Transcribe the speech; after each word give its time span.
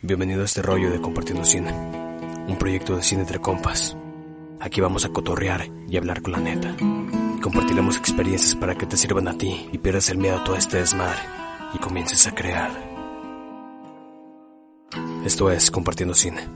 Bienvenido 0.00 0.42
a 0.42 0.44
este 0.44 0.62
rollo 0.62 0.92
de 0.92 1.00
Compartiendo 1.00 1.44
Cine, 1.44 1.72
un 1.72 2.56
proyecto 2.56 2.94
de 2.94 3.02
cine 3.02 3.22
entre 3.22 3.40
compas. 3.40 3.96
Aquí 4.60 4.80
vamos 4.80 5.04
a 5.04 5.08
cotorrear 5.08 5.66
y 5.88 5.96
hablar 5.96 6.22
con 6.22 6.34
la 6.34 6.38
neta. 6.38 6.72
Compartiremos 7.42 7.96
experiencias 7.96 8.54
para 8.54 8.78
que 8.78 8.86
te 8.86 8.96
sirvan 8.96 9.26
a 9.26 9.36
ti 9.36 9.68
y 9.72 9.78
pierdas 9.78 10.08
el 10.10 10.18
miedo 10.18 10.36
a 10.36 10.44
todo 10.44 10.54
este 10.54 10.76
desmadre 10.76 11.18
y 11.74 11.78
comiences 11.78 12.28
a 12.28 12.34
crear. 12.34 12.70
Esto 15.24 15.50
es 15.50 15.68
Compartiendo 15.68 16.14
Cine. 16.14 16.46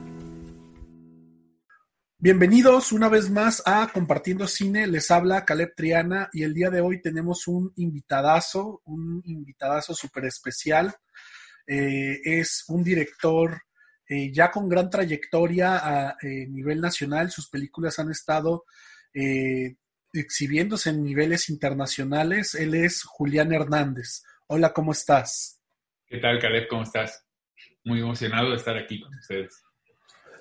Bienvenidos 2.17 2.93
una 2.93 3.09
vez 3.09 3.29
más 3.29 3.61
a 3.65 3.89
Compartiendo 3.93 4.47
Cine. 4.47 4.87
Les 4.87 5.11
habla 5.11 5.43
Caleb 5.43 5.73
Triana 5.75 6.29
y 6.31 6.43
el 6.43 6.53
día 6.53 6.69
de 6.69 6.79
hoy 6.79 7.01
tenemos 7.01 7.49
un 7.49 7.73
invitadazo, 7.75 8.81
un 8.85 9.21
invitadazo 9.25 9.93
súper 9.93 10.23
especial. 10.27 10.95
Eh, 11.65 12.19
es 12.23 12.65
un 12.67 12.83
director 12.83 13.61
eh, 14.07 14.31
ya 14.33 14.51
con 14.51 14.67
gran 14.67 14.89
trayectoria 14.89 15.77
a 15.77 16.17
eh, 16.21 16.47
nivel 16.47 16.81
nacional. 16.81 17.31
Sus 17.31 17.49
películas 17.49 17.99
han 17.99 18.11
estado 18.11 18.65
exhibiéndose 20.11 20.89
en 20.89 21.03
niveles 21.03 21.49
internacionales. 21.49 22.55
Él 22.55 22.73
es 22.73 23.03
Julián 23.03 23.53
Hernández. 23.53 24.23
Hola, 24.47 24.73
¿cómo 24.73 24.91
estás? 24.91 25.61
¿Qué 26.07 26.17
tal, 26.17 26.39
Caleb? 26.39 26.67
¿Cómo 26.67 26.81
estás? 26.81 27.23
Muy 27.83 27.99
emocionado 27.99 28.49
de 28.49 28.55
estar 28.55 28.75
aquí 28.75 28.99
con 29.01 29.13
ustedes. 29.15 29.61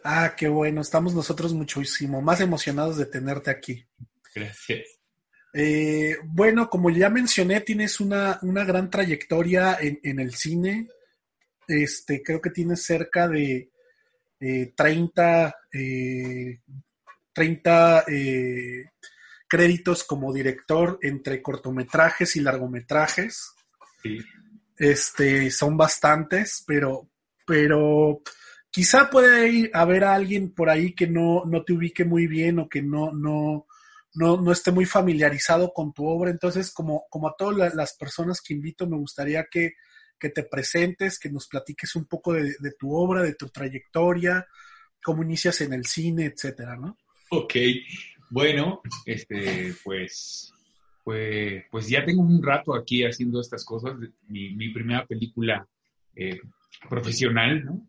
Ah, 0.05 0.35
qué 0.37 0.49
bueno. 0.49 0.81
Estamos 0.81 1.15
nosotros 1.15 1.53
muchísimo 1.53 2.23
más 2.23 2.41
emocionados 2.41 2.97
de 2.97 3.07
tenerte 3.07 3.51
aquí. 3.51 3.87
Gracias. 4.35 4.99
bueno, 6.25 6.71
como 6.71 6.89
ya 6.89 7.11
mencioné, 7.11 7.61
tienes 7.61 8.01
una, 8.01 8.39
una 8.41 8.65
gran 8.65 8.89
trayectoria 8.89 9.77
en, 9.79 10.01
en, 10.03 10.19
el 10.19 10.35
cine. 10.35 10.89
Este, 11.73 12.23
creo 12.23 12.39
que 12.39 12.51
tiene 12.51 12.77
cerca 12.77 13.27
de 13.29 13.71
30, 14.77 15.57
eh, 15.73 16.61
30 17.33 18.01
eh, 18.01 18.05
eh, 18.09 18.85
créditos 19.49 20.05
como 20.05 20.35
director 20.35 20.99
entre 21.01 21.41
cortometrajes 21.41 22.37
y 22.37 22.41
largometrajes. 22.41 23.55
Sí. 24.03 24.19
Este, 24.77 25.51
son 25.51 25.79
bastantes, 25.79 26.63
pero, 26.67 27.09
pero 27.47 28.21
quizá 28.71 29.09
puede 29.09 29.71
haber 29.73 30.05
alguien 30.05 30.53
por 30.53 30.69
ahí 30.69 30.95
que 30.95 31.07
no, 31.07 31.45
no 31.47 31.65
te 31.65 31.73
ubique 31.73 32.05
muy 32.05 32.27
bien 32.27 32.59
o 32.59 32.69
que 32.69 32.83
no, 32.83 33.13
no, 33.13 33.67
no, 34.13 34.39
no 34.39 34.53
esté 34.53 34.73
muy 34.73 34.85
familiarizado 34.85 35.73
con 35.73 35.95
tu 35.95 36.05
obra. 36.07 36.31
Entonces, 36.31 36.71
como, 36.71 37.07
como 37.09 37.29
a 37.29 37.35
todas 37.39 37.75
las 37.75 37.97
personas 37.97 38.43
que 38.43 38.53
invito, 38.53 38.87
me 38.87 38.99
gustaría 38.99 39.47
que 39.51 39.73
que 40.23 40.31
te 40.31 40.45
presentes, 40.45 41.19
que 41.19 41.29
nos 41.29 41.49
platiques 41.49 41.97
un 41.97 42.05
poco 42.05 42.33
de, 42.35 42.55
tu 42.79 42.95
obra, 42.95 43.23
de 43.23 43.35
tu 43.35 43.49
trayectoria, 43.49 44.47
cómo 45.03 45.25
inicias 45.25 45.61
en 45.63 45.73
el 45.73 45.85
cine, 45.85 46.27
etcétera, 46.27 46.77
¿no? 46.77 46.97
Ok, 47.31 47.55
bueno, 48.31 48.83
este, 49.05 49.75
pues, 49.83 50.55
pues, 51.03 51.65
pues 51.73 51.89
ya 51.89 52.05
tengo 52.05 52.23
un 52.23 52.41
rato 52.41 52.73
aquí 52.73 53.05
haciendo 53.05 53.41
estas 53.41 53.65
cosas. 53.65 53.97
Mi, 54.29 54.69
primera 54.69 55.05
película 55.07 55.67
eh, 56.15 56.39
profesional, 56.89 57.65
¿no? 57.65 57.89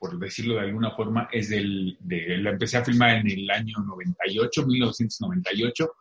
por 0.00 0.18
decirlo 0.18 0.54
de 0.54 0.62
alguna 0.62 0.90
forma, 0.96 1.28
es 1.30 1.48
del, 1.48 1.96
de, 2.00 2.38
la 2.38 2.50
empecé 2.50 2.78
a 2.78 2.84
filmar 2.84 3.18
en 3.18 3.30
el 3.30 3.48
año 3.50 3.76
98, 3.86 4.66
1998, 4.66 5.92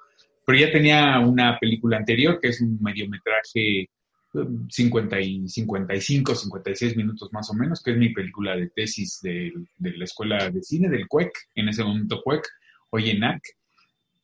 pero 0.44 0.58
ya 0.58 0.72
tenía 0.72 1.20
una 1.20 1.60
película 1.60 1.98
anterior 1.98 2.40
que 2.42 2.48
es 2.48 2.62
un 2.62 2.82
mediometraje 2.82 3.92
50 4.34 5.20
y 5.22 5.48
55, 5.48 6.36
56 6.36 6.98
minutos 6.98 7.30
más 7.32 7.50
o 7.50 7.54
menos, 7.54 7.82
que 7.82 7.92
es 7.92 7.98
mi 7.98 8.14
película 8.14 8.56
de 8.56 8.70
tesis 8.70 9.20
de, 9.22 9.54
la 9.78 10.04
Escuela 10.04 10.50
de 10.50 10.62
Cine, 10.62 10.90
del 10.90 11.08
CUEC, 11.08 11.32
en 11.56 11.70
ese 11.70 11.84
momento 11.84 12.22
CUEC, 12.24 12.46
hoy 12.92 13.10
en 13.10 13.20
NAC. 13.22 13.42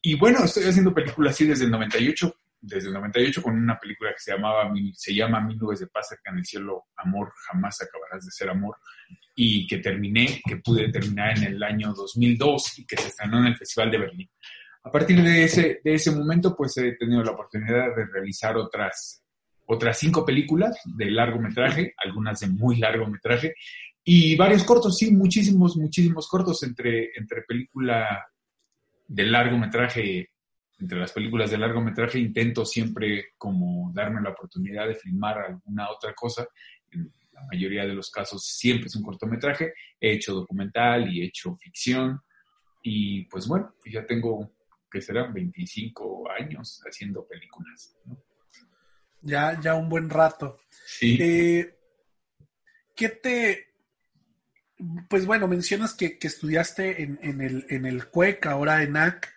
Y 0.02 0.16
bueno, 0.16 0.44
estoy 0.44 0.66
haciendo 0.66 0.94
películas 0.94 1.34
así 1.34 1.46
desde 1.46 1.66
el 1.66 1.72
98, 1.72 2.36
desde 2.60 2.88
el 2.88 2.94
98 2.94 3.42
con 3.42 3.58
una 3.58 3.80
película 3.80 4.12
que 4.12 4.20
se 4.20 4.34
llamaba, 4.34 4.72
se 4.94 5.14
llama 5.14 5.42
Mil 5.42 5.58
nubes 5.58 5.80
de 5.80 5.88
paz 5.88 6.16
en 6.26 6.38
el 6.38 6.46
cielo, 6.46 6.86
amor, 6.98 7.32
jamás 7.48 7.82
acabarás 7.82 8.26
de 8.26 8.32
ser 8.32 8.50
amor, 8.50 8.78
y 9.36 9.66
que 9.68 9.78
terminé, 9.78 10.42
que 10.46 10.58
pude 10.58 10.92
terminar 10.92 11.38
en 11.38 11.44
el 11.46 11.64
año 11.64 11.94
2002 11.94 12.80
y 12.80 12.86
que 12.86 12.98
se 12.98 13.08
estrenó 13.08 13.40
en 13.40 13.48
el 13.48 13.58
Festival 13.58 13.92
de 13.92 13.98
Berlín. 13.98 14.30
A 14.84 14.92
partir 14.92 15.22
de 15.22 15.46
ese, 15.46 15.80
de 15.84 15.94
ese 15.94 16.12
momento, 16.12 16.56
pues 16.56 16.76
he 16.78 16.92
tenido 16.94 17.24
la 17.24 17.32
oportunidad 17.32 17.96
de 17.96 18.06
realizar 18.06 18.58
otras 18.58 19.23
otras 19.66 19.98
cinco 19.98 20.26
películas 20.26 20.78
de 20.86 21.12
largometraje, 21.12 21.94
algunas 22.04 22.40
de 22.40 22.48
muy 22.48 22.78
largometraje, 22.78 23.56
y 24.04 24.36
varios 24.36 24.64
cortos, 24.64 24.98
sí, 24.98 25.12
muchísimos, 25.12 25.78
muchísimos 25.78 26.28
cortos 26.28 26.62
entre, 26.64 27.12
entre 27.16 27.44
película 27.44 28.28
de 29.08 29.26
largometraje, 29.26 30.30
entre 30.80 31.00
las 31.00 31.14
películas 31.14 31.52
de 31.52 31.58
largometraje, 31.58 32.20
intento 32.20 32.66
siempre 32.66 33.28
como 33.38 33.92
darme 33.94 34.22
la 34.22 34.32
oportunidad 34.32 34.88
de 34.88 34.96
filmar 34.96 35.38
alguna 35.38 35.90
otra 35.90 36.14
cosa. 36.14 36.46
En 36.92 37.10
la 37.32 37.42
mayoría 37.52 37.86
de 37.86 37.94
los 37.94 38.12
casos 38.12 38.46
siempre 38.46 38.88
es 38.88 38.96
un 38.96 39.04
cortometraje. 39.04 39.74
He 40.00 40.14
hecho 40.14 40.34
documental 40.34 41.14
y 41.14 41.22
he 41.22 41.26
hecho 41.26 41.56
ficción. 41.56 42.20
Y 42.82 43.24
pues 43.26 43.48
bueno, 43.48 43.74
ya 43.86 44.06
tengo, 44.06 44.52
que 44.92 45.00
serán 45.00 45.34
25 45.34 46.30
años 46.30 46.82
haciendo 46.86 47.26
películas. 47.26 47.96
¿no? 48.06 48.18
Ya, 49.24 49.60
ya 49.60 49.76
un 49.76 49.90
buen 49.90 50.10
rato. 50.10 50.60
Sí. 50.86 51.18
Eh, 51.20 51.78
¿Qué 52.96 53.10
te... 53.10 53.74
Pues 55.10 55.26
bueno, 55.26 55.48
mencionas 55.48 55.94
que, 55.94 56.18
estudiaste 56.22 57.04
en, 57.04 57.42
el, 57.42 57.66
en 57.70 57.86
el 57.86 58.10
CUEC, 58.10 58.46
ahora 58.48 58.84
en 58.84 58.98
AC, 58.98 59.34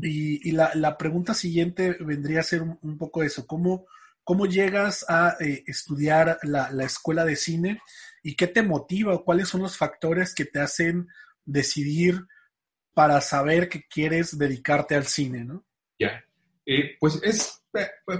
y, 0.00 0.52
la, 0.52 0.98
pregunta 0.98 1.34
siguiente 1.34 1.96
vendría 2.00 2.40
a 2.40 2.44
ser 2.44 2.62
un, 2.62 2.98
poco 2.98 3.22
eso, 3.22 3.46
¿cómo, 3.46 3.86
cómo 4.24 4.46
llegas 4.46 5.04
a 5.08 5.36
eh, 5.40 5.64
estudiar 5.66 6.38
la, 6.42 6.70
escuela 6.84 7.24
de 7.24 7.36
cine 7.36 7.80
y 8.22 8.34
qué 8.36 8.46
te 8.46 8.62
motiva 8.62 9.14
o 9.14 9.24
cuáles 9.24 9.48
son 9.48 9.62
los 9.62 9.76
factores 9.76 10.34
que 10.34 10.44
te 10.46 10.60
hacen 10.60 11.08
decidir 11.44 12.26
para 12.94 13.20
saber 13.20 13.68
que 13.68 13.86
quieres 13.86 14.38
dedicarte 14.38 14.94
al 14.94 15.06
cine, 15.06 15.44
¿no? 15.44 15.64
Ya, 15.98 16.24
eh, 16.66 16.96
pues 16.98 17.20
es 17.22 17.62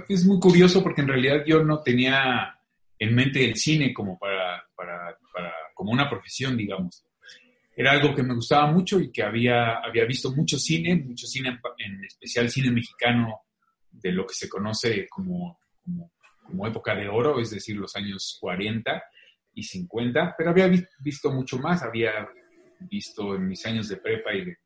es 0.07 0.25
muy 0.25 0.39
curioso 0.39 0.83
porque 0.83 1.01
en 1.01 1.07
realidad 1.07 1.43
yo 1.45 1.63
no 1.63 1.81
tenía 1.81 2.53
en 2.99 3.15
mente 3.15 3.43
el 3.45 3.55
cine 3.55 3.93
como 3.93 4.17
para, 4.17 4.63
para, 4.75 5.17
como 5.73 5.91
una 5.91 6.09
profesión, 6.09 6.57
digamos. 6.57 7.05
Era 7.75 7.91
algo 7.91 8.15
que 8.15 8.23
me 8.23 8.33
gustaba 8.33 8.71
mucho 8.71 8.99
y 8.99 9.11
que 9.11 9.21
había, 9.21 9.75
había 9.77 10.05
visto 10.05 10.31
mucho 10.31 10.57
cine, 10.57 10.95
mucho 10.95 11.27
cine, 11.27 11.59
en 11.77 12.05
especial 12.05 12.49
cine 12.49 12.71
mexicano 12.71 13.41
de 13.91 14.11
lo 14.11 14.25
que 14.25 14.33
se 14.33 14.49
conoce 14.49 15.07
como, 15.07 15.59
como, 16.43 16.67
época 16.67 16.95
de 16.95 17.07
oro, 17.07 17.39
es 17.39 17.51
decir, 17.51 17.77
los 17.77 17.95
años 17.95 18.37
40 18.41 19.03
y 19.53 19.63
50, 19.63 20.35
pero 20.35 20.49
había 20.49 20.67
visto 20.99 21.31
mucho 21.31 21.59
más, 21.59 21.83
había 21.83 22.27
visto 22.79 23.35
en 23.35 23.47
mis 23.47 23.63
años 23.65 23.87
de 23.89 23.97
prepa 23.97 24.33
y 24.33 24.45
de 24.45 24.57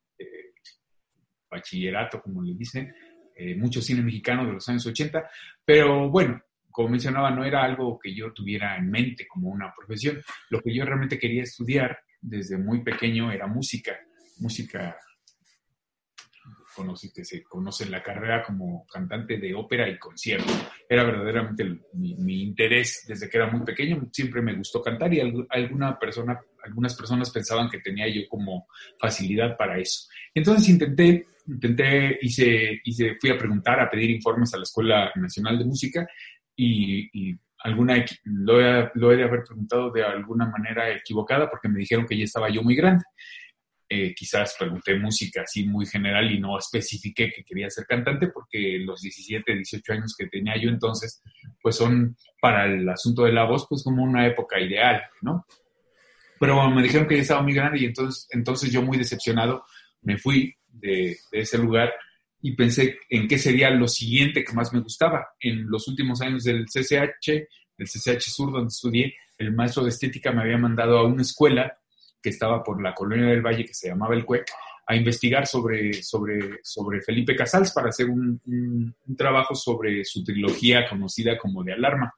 bachillerato, 1.50 2.22
como 2.22 2.42
le 2.42 2.56
dicen, 2.56 2.94
eh, 3.42 3.56
mucho 3.56 3.82
cine 3.82 4.02
mexicano 4.02 4.46
de 4.46 4.54
los 4.54 4.70
años 4.70 4.86
80, 4.86 5.30
pero 5.66 6.10
bueno, 6.10 6.42
como 6.70 6.90
mencionaba, 6.90 7.32
no 7.32 7.44
era 7.44 7.64
algo 7.64 8.00
que 8.00 8.14
yo 8.14 8.32
tuviera 8.32 8.78
en 8.78 8.90
mente 8.90 9.28
como 9.28 9.50
una 9.50 9.74
profesión. 9.76 10.22
Lo 10.50 10.62
que 10.62 10.74
yo 10.74 10.86
realmente 10.86 11.20
quería 11.20 11.44
estudiar 11.44 12.00
desde 12.22 12.58
muy 12.58 12.84
pequeño 12.84 13.32
era 13.32 13.48
música, 13.48 14.00
música 14.38 14.96
que 17.14 17.26
se 17.26 17.44
conoce 17.44 17.86
la 17.90 18.02
carrera 18.02 18.44
como 18.44 18.86
cantante 18.88 19.38
de 19.38 19.54
ópera 19.54 19.90
y 19.90 19.98
concierto. 19.98 20.52
Era 20.88 21.04
verdaderamente 21.04 21.66
mi, 21.94 22.44
interés 22.44 23.06
desde 23.08 23.30
que 23.30 23.38
era 23.38 23.52
muy 23.52 23.66
pequeño. 23.66 24.10
Siempre 24.12 24.42
me 24.42 24.56
gustó 24.56 24.82
cantar 24.82 25.14
y 25.14 25.20
alguna 25.20 26.00
persona, 26.00 26.40
algunas 26.64 26.96
personas 26.96 27.30
pensaban 27.30 27.70
que 27.70 27.80
tenía 27.80 28.08
yo 28.08 28.22
como 28.30 28.68
facilidad 29.00 29.58
para 29.58 29.80
eso. 29.80 30.08
Entonces 30.34 30.70
intenté, 30.70 31.28
intenté, 31.52 32.18
hice, 32.22 32.82
hice, 32.84 33.18
fui 33.20 33.30
a 33.30 33.38
preguntar, 33.38 33.80
a 33.80 33.90
pedir 33.90 34.10
informes 34.10 34.54
a 34.54 34.58
la 34.58 34.64
Escuela 34.64 35.12
Nacional 35.16 35.58
de 35.58 35.66
Música 35.66 36.08
y, 36.56 37.38
alguna 37.64 38.04
lo 38.24 38.60
he, 38.60 38.90
de 39.18 39.24
haber 39.24 39.44
preguntado 39.44 39.92
de 39.92 40.04
alguna 40.04 40.48
manera 40.48 40.90
equivocada 40.90 41.48
porque 41.48 41.70
me 41.70 41.80
dijeron 41.80 42.08
que 42.08 42.18
ya 42.18 42.24
estaba 42.24 42.50
yo 42.50 42.64
muy 42.64 42.76
grande. 42.76 43.04
Eh, 43.88 44.16
quizás 44.16 44.56
pregunté 44.58 44.98
música 44.98 45.42
así 45.42 45.66
muy 45.66 45.86
general 45.86 46.32
y 46.32 46.40
no 46.40 46.58
especifiqué 46.58 47.30
que 47.30 47.44
quería 47.44 47.70
ser 47.70 47.86
cantante 47.86 48.30
porque 48.30 48.80
los 48.80 49.02
17, 49.02 49.54
18 49.54 49.94
años 49.94 50.16
que 50.18 50.28
tenía 50.28 50.56
yo 50.58 50.70
entonces, 50.70 51.22
pues 51.62 51.76
son 51.76 52.16
para 52.42 52.66
el 52.66 52.88
asunto 52.88 53.26
de 53.26 53.34
la 53.34 53.44
voz, 53.44 53.68
pues 53.70 53.84
como 53.84 54.02
una 54.02 54.26
época 54.26 54.60
ideal, 54.60 55.04
¿no? 55.22 55.46
Pero 56.40 56.68
me 56.72 56.82
dijeron 56.82 57.08
que 57.08 57.18
ya 57.18 57.22
estaba 57.22 57.44
muy 57.44 57.54
grande 57.54 57.80
y 57.80 57.86
entonces, 57.86 58.28
entonces 58.32 58.72
yo 58.72 58.82
muy 58.82 58.98
decepcionado 58.98 59.66
me 60.02 60.18
fui 60.18 60.56
de, 60.82 61.18
ese 61.32 61.58
lugar 61.58 61.94
y 62.42 62.56
pensé 62.56 62.98
en 63.10 63.28
qué 63.28 63.38
sería 63.38 63.70
lo 63.70 63.88
siguiente 63.88 64.44
que 64.44 64.54
más 64.54 64.74
me 64.74 64.80
gustaba. 64.80 65.28
En 65.40 65.70
los 65.70 65.88
últimos 65.88 66.22
años 66.22 66.44
del 66.44 66.66
CCH, 66.66 67.30
el 67.78 67.88
CCH 67.88 68.22
Sur 68.22 68.52
donde 68.52 68.70
estudié, 68.70 69.14
el 69.38 69.54
maestro 69.54 69.84
de 69.84 69.90
estética 69.90 70.32
me 70.32 70.42
había 70.42 70.58
mandado 70.58 70.98
a 70.98 71.06
una 71.06 71.22
escuela 71.22 71.78
que 72.22 72.30
estaba 72.30 72.64
por 72.64 72.82
la 72.82 72.94
colonia 72.94 73.28
del 73.28 73.42
Valle, 73.42 73.66
que 73.66 73.74
se 73.74 73.90
llamaba 73.90 74.16
el 74.16 74.26
CUEC, 74.26 74.46
a 74.88 74.96
investigar 74.96 75.48
sobre, 75.48 76.04
sobre, 76.04 76.60
sobre 76.64 77.02
Felipe 77.02 77.36
Casals 77.36 77.72
para 77.72 77.90
hacer 77.90 78.10
un, 78.10 78.94
trabajo 79.18 79.56
sobre 79.56 80.04
su 80.04 80.24
trilogía 80.24 80.88
conocida 80.88 81.38
como 81.38 81.64
de 81.64 81.74
Alarma, 81.74 82.14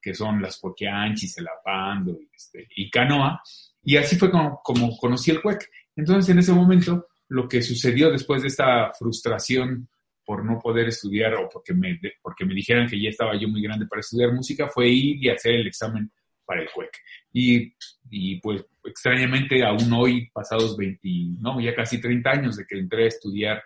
que 0.00 0.14
son 0.14 0.40
Las 0.40 0.58
Poquianchis, 0.58 1.38
El 1.38 1.48
Apando 1.48 2.18
este, 2.34 2.68
y 2.76 2.90
Canoa. 2.90 3.42
Y 3.84 3.96
así 3.96 4.16
fue 4.16 4.30
como, 4.30 4.60
como 4.62 4.96
conocí 4.96 5.30
el 5.30 5.42
CUEC. 5.42 5.68
Entonces, 5.96 6.30
en 6.30 6.38
ese 6.38 6.52
momento, 6.52 7.08
lo 7.32 7.48
que 7.48 7.62
sucedió 7.62 8.10
después 8.10 8.42
de 8.42 8.48
esta 8.48 8.92
frustración 8.92 9.88
por 10.24 10.44
no 10.44 10.58
poder 10.58 10.88
estudiar 10.88 11.34
o 11.34 11.48
porque 11.48 11.72
me, 11.72 11.98
porque 12.20 12.44
me 12.44 12.54
dijeran 12.54 12.86
que 12.86 13.00
ya 13.00 13.08
estaba 13.08 13.34
yo 13.40 13.48
muy 13.48 13.62
grande 13.62 13.86
para 13.86 14.00
estudiar 14.00 14.32
música 14.32 14.68
fue 14.68 14.88
ir 14.88 15.16
y 15.24 15.30
hacer 15.30 15.54
el 15.54 15.66
examen 15.66 16.12
para 16.44 16.62
el 16.62 16.68
CUEC. 16.70 16.90
Y, 17.32 17.74
y 18.10 18.38
pues 18.40 18.64
extrañamente 18.84 19.64
aún 19.64 19.90
hoy, 19.94 20.28
pasados 20.30 20.76
20, 20.76 21.08
no, 21.40 21.58
ya 21.60 21.74
casi 21.74 22.00
30 22.00 22.30
años 22.30 22.56
de 22.56 22.66
que 22.66 22.78
entré 22.78 23.04
a 23.04 23.08
estudiar 23.08 23.62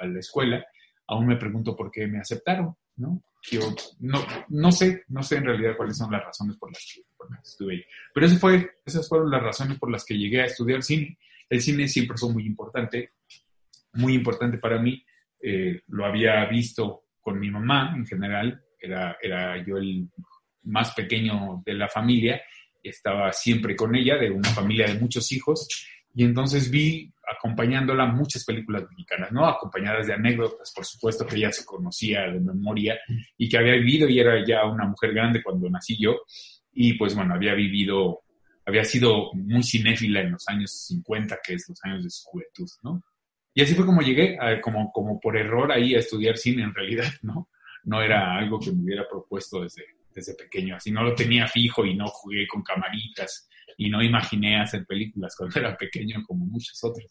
a, 0.00 0.06
la 0.06 0.18
escuela, 0.18 0.64
aún 1.06 1.28
me 1.28 1.36
pregunto 1.36 1.76
por 1.76 1.90
qué 1.92 2.08
me 2.08 2.18
aceptaron, 2.18 2.74
¿no? 2.96 3.22
Yo 3.48 3.60
no, 4.00 4.26
no 4.48 4.72
sé, 4.72 5.04
no 5.08 5.22
sé 5.22 5.36
en 5.36 5.44
realidad 5.44 5.76
cuáles 5.76 5.96
son 5.96 6.10
las 6.10 6.24
razones 6.24 6.56
por 6.56 6.70
las 6.70 6.84
que, 6.92 7.02
estuve 7.44 7.74
ahí. 7.74 7.84
Pero 8.12 8.26
eso 8.26 8.36
fue, 8.38 8.70
esas 8.84 9.08
fueron 9.08 9.30
las 9.30 9.42
razones 9.42 9.78
por 9.78 9.90
las 9.90 10.04
que 10.04 10.18
llegué 10.18 10.40
a 10.40 10.46
estudiar 10.46 10.82
cine. 10.82 11.16
El 11.48 11.60
cine 11.60 11.88
siempre 11.88 12.16
fue 12.16 12.32
muy 12.32 12.44
importante, 12.46 13.12
muy 13.94 14.14
importante 14.14 14.58
para 14.58 14.80
mí 14.80 15.02
eh, 15.42 15.80
lo 15.88 16.04
había 16.04 16.44
visto 16.46 17.04
con 17.20 17.38
mi 17.38 17.50
mamá 17.50 17.92
en 17.96 18.06
general, 18.06 18.62
era, 18.78 19.64
yo 19.66 19.76
el 19.78 20.08
más 20.64 20.92
pequeño 20.92 21.62
de 21.64 21.74
la 21.74 21.88
familia, 21.88 22.40
estaba 22.82 23.32
siempre 23.32 23.74
con 23.74 23.94
ella, 23.96 24.16
de 24.16 24.30
una 24.30 24.48
familia 24.50 24.86
de 24.86 24.98
muchos 24.98 25.32
hijos, 25.32 25.66
y 26.14 26.24
entonces 26.24 26.70
vi 26.70 27.12
acompañándola 27.26 28.06
muchas 28.06 28.44
películas 28.44 28.84
mexicanas, 28.90 29.32
¿no? 29.32 29.44
Acompañadas 29.46 30.06
de 30.06 30.14
anécdotas, 30.14 30.72
por 30.74 30.84
supuesto 30.84 31.26
que 31.26 31.36
ella 31.36 31.50
se 31.50 31.64
conocía 31.64 32.22
de 32.22 32.40
memoria 32.40 32.98
y 33.36 33.48
que 33.48 33.58
había 33.58 33.74
vivido 33.74 34.08
y 34.08 34.20
era 34.20 34.44
ya 34.46 34.64
una 34.64 34.86
mujer 34.86 35.12
grande 35.12 35.42
cuando 35.42 35.68
nací 35.68 35.96
yo, 36.00 36.22
y 36.72 36.94
pues 36.94 37.14
bueno, 37.14 37.34
había 37.34 37.54
vivido, 37.54 38.22
había 38.66 38.84
sido 38.84 39.32
muy 39.32 39.62
cinéfila 39.62 40.20
en 40.20 40.32
los 40.32 40.46
años 40.48 40.72
50, 40.86 41.38
que 41.42 41.54
es 41.54 41.68
los 41.68 41.78
años 41.84 42.02
de 42.02 42.10
su 42.10 42.24
juventud, 42.24 42.68
¿no? 42.82 43.02
Y 43.54 43.62
así 43.62 43.74
fue 43.74 43.86
como 43.86 44.02
llegué, 44.02 44.36
como, 44.60 44.92
como 44.92 45.18
por 45.18 45.36
error 45.36 45.72
ahí 45.72 45.94
a 45.94 46.00
estudiar 46.00 46.36
cine 46.36 46.64
en 46.64 46.74
realidad, 46.74 47.06
¿no? 47.22 47.48
No 47.84 48.02
era 48.02 48.36
algo 48.36 48.58
que 48.58 48.72
me 48.72 48.82
hubiera 48.82 49.08
propuesto 49.08 49.62
desde, 49.62 49.84
desde 50.12 50.34
pequeño, 50.34 50.76
así 50.76 50.90
no 50.90 51.04
lo 51.04 51.14
tenía 51.14 51.46
fijo 51.46 51.86
y 51.86 51.94
no 51.94 52.08
jugué 52.08 52.46
con 52.48 52.62
camaritas 52.62 53.48
y 53.76 53.88
no 53.88 54.02
imaginé 54.02 54.60
hacer 54.60 54.84
películas 54.84 55.34
cuando 55.36 55.58
era 55.60 55.76
pequeño 55.76 56.22
como 56.26 56.44
muchos 56.44 56.82
otros. 56.82 57.06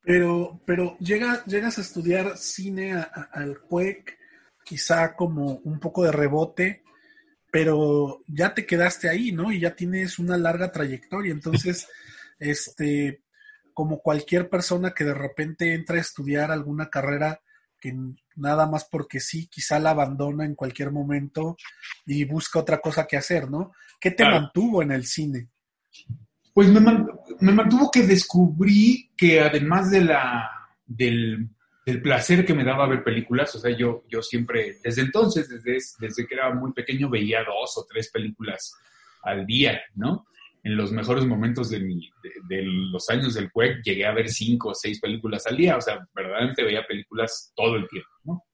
Pero, 0.00 0.62
pero 0.64 0.96
llega, 0.98 1.44
llegas 1.44 1.78
a 1.78 1.82
estudiar 1.82 2.38
cine 2.38 2.94
al 3.32 3.60
CUEC, 3.60 4.16
quizá 4.64 5.14
como 5.14 5.56
un 5.64 5.78
poco 5.78 6.04
de 6.04 6.12
rebote, 6.12 6.84
pero 7.56 8.22
ya 8.26 8.52
te 8.52 8.66
quedaste 8.66 9.08
ahí, 9.08 9.32
¿no? 9.32 9.50
Y 9.50 9.60
ya 9.60 9.74
tienes 9.74 10.18
una 10.18 10.36
larga 10.36 10.70
trayectoria. 10.70 11.32
Entonces, 11.32 11.88
este, 12.38 13.22
como 13.72 14.00
cualquier 14.00 14.50
persona 14.50 14.90
que 14.90 15.04
de 15.04 15.14
repente 15.14 15.72
entra 15.72 15.96
a 15.96 16.02
estudiar 16.02 16.50
alguna 16.50 16.90
carrera 16.90 17.40
que 17.80 17.96
nada 18.34 18.66
más 18.66 18.84
porque 18.84 19.20
sí, 19.20 19.46
quizá 19.46 19.78
la 19.78 19.92
abandona 19.92 20.44
en 20.44 20.54
cualquier 20.54 20.92
momento 20.92 21.56
y 22.04 22.26
busca 22.26 22.58
otra 22.58 22.78
cosa 22.78 23.06
que 23.06 23.16
hacer, 23.16 23.50
¿no? 23.50 23.72
¿Qué 23.98 24.10
te 24.10 24.24
mantuvo 24.24 24.82
en 24.82 24.90
el 24.90 25.06
cine? 25.06 25.48
Pues 26.52 26.68
me, 26.68 27.52
mantuvo 27.52 27.90
que 27.90 28.02
descubrí 28.02 29.12
que 29.16 29.40
además 29.40 29.90
de 29.90 30.02
la, 30.02 30.50
del, 30.84 31.48
placer 32.02 32.44
que 32.44 32.54
me 32.54 32.64
daba 32.64 32.88
ver 32.88 33.04
películas, 33.04 33.54
o 33.54 33.60
sea, 33.60 33.76
yo, 33.76 34.04
yo 34.08 34.22
siempre, 34.22 34.78
desde 34.82 35.02
entonces, 35.02 35.48
desde, 35.48 35.78
desde 36.00 36.26
que 36.26 36.34
era 36.34 36.52
muy 36.52 36.72
pequeño, 36.72 37.08
veía 37.08 37.44
dos 37.44 37.78
o 37.78 37.86
tres 37.88 38.10
películas 38.10 38.74
al 39.22 39.46
día, 39.46 39.80
¿no? 39.94 40.26
en 40.66 40.76
los 40.76 40.90
mejores 40.90 41.24
momentos 41.24 41.70
de, 41.70 41.78
de, 41.78 42.62
los 42.64 43.08
años 43.08 43.34
del 43.34 43.52
CUEC 43.52 43.84
llegué 43.84 44.04
a 44.04 44.12
ver 44.12 44.28
cinco 44.28 44.70
o 44.70 44.74
seis 44.74 44.98
películas 45.00 45.46
al 45.46 45.56
día, 45.56 45.76
o 45.76 45.80
sea, 45.80 46.04
verdaderamente 46.12 46.64
veía 46.64 46.84
películas 46.84 47.52
todo 47.54 47.76
el 47.76 47.86
tiempo, 47.86 48.10
¿no? 48.24 48.44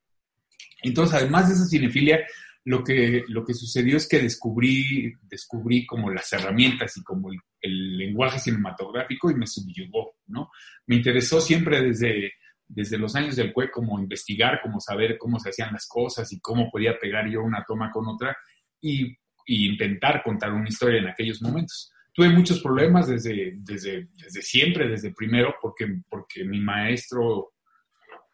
Entonces, 0.83 1.15
además 1.15 1.49
de 1.49 1.55
esa 1.55 1.65
cinefilia, 1.65 2.21
lo 2.67 2.85
que, 2.85 3.25
lo 3.29 3.47
que 3.47 3.55
sucedió 3.55 3.97
es 3.97 4.07
que 4.07 4.19
descubrí, 4.19 5.15
descubrí 5.23 5.87
como 5.87 6.11
las 6.11 6.31
herramientas 6.35 6.99
y 6.99 7.03
como 7.03 7.31
el 7.63 7.97
lenguaje 7.97 8.39
cinematográfico 8.39 9.31
y 9.31 9.35
me 9.35 9.47
subyugó, 9.47 10.17
¿no? 10.27 10.51
Me 10.87 10.97
interesó 10.97 11.41
siempre 11.41 11.81
desde, 11.81 12.31
desde 12.75 12.99
los 12.99 13.15
años 13.15 13.37
del 13.37 13.53
CUEC 13.53 13.71
como 13.71 13.99
investigar, 13.99 14.61
como 14.63 14.81
saber 14.81 15.19
cómo 15.19 15.39
se 15.39 15.51
hacían 15.51 15.73
las 15.73 15.87
cosas 15.87 16.33
y 16.33 16.41
cómo 16.41 16.71
podía 16.71 16.99
pegar 16.99 17.29
yo 17.29 17.43
una 17.43 17.65
toma 17.67 17.91
con 17.91 18.09
otra 18.09 18.37
y, 18.81 19.07
y 19.47 19.71
intentar 19.71 20.23
contar 20.23 20.53
una 20.53 20.69
historia 20.69 21.01
en 21.01 21.09
aquellos 21.09 21.43
momentos 21.43 21.93
tuve 22.13 22.29
muchos 22.31 22.61
problemas 22.61 23.09
desde, 23.09 23.55
desde, 23.57 24.09
desde 24.13 24.43
siempre, 24.43 24.89
desde 24.89 25.13
primero, 25.13 25.55
porque, 25.61 25.87
porque 26.09 26.45
mi 26.45 26.61
maestro, 26.61 27.53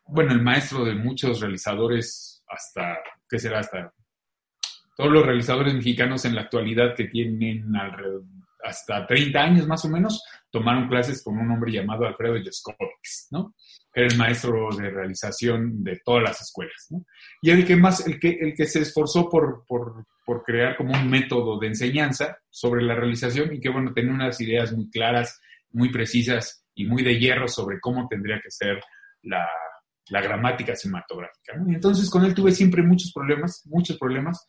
bueno, 0.07 0.33
el 0.33 0.43
maestro 0.43 0.85
de 0.85 0.95
muchos 0.95 1.41
realizadores, 1.41 2.43
hasta, 2.49 2.99
¿qué 3.29 3.39
será? 3.39 3.61
Hasta 3.61 3.93
todos 4.97 5.13
los 5.13 5.25
realizadores 5.25 5.75
mexicanos 5.75 6.25
en 6.25 6.35
la 6.35 6.43
actualidad 6.43 6.97
que 6.97 7.05
tienen 7.05 7.73
hasta 8.65 9.07
30 9.07 9.39
años 9.41 9.67
más 9.69 9.85
o 9.85 9.89
menos, 9.89 10.25
tomaron 10.51 10.89
clases 10.89 11.23
con 11.23 11.39
un 11.39 11.51
hombre 11.51 11.71
llamado 11.71 12.05
Alfredo 12.05 12.37
Yescovix, 12.37 13.29
¿no? 13.31 13.55
Era 13.99 14.07
el 14.07 14.17
maestro 14.17 14.69
de 14.77 14.91
realización 14.91 15.83
de 15.83 16.01
todas 16.05 16.23
las 16.23 16.41
escuelas, 16.41 16.87
¿no? 16.91 17.05
Y 17.43 17.51
el 17.51 17.67
que 17.67 17.75
más, 17.75 18.07
el 18.07 18.21
que, 18.21 18.29
el 18.29 18.55
que 18.55 18.67
se 18.67 18.81
esforzó 18.81 19.29
por, 19.29 19.65
por, 19.67 20.07
crear 20.45 20.77
como 20.77 20.93
un 20.93 21.11
método 21.11 21.59
de 21.59 21.67
enseñanza 21.67 22.39
sobre 22.49 22.83
la 22.83 22.95
realización 22.95 23.53
y 23.53 23.61
que, 23.61 23.71
bueno, 23.71 23.93
tenía 23.93 24.13
unas 24.13 24.41
ideas 24.41 24.73
muy 24.73 24.89
claras, 24.89 25.41
muy 25.73 25.91
precisas 25.91 26.65
y 26.75 26.85
muy 26.85 27.03
de 27.03 27.19
hierro 27.19 27.49
sobre 27.49 27.81
cómo 27.81 28.07
tendría 28.09 28.39
que 28.41 28.51
ser 28.51 28.79
la, 29.23 29.49
la 30.11 30.21
gramática 30.21 30.77
cinematográfica. 30.77 31.55
Entonces 31.69 32.09
con 32.09 32.25
él 32.25 32.35
tuve 32.35 32.53
siempre 32.53 32.83
muchos 32.83 33.13
problemas, 33.13 33.63
muchos 33.67 33.99
problemas 33.99 34.47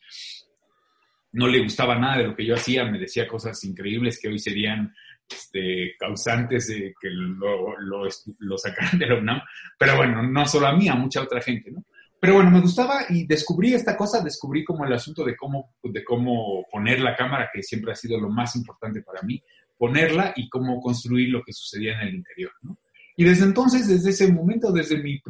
no 1.32 1.48
le 1.48 1.64
gustaba 1.64 1.98
nada 1.98 2.18
de 2.18 2.28
lo 2.28 2.36
que 2.36 2.46
yo 2.46 2.56
hacía, 2.56 2.86
me 2.86 3.00
decía 3.00 3.28
cosas 3.28 3.64
increíbles 3.64 4.20
que 4.22 4.28
hoy 4.28 4.40
serían 4.40 4.94
este, 5.30 5.96
causantes 5.98 6.68
de 6.68 6.94
que 7.00 7.10
lo, 7.10 7.76
lo, 7.80 8.58
sacaran 8.58 8.98
de 9.00 9.08
la 9.08 9.20
UNAM, 9.20 9.42
pero 9.78 9.98
bueno, 9.98 10.24
no 10.24 10.46
solo 10.46 10.68
a 10.68 10.76
mí, 10.76 10.88
a 10.88 10.96
mucha 10.96 11.22
otra 11.22 11.42
gente, 11.42 11.72
¿no? 11.72 11.86
Pero 12.20 12.34
bueno, 12.34 12.52
me 12.52 12.60
gustaba 12.60 13.06
y 13.10 13.26
descubrí 13.26 13.74
esta 13.74 13.96
cosa, 13.96 14.22
descubrí 14.22 14.66
como 14.66 14.86
el 14.86 14.92
asunto 14.92 15.24
de 15.24 15.38
cómo, 15.38 15.76
de 15.82 16.04
cómo 16.04 16.66
poner 16.70 17.00
la 17.00 17.16
cámara, 17.16 17.50
que 17.54 17.64
siempre 17.64 17.94
ha 17.94 17.96
sido 17.96 18.20
lo 18.20 18.30
más 18.30 18.56
importante 18.58 19.02
para 19.02 19.22
mí, 19.22 19.42
ponerla 19.78 20.34
y 20.36 20.50
cómo 20.50 20.82
construir 20.82 21.30
lo 21.30 21.42
que 21.44 21.54
sucedía 21.54 21.94
en 21.94 22.08
el 22.10 22.16
interior, 22.16 22.52
¿no? 22.62 22.78
Y 23.16 23.24
desde 23.24 23.46
entonces, 23.46 23.88
desde 23.88 24.12
ese 24.12 24.32
momento, 24.32 24.72
desde 24.72 24.98
mi, 24.98 25.22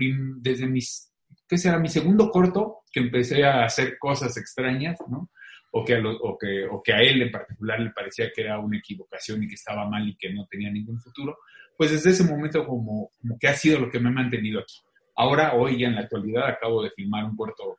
desde 0.41 0.67
mis, 0.67 1.11
¿qué 1.47 1.57
será? 1.57 1.79
Mi 1.79 1.89
segundo 1.89 2.29
corto, 2.29 2.81
que 2.91 2.99
empecé 2.99 3.43
a 3.43 3.65
hacer 3.65 3.97
cosas 3.97 4.35
extrañas, 4.37 4.97
¿no? 5.07 5.29
O 5.71 5.85
que, 5.85 5.95
a 5.95 6.01
o, 6.03 6.37
que, 6.37 6.65
o 6.65 6.81
que 6.81 6.93
a 6.93 7.01
él 7.01 7.21
en 7.21 7.31
particular 7.31 7.79
le 7.79 7.91
parecía 7.91 8.31
que 8.33 8.41
era 8.41 8.59
una 8.59 8.77
equivocación 8.77 9.43
y 9.43 9.47
que 9.47 9.55
estaba 9.55 9.87
mal 9.87 10.07
y 10.07 10.15
que 10.15 10.33
no 10.33 10.47
tenía 10.47 10.71
ningún 10.71 10.99
futuro, 10.99 11.37
pues 11.77 11.91
desde 11.91 12.11
ese 12.11 12.23
momento 12.23 12.65
como, 12.65 13.11
como 13.21 13.37
que 13.39 13.47
ha 13.47 13.53
sido 13.53 13.79
lo 13.79 13.89
que 13.89 13.99
me 13.99 14.09
ha 14.09 14.13
mantenido 14.13 14.59
aquí. 14.59 14.75
Ahora, 15.15 15.53
hoy 15.53 15.83
en 15.83 15.95
la 15.95 16.01
actualidad, 16.01 16.47
acabo 16.47 16.83
de 16.83 16.91
filmar 16.91 17.25
un 17.25 17.35
corto 17.35 17.77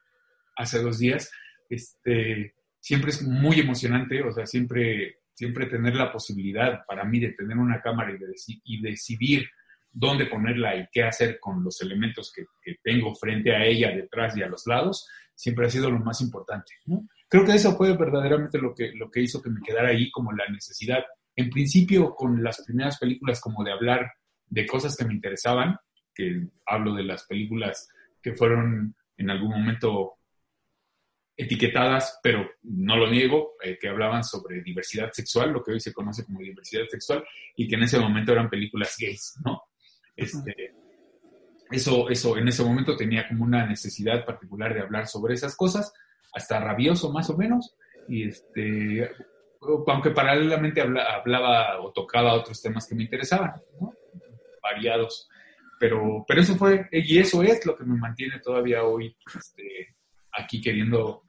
hace 0.57 0.81
dos 0.83 0.99
días, 0.99 1.31
este, 1.69 2.55
siempre 2.79 3.11
es 3.11 3.23
muy 3.23 3.61
emocionante, 3.61 4.23
o 4.23 4.33
sea, 4.33 4.47
siempre, 4.47 5.19
siempre 5.35 5.67
tener 5.67 5.95
la 5.95 6.13
posibilidad 6.13 6.85
para 6.87 7.05
mí 7.05 7.19
de 7.19 7.33
tener 7.33 7.57
una 7.57 7.81
cámara 7.81 8.13
y, 8.13 8.19
de 8.19 8.35
y 8.65 8.83
decidir 8.83 9.49
dónde 9.93 10.27
ponerla 10.27 10.77
y 10.77 10.87
qué 10.93 11.03
hacer 11.03 11.41
con 11.41 11.65
los 11.65 11.81
elementos 11.81 12.33
que, 12.33 12.45
que, 12.63 12.77
tengo 12.83 13.15
frente 13.15 13.55
a 13.55 13.65
ella, 13.65 13.91
detrás 13.91 14.37
y 14.37 14.43
a 14.43 14.49
los 14.49 14.67
lados, 14.67 15.09
siempre 15.35 15.67
ha 15.67 15.71
sido 15.71 15.91
lo 15.91 15.99
más 15.99 16.21
importante. 16.21 16.75
¿no? 16.87 17.07
Creo 17.31 17.45
que 17.45 17.55
eso 17.55 17.77
fue 17.77 17.97
verdaderamente 17.97 18.59
lo 18.59 18.75
que, 18.75 18.91
lo 18.93 19.09
que 19.09 19.21
hizo 19.21 19.41
que 19.41 19.51
me 19.51 19.61
quedara 19.63 19.91
ahí 19.91 20.11
como 20.11 20.33
la 20.33 20.49
necesidad. 20.49 21.05
En 21.37 21.49
principio, 21.49 22.13
con 22.13 22.43
las 22.43 22.65
primeras 22.67 22.99
películas, 22.99 23.41
como 23.41 23.63
de 23.63 23.71
hablar 23.71 24.11
de 24.49 24.67
cosas 24.67 24.97
que 24.97 25.05
me 25.05 25.15
interesaban, 25.15 25.79
que 26.13 26.49
hablo 26.67 26.93
de 26.93 27.05
las 27.05 27.25
películas 27.27 27.89
que 28.21 28.35
fueron 28.35 28.97
en 29.17 29.31
algún 29.31 29.51
momento 29.51 30.15
etiquetadas, 31.37 32.19
pero 32.21 32.51
no 32.65 32.97
lo 32.97 33.09
niego, 33.09 33.53
eh, 33.63 33.79
que 33.81 33.89
hablaban 33.89 34.25
sobre 34.25 34.61
diversidad 34.63 35.13
sexual, 35.13 35.53
lo 35.53 35.63
que 35.63 35.71
hoy 35.71 35.81
se 35.81 35.93
conoce 35.93 36.25
como 36.25 36.41
diversidad 36.41 36.87
sexual, 36.91 37.25
y 37.55 37.69
que 37.69 37.77
en 37.77 37.85
ese 37.85 38.01
momento 38.01 38.33
eran 38.33 38.51
películas 38.51 38.97
gays, 38.99 39.37
¿no? 39.45 39.63
Este, 40.17 40.75
eso, 41.71 42.11
eso, 42.11 42.37
en 42.37 42.49
ese 42.49 42.65
momento 42.65 42.97
tenía 42.97 43.29
como 43.29 43.45
una 43.45 43.65
necesidad 43.65 44.27
particular 44.27 44.75
de 44.75 44.81
hablar 44.81 45.07
sobre 45.07 45.35
esas 45.35 45.57
cosas 45.57 45.93
hasta 46.33 46.61
rabioso 46.61 47.13
más 47.13 47.29
o 47.31 47.37
menos. 47.37 47.77
Y, 48.09 48.29
este, 48.29 49.11
aunque 49.87 50.11
paralelamente 50.11 50.81
hablaba 50.81 51.81
o 51.81 51.93
tocaba 51.93 52.35
otros 52.35 52.61
temas 52.61 52.87
que 52.87 52.95
me 52.95 53.05
interesaban, 53.05 53.55
¿no? 53.81 53.93
variados. 54.63 55.29
Pero, 55.79 56.25
pero 56.29 56.43
eso 56.43 56.57
fue, 56.57 56.89
y 56.93 57.19
eso 57.19 57.43
es 57.43 57.65
lo 57.65 57.77
que 57.77 57.85
me 57.85 57.97
mantiene 57.97 58.39
todavía 58.41 58.85
hoy 58.85 59.17
este, 59.39 59.97
aquí 60.33 60.61
queriendo 60.61 61.25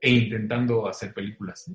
e 0.00 0.10
intentando 0.10 0.86
hacer 0.86 1.12
películas. 1.12 1.70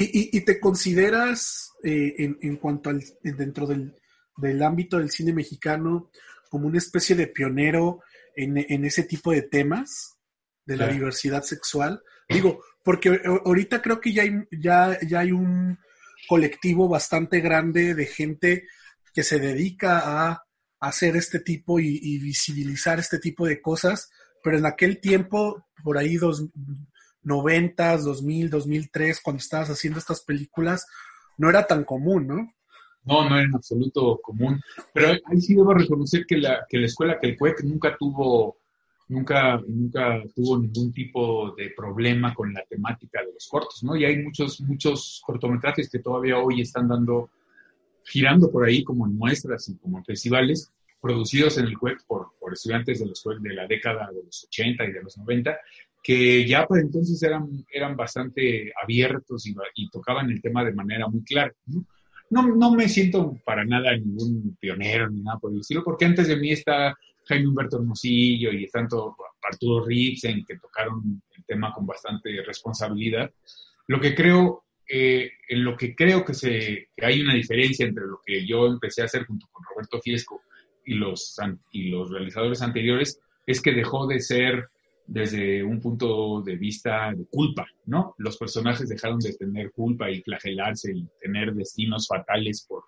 ¿Y, 0.00 0.40
te 0.42 0.60
consideras, 0.60 1.74
eh, 1.82 2.14
en, 2.40 2.56
cuanto 2.56 2.90
al, 2.90 3.02
dentro 3.22 3.66
del, 3.66 4.62
ámbito 4.62 4.98
del 4.98 5.10
cine 5.10 5.32
mexicano, 5.32 6.10
como 6.48 6.68
una 6.68 6.78
especie 6.78 7.16
de 7.16 7.26
pionero 7.26 8.00
en, 8.36 8.84
ese 8.84 9.02
tipo 9.02 9.32
de 9.32 9.42
temas 9.42 10.17
de 10.68 10.76
la 10.76 10.86
diversidad 10.86 11.42
sexual? 11.42 12.02
Digo, 12.28 12.62
porque 12.84 13.20
ahorita 13.44 13.80
creo 13.80 14.00
que 14.00 14.12
ya 14.12 14.22
hay, 14.22 14.32
ya, 14.50 14.98
ya 15.00 15.20
hay 15.20 15.32
un 15.32 15.78
colectivo 16.28 16.88
bastante 16.88 17.40
grande 17.40 17.94
de 17.94 18.04
gente 18.04 18.64
que 19.14 19.22
se 19.22 19.40
dedica 19.40 20.02
a 20.04 20.44
hacer 20.78 21.16
este 21.16 21.40
tipo 21.40 21.80
y, 21.80 22.18
visibilizar 22.18 22.98
este 22.98 23.18
tipo 23.18 23.46
de 23.46 23.62
cosas, 23.62 24.10
pero 24.44 24.58
en 24.58 24.66
aquel 24.66 25.00
tiempo, 25.00 25.66
por 25.82 25.96
ahí 25.96 26.16
dos, 26.16 26.46
90, 27.22 27.96
2000, 27.96 28.50
2003, 28.50 29.20
cuando 29.22 29.40
estabas 29.40 29.70
haciendo 29.70 29.98
estas 29.98 30.22
películas, 30.22 30.86
no 31.38 31.48
era 31.48 31.66
tan 31.66 31.84
común, 31.84 32.26
¿no? 32.26 32.54
No, 33.04 33.28
no 33.28 33.36
era 33.36 33.44
en 33.44 33.54
absoluto 33.54 34.20
común. 34.22 34.60
Pero 34.92 35.08
ahí 35.08 35.40
sí 35.40 35.54
debo 35.54 35.72
reconocer 35.72 36.26
que 36.26 36.36
la, 36.36 36.66
que 36.68 36.78
la 36.78 36.86
escuela, 36.86 37.18
que 37.18 37.28
el 37.28 37.38
CUEC 37.38 37.62
nunca 37.64 37.96
tuvo, 37.98 38.58
nunca, 39.08 39.60
nunca 39.66 40.22
tuvo 40.34 40.58
ningún 40.58 40.92
tipo 40.92 41.54
de 41.56 41.70
problema 41.70 42.34
con 42.34 42.52
la 42.52 42.62
temática 42.64 43.20
de 43.20 43.32
los 43.32 43.48
cortos, 43.48 43.82
¿no? 43.82 43.96
Y 43.96 44.04
hay 44.04 44.22
muchos, 44.22 44.60
muchos 44.60 45.22
cortometrajes 45.24 45.90
que 45.90 45.98
todavía 45.98 46.38
hoy 46.38 46.60
están 46.60 46.88
dando, 46.88 47.30
girando 48.04 48.50
por 48.50 48.66
ahí 48.66 48.84
como 48.84 49.06
en 49.06 49.16
muestras 49.16 49.68
y 49.68 49.76
como 49.76 49.98
en 49.98 50.04
festivales, 50.04 50.72
producidos 51.00 51.58
en 51.58 51.66
el 51.66 51.78
CUEC 51.78 52.04
por, 52.06 52.32
por 52.40 52.52
estudiantes 52.52 52.98
de 52.98 53.06
los 53.06 53.24
de 53.40 53.54
la 53.54 53.66
década 53.66 54.08
de 54.12 54.22
los 54.24 54.44
80 54.44 54.84
y 54.84 54.92
de 54.92 55.02
los 55.02 55.16
90, 55.16 55.56
que 56.02 56.46
ya 56.46 56.66
por 56.66 56.78
entonces 56.78 57.22
eran, 57.22 57.64
eran 57.72 57.96
bastante 57.96 58.72
abiertos 58.82 59.46
y, 59.46 59.54
tocaban 59.90 60.30
el 60.30 60.40
tema 60.40 60.64
de 60.64 60.72
manera 60.72 61.08
muy 61.08 61.22
clara. 61.22 61.52
¿no? 61.66 61.84
¿no? 62.30 62.74
me 62.74 62.88
siento 62.88 63.38
para 63.44 63.64
nada 63.64 63.96
ningún 63.96 64.56
pionero 64.60 65.08
ni 65.10 65.22
nada 65.22 65.38
por 65.38 65.52
el 65.52 65.60
estilo, 65.60 65.82
porque 65.84 66.04
antes 66.04 66.28
de 66.28 66.36
mí 66.36 66.50
está 66.50 66.96
Jaime 67.28 67.48
Humberto 67.48 67.76
Hermosillo 67.76 68.52
y 68.52 68.66
tanto 68.68 69.16
Arturo 69.42 69.84
Ripsen, 69.84 70.44
que 70.44 70.58
tocaron 70.58 71.22
el 71.36 71.44
tema 71.44 71.72
con 71.72 71.86
bastante 71.86 72.42
responsabilidad. 72.42 73.30
Lo 73.86 74.00
que 74.00 74.14
creo, 74.14 74.64
eh, 74.88 75.30
en 75.48 75.64
lo 75.64 75.76
que 75.76 75.94
creo 75.94 76.24
que, 76.24 76.34
se, 76.34 76.88
que 76.96 77.06
hay 77.06 77.20
una 77.20 77.34
diferencia 77.34 77.86
entre 77.86 78.06
lo 78.06 78.20
que 78.24 78.46
yo 78.46 78.66
empecé 78.66 79.02
a 79.02 79.06
hacer 79.06 79.26
junto 79.26 79.46
con 79.52 79.64
Roberto 79.64 80.00
Fiesco 80.00 80.42
y 80.84 80.94
los, 80.94 81.36
y 81.72 81.90
los 81.90 82.10
realizadores 82.10 82.62
anteriores, 82.62 83.20
es 83.46 83.60
que 83.60 83.72
dejó 83.72 84.06
de 84.06 84.20
ser 84.20 84.68
desde 85.06 85.62
un 85.62 85.80
punto 85.80 86.42
de 86.42 86.56
vista 86.56 87.12
de 87.14 87.24
culpa, 87.26 87.66
¿no? 87.86 88.14
Los 88.18 88.36
personajes 88.36 88.88
dejaron 88.88 89.18
de 89.18 89.32
tener 89.34 89.72
culpa 89.72 90.10
y 90.10 90.20
flagelarse 90.20 90.92
y 90.94 91.06
tener 91.20 91.54
destinos 91.54 92.06
fatales 92.06 92.66
por, 92.68 92.84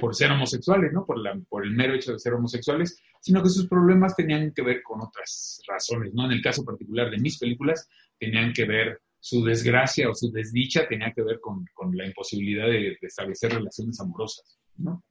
por 0.00 0.14
ser 0.14 0.30
homosexuales, 0.30 0.92
¿no? 0.92 1.04
Por, 1.04 1.18
la, 1.18 1.38
por 1.48 1.64
el 1.64 1.72
mero 1.72 1.94
hecho 1.94 2.12
de 2.12 2.18
ser 2.18 2.34
homosexuales, 2.34 3.00
sino 3.20 3.42
que 3.42 3.48
sus 3.48 3.68
problemas 3.68 4.14
tenían 4.16 4.52
que 4.52 4.62
ver 4.62 4.82
con 4.82 5.00
otras 5.00 5.60
razones, 5.68 6.12
¿no? 6.14 6.26
En 6.26 6.32
el 6.32 6.42
caso 6.42 6.64
particular 6.64 7.10
de 7.10 7.18
mis 7.18 7.38
películas, 7.38 7.88
tenían 8.18 8.52
que 8.52 8.64
ver 8.64 9.00
su 9.20 9.42
desgracia 9.44 10.10
o 10.10 10.14
su 10.14 10.30
desdicha, 10.30 10.86
tenía 10.86 11.12
que 11.12 11.22
ver 11.22 11.40
con, 11.40 11.64
con 11.72 11.96
la 11.96 12.06
imposibilidad 12.06 12.66
de, 12.66 12.96
de, 13.00 13.06
establecer 13.06 13.52
relaciones 13.52 13.98
amorosas, 14.00 14.58
¿no? 14.76 15.02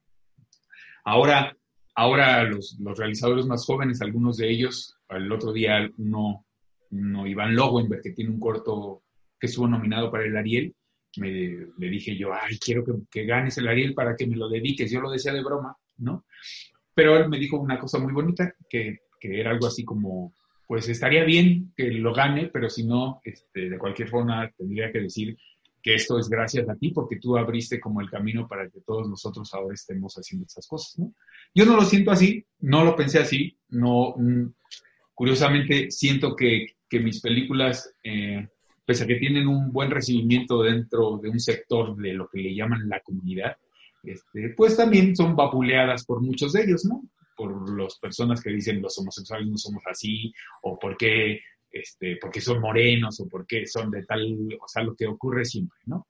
Ahora, 1.06 1.56
ahora 1.96 2.44
los, 2.44 2.78
los 2.80 2.98
realizadores 2.98 3.46
más 3.46 3.66
jóvenes, 3.66 4.02
algunos 4.02 4.38
de 4.38 4.50
ellos, 4.50 4.98
el 5.10 5.32
otro 5.32 5.52
día 5.52 5.90
uno, 5.98 6.46
uno 6.92 7.28
Iván 7.28 7.56
Lowenberg, 7.56 8.02
que 8.02 8.12
tiene 8.12 8.32
un 8.32 8.40
corto 8.40 9.04
que 9.40 9.48
estuvo 9.48 9.68
nominado 9.68 10.12
para 10.12 10.26
el 10.26 10.38
Ariel, 10.38 10.76
me, 11.18 11.30
le 11.32 11.90
dije 11.90 12.16
yo, 12.16 12.34
ay, 12.34 12.58
quiero 12.58 12.84
que, 12.84 12.94
que, 13.10 13.26
ganes 13.26 13.58
el 13.58 13.68
Ariel 13.68 13.94
para 13.94 14.16
que 14.16 14.28
me 14.28 14.36
lo 14.36 14.50
dediques. 14.50 14.92
Yo 14.92 15.02
lo 15.02 15.12
decía 15.12 15.34
de 15.34 15.44
broma, 15.44 15.76
¿no? 15.98 16.26
Pero 16.94 17.18
él 17.18 17.30
me 17.30 17.40
dijo 17.40 17.60
una 17.60 17.80
cosa 17.80 18.00
muy 18.00 18.14
bonita, 18.14 18.54
que, 18.70 19.00
que 19.20 19.40
era 19.40 19.52
algo 19.52 19.68
así 19.68 19.84
como, 19.84 20.34
pues 20.68 20.88
estaría 20.90 21.24
bien 21.24 21.74
que 21.76 21.92
lo 21.92 22.14
gane, 22.14 22.50
pero 22.52 22.70
si 22.70 22.86
no, 22.86 23.22
este, 23.24 23.70
de 23.70 23.78
cualquier 23.78 24.10
forma 24.10 24.52
tendría 24.58 24.92
que 24.92 25.02
decir 25.02 25.38
que 25.82 25.96
esto 25.96 26.18
es 26.18 26.30
gracias 26.30 26.68
a 26.70 26.76
ti, 26.76 26.92
porque 26.92 27.18
tú 27.18 27.38
abriste 27.38 27.80
como 27.80 28.00
el 28.00 28.10
camino 28.10 28.48
para 28.48 28.70
que 28.70 28.80
todos 28.82 29.10
nosotros 29.10 29.54
ahora 29.54 29.74
estemos 29.74 30.16
haciendo 30.16 30.46
estas 30.46 30.66
cosas, 30.66 30.98
¿no? 30.98 31.14
Yo 31.54 31.66
no 31.66 31.76
lo 31.76 31.84
siento 31.84 32.10
así, 32.10 32.46
no 32.62 32.86
lo 32.86 32.96
pensé 32.96 33.20
así, 33.20 33.58
no, 33.70 34.16
mm, 34.18 34.46
curiosamente 35.14 35.92
siento 35.92 36.36
que, 36.36 36.68
mis 36.92 37.22
películas, 37.22 37.92
eh, 38.04 38.48
pese 38.86 39.04
a 39.04 39.08
que 39.08 39.16
tienen 39.16 39.48
un 39.48 39.72
buen 39.72 39.92
recibimiento 39.92 40.62
dentro 40.62 41.18
de 41.18 41.30
un 41.30 41.40
sector 41.40 41.96
de 41.96 42.14
lo 42.14 42.28
que 42.28 42.40
le 42.40 42.54
llaman 42.54 42.90
la 42.90 43.00
comunidad, 43.00 43.56
este, 44.04 44.50
pues 44.56 44.76
también 44.76 45.16
son 45.16 45.36
vapuleadas 45.36 46.06
por 46.06 46.22
muchos 46.22 46.54
de 46.54 46.64
ellos, 46.64 46.86
¿no? 46.86 47.04
Por 47.36 47.78
las 47.80 47.98
personas 47.98 48.42
que 48.42 48.52
dicen 48.52 48.82
los 48.82 48.98
homosexuales 49.00 49.48
no 49.48 49.58
somos 49.58 49.84
así, 49.90 50.34
o 50.62 50.78
porque, 50.78 51.40
este, 51.72 52.18
porque 52.22 52.42
son 52.42 52.60
morenos, 52.60 53.20
o 53.22 53.28
porque 53.30 53.66
son 53.66 53.90
de 53.90 54.04
tal, 54.04 54.38
o 54.60 54.68
sea, 54.68 54.84
lo 54.84 54.96
que 54.96 55.08
ocurre 55.08 55.46
siempre, 55.46 55.80
¿no? 55.86 56.08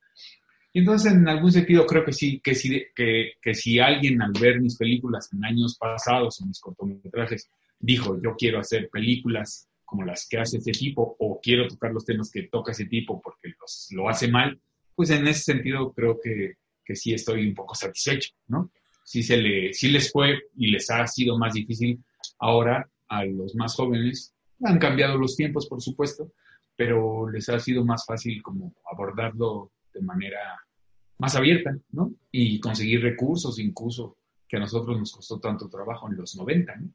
entonces, 0.75 1.13
en 1.13 1.27
algún 1.27 1.51
sentido, 1.51 1.85
creo 1.85 2.03
que 2.03 2.13
sí, 2.13 2.39
que, 2.43 2.55
sí, 2.55 2.83
que, 2.95 3.33
que 3.39 3.53
si 3.53 3.79
alguien 3.79 4.19
al 4.23 4.31
ver 4.41 4.59
mis 4.59 4.75
películas 4.75 5.31
en 5.31 5.45
años 5.45 5.77
pasados 5.77 6.41
o 6.41 6.47
mis 6.47 6.59
cortometrajes 6.59 7.47
dijo, 7.79 8.19
yo 8.19 8.35
quiero 8.35 8.59
hacer 8.59 8.89
películas 8.89 9.69
como 9.93 10.05
las 10.05 10.27
que 10.27 10.39
hace 10.39 10.57
ese 10.57 10.71
tipo 10.71 11.15
o 11.19 11.39
quiero 11.39 11.67
tocar 11.67 11.93
los 11.93 12.03
temas 12.03 12.31
que 12.31 12.47
toca 12.47 12.71
ese 12.71 12.85
tipo 12.85 13.21
porque 13.21 13.53
los, 13.61 13.89
lo 13.91 14.09
hace 14.09 14.27
mal, 14.27 14.59
pues 14.95 15.11
en 15.11 15.27
ese 15.27 15.43
sentido 15.43 15.93
creo 15.93 16.19
que, 16.19 16.53
que 16.83 16.95
sí 16.95 17.13
estoy 17.13 17.47
un 17.47 17.53
poco 17.53 17.75
satisfecho, 17.75 18.31
¿no? 18.47 18.71
Sí, 19.03 19.21
se 19.21 19.37
le, 19.37 19.71
sí 19.71 19.91
les 19.91 20.11
fue 20.11 20.39
y 20.55 20.71
les 20.71 20.89
ha 20.89 21.05
sido 21.05 21.37
más 21.37 21.53
difícil 21.53 22.03
ahora 22.39 22.89
a 23.07 23.23
los 23.23 23.53
más 23.53 23.75
jóvenes. 23.75 24.33
Han 24.63 24.79
cambiado 24.79 25.15
los 25.15 25.35
tiempos, 25.35 25.67
por 25.67 25.79
supuesto, 25.79 26.31
pero 26.75 27.29
les 27.29 27.47
ha 27.49 27.59
sido 27.59 27.85
más 27.85 28.03
fácil 28.03 28.41
como 28.41 28.73
abordarlo 28.91 29.73
de 29.93 30.01
manera 30.01 30.59
más 31.19 31.35
abierta, 31.35 31.77
¿no? 31.91 32.15
Y 32.31 32.59
conseguir 32.59 33.03
recursos 33.03 33.59
incluso 33.59 34.17
que 34.47 34.57
a 34.57 34.61
nosotros 34.61 34.97
nos 34.97 35.11
costó 35.11 35.39
tanto 35.39 35.69
trabajo 35.69 36.09
en 36.09 36.17
los 36.17 36.35
90, 36.35 36.77
¿no? 36.77 36.89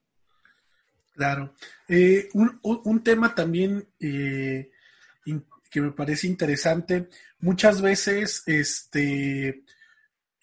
Claro. 1.19 1.53
Eh, 1.89 2.29
un, 2.33 3.03
tema 3.03 3.35
también 3.35 3.89
eh, 3.99 4.71
que 5.69 5.81
me 5.81 5.91
parece 5.91 6.29
interesante, 6.29 7.09
muchas 7.41 7.83
veces 7.83 8.45
este, 8.47 9.65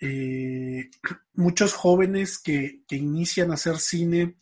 eh, 0.01 0.89
muchos 1.33 1.73
jóvenes 1.73 2.39
que, 2.39 2.81
inician 2.89 3.51
a 3.51 3.53
hacer 3.53 3.77
cine 3.77 4.35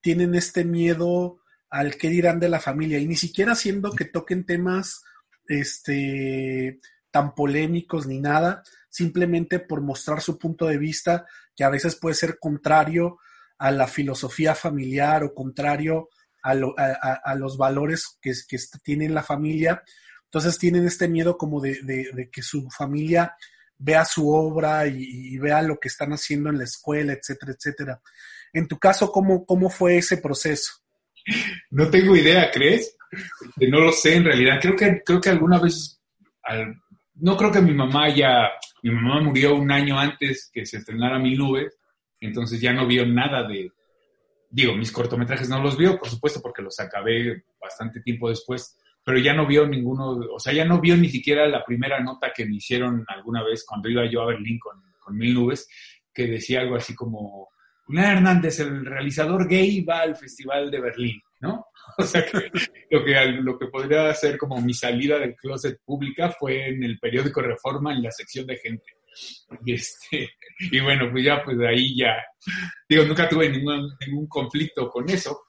tienen 0.00 0.36
este 0.36 0.64
miedo 0.64 1.40
al 1.70 1.96
que 1.96 2.08
dirán 2.08 2.38
de 2.38 2.50
la 2.50 2.60
familia 2.60 3.00
y 3.00 3.08
ni 3.08 3.16
siquiera 3.16 3.56
siendo 3.56 3.90
que 3.90 4.04
toquen 4.04 4.46
temas 4.46 5.02
este, 5.48 6.78
tan 7.10 7.34
polémicos 7.34 8.06
ni 8.06 8.20
nada, 8.20 8.62
simplemente 8.90 9.58
por 9.58 9.80
mostrar 9.80 10.20
su 10.20 10.38
punto 10.38 10.66
de 10.66 10.78
vista 10.78 11.26
que 11.56 11.64
a 11.64 11.68
veces 11.68 11.96
puede 11.96 12.14
ser 12.14 12.38
contrario 12.38 13.18
a 13.58 13.70
la 13.70 13.86
filosofía 13.86 14.54
familiar 14.54 15.24
o 15.24 15.34
contrario 15.34 16.08
a, 16.42 17.34
los 17.36 17.56
valores 17.56 18.18
que, 18.20 18.32
tiene 18.82 19.08
la 19.08 19.22
familia. 19.22 19.82
Entonces 20.24 20.58
tienen 20.58 20.86
este 20.86 21.08
miedo 21.08 21.38
como 21.38 21.60
de, 21.60 22.28
que 22.30 22.42
su 22.42 22.68
familia 22.70 23.34
vea 23.78 24.04
su 24.04 24.28
obra 24.28 24.86
y, 24.86 25.38
vea 25.38 25.62
lo 25.62 25.78
que 25.78 25.88
están 25.88 26.12
haciendo 26.12 26.50
en 26.50 26.58
la 26.58 26.64
escuela, 26.64 27.12
etcétera, 27.12 27.52
etcétera. 27.52 28.00
En 28.52 28.68
tu 28.68 28.78
caso, 28.78 29.10
¿cómo, 29.10 29.44
cómo 29.46 29.70
fue 29.70 29.98
ese 29.98 30.18
proceso? 30.18 30.72
No 31.70 31.88
tengo 31.90 32.14
idea, 32.14 32.50
¿crees? 32.50 32.96
No 33.56 33.80
lo 33.80 33.92
sé 33.92 34.16
en 34.16 34.24
realidad. 34.24 34.58
Creo 34.60 34.76
que, 34.76 35.02
creo 35.04 35.20
que 35.20 35.30
alguna 35.30 35.58
vez, 35.58 36.00
no 37.14 37.36
creo 37.36 37.50
que 37.50 37.62
mi 37.62 37.72
mamá 37.72 38.14
ya, 38.14 38.50
mi 38.82 38.90
mamá 38.90 39.22
murió 39.22 39.54
un 39.54 39.72
año 39.72 39.98
antes 39.98 40.50
que 40.52 40.66
se 40.66 40.78
estrenara 40.78 41.18
Mil 41.18 41.38
Nubes, 41.38 41.74
entonces 42.26 42.60
ya 42.60 42.72
no 42.72 42.86
vio 42.86 43.06
nada 43.06 43.46
de, 43.46 43.70
digo, 44.50 44.74
mis 44.74 44.92
cortometrajes 44.92 45.48
no 45.48 45.62
los 45.62 45.76
vio, 45.76 45.98
por 45.98 46.08
supuesto, 46.08 46.40
porque 46.40 46.62
los 46.62 46.78
acabé 46.80 47.44
bastante 47.60 48.00
tiempo 48.00 48.28
después, 48.28 48.78
pero 49.04 49.18
ya 49.18 49.34
no 49.34 49.46
vio 49.46 49.66
ninguno, 49.66 50.12
o 50.32 50.38
sea, 50.38 50.52
ya 50.52 50.64
no 50.64 50.80
vio 50.80 50.96
ni 50.96 51.08
siquiera 51.08 51.46
la 51.46 51.64
primera 51.64 52.00
nota 52.00 52.32
que 52.34 52.46
me 52.46 52.56
hicieron 52.56 53.04
alguna 53.08 53.42
vez 53.42 53.64
cuando 53.66 53.88
iba 53.88 54.08
yo 54.10 54.22
a 54.22 54.26
Berlín 54.26 54.58
con, 54.58 54.80
con 54.98 55.16
Mil 55.16 55.34
Nubes, 55.34 55.68
que 56.12 56.26
decía 56.26 56.60
algo 56.60 56.76
así 56.76 56.94
como, 56.94 57.48
Una 57.88 58.12
Hernández, 58.12 58.60
el 58.60 58.86
realizador 58.86 59.48
gay, 59.48 59.82
va 59.82 60.00
al 60.00 60.16
Festival 60.16 60.70
de 60.70 60.80
Berlín, 60.80 61.20
¿no? 61.40 61.66
O 61.98 62.02
sea, 62.02 62.24
que 62.24 62.50
lo, 62.90 63.04
que 63.04 63.24
lo 63.42 63.58
que 63.58 63.66
podría 63.66 64.12
ser 64.14 64.38
como 64.38 64.58
mi 64.60 64.72
salida 64.72 65.18
del 65.18 65.36
closet 65.36 65.78
pública 65.84 66.30
fue 66.30 66.68
en 66.68 66.82
el 66.82 66.98
periódico 66.98 67.42
Reforma, 67.42 67.92
en 67.92 68.02
la 68.02 68.10
sección 68.10 68.46
de 68.46 68.56
gente. 68.56 68.84
Y, 69.64 69.72
este, 69.74 70.30
y 70.58 70.80
bueno, 70.80 71.10
pues 71.10 71.24
ya, 71.24 71.42
pues 71.44 71.58
ahí 71.60 71.96
ya, 71.96 72.14
digo, 72.88 73.04
nunca 73.04 73.28
tuve 73.28 73.48
ningún, 73.48 73.90
ningún 74.06 74.26
conflicto 74.26 74.88
con 74.88 75.08
eso, 75.08 75.44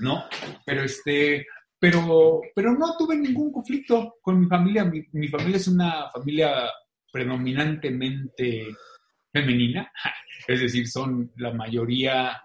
¿no? 0.00 0.24
Pero 0.64 0.82
este, 0.82 1.46
pero, 1.78 2.40
pero 2.54 2.72
no 2.72 2.96
tuve 2.96 3.16
ningún 3.16 3.52
conflicto 3.52 4.16
con 4.20 4.40
mi 4.40 4.46
familia. 4.46 4.84
Mi, 4.84 5.02
mi 5.12 5.28
familia 5.28 5.56
es 5.56 5.68
una 5.68 6.10
familia 6.10 6.68
predominantemente 7.10 8.66
femenina, 9.32 9.90
es 10.46 10.60
decir, 10.60 10.88
son 10.88 11.32
la 11.36 11.52
mayoría, 11.52 12.42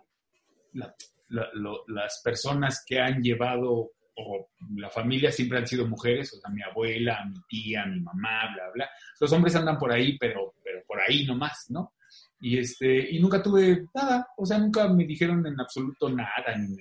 las 1.29 2.21
personas 2.23 2.83
que 2.85 2.99
han 2.99 3.21
llevado, 3.21 3.91
o 4.15 4.49
la 4.75 4.89
familia 4.89 5.31
siempre 5.31 5.57
han 5.57 5.67
sido 5.67 5.87
mujeres, 5.87 6.33
o 6.33 6.37
sea, 6.37 6.49
mi 6.51 6.61
abuela, 6.61 7.25
mi 7.25 7.39
tía, 7.47 7.85
mi 7.85 7.99
mamá, 7.99 8.53
bla, 8.53 8.69
bla. 8.73 8.89
Los 9.19 9.31
hombres 9.33 9.55
andan 9.55 9.77
por 9.77 9.91
ahí, 9.91 10.17
pero, 10.17 10.55
pero 10.63 10.83
por 10.85 10.99
ahí 10.99 11.25
nomás, 11.25 11.65
¿no? 11.69 11.93
Y, 12.39 12.57
este, 12.57 13.11
y 13.11 13.19
nunca 13.19 13.41
tuve 13.41 13.85
nada, 13.93 14.27
o 14.37 14.45
sea, 14.45 14.57
nunca 14.57 14.87
me 14.89 15.05
dijeron 15.05 15.45
en 15.47 15.59
absoluto 15.59 16.09
nada, 16.09 16.55
ni 16.57 16.77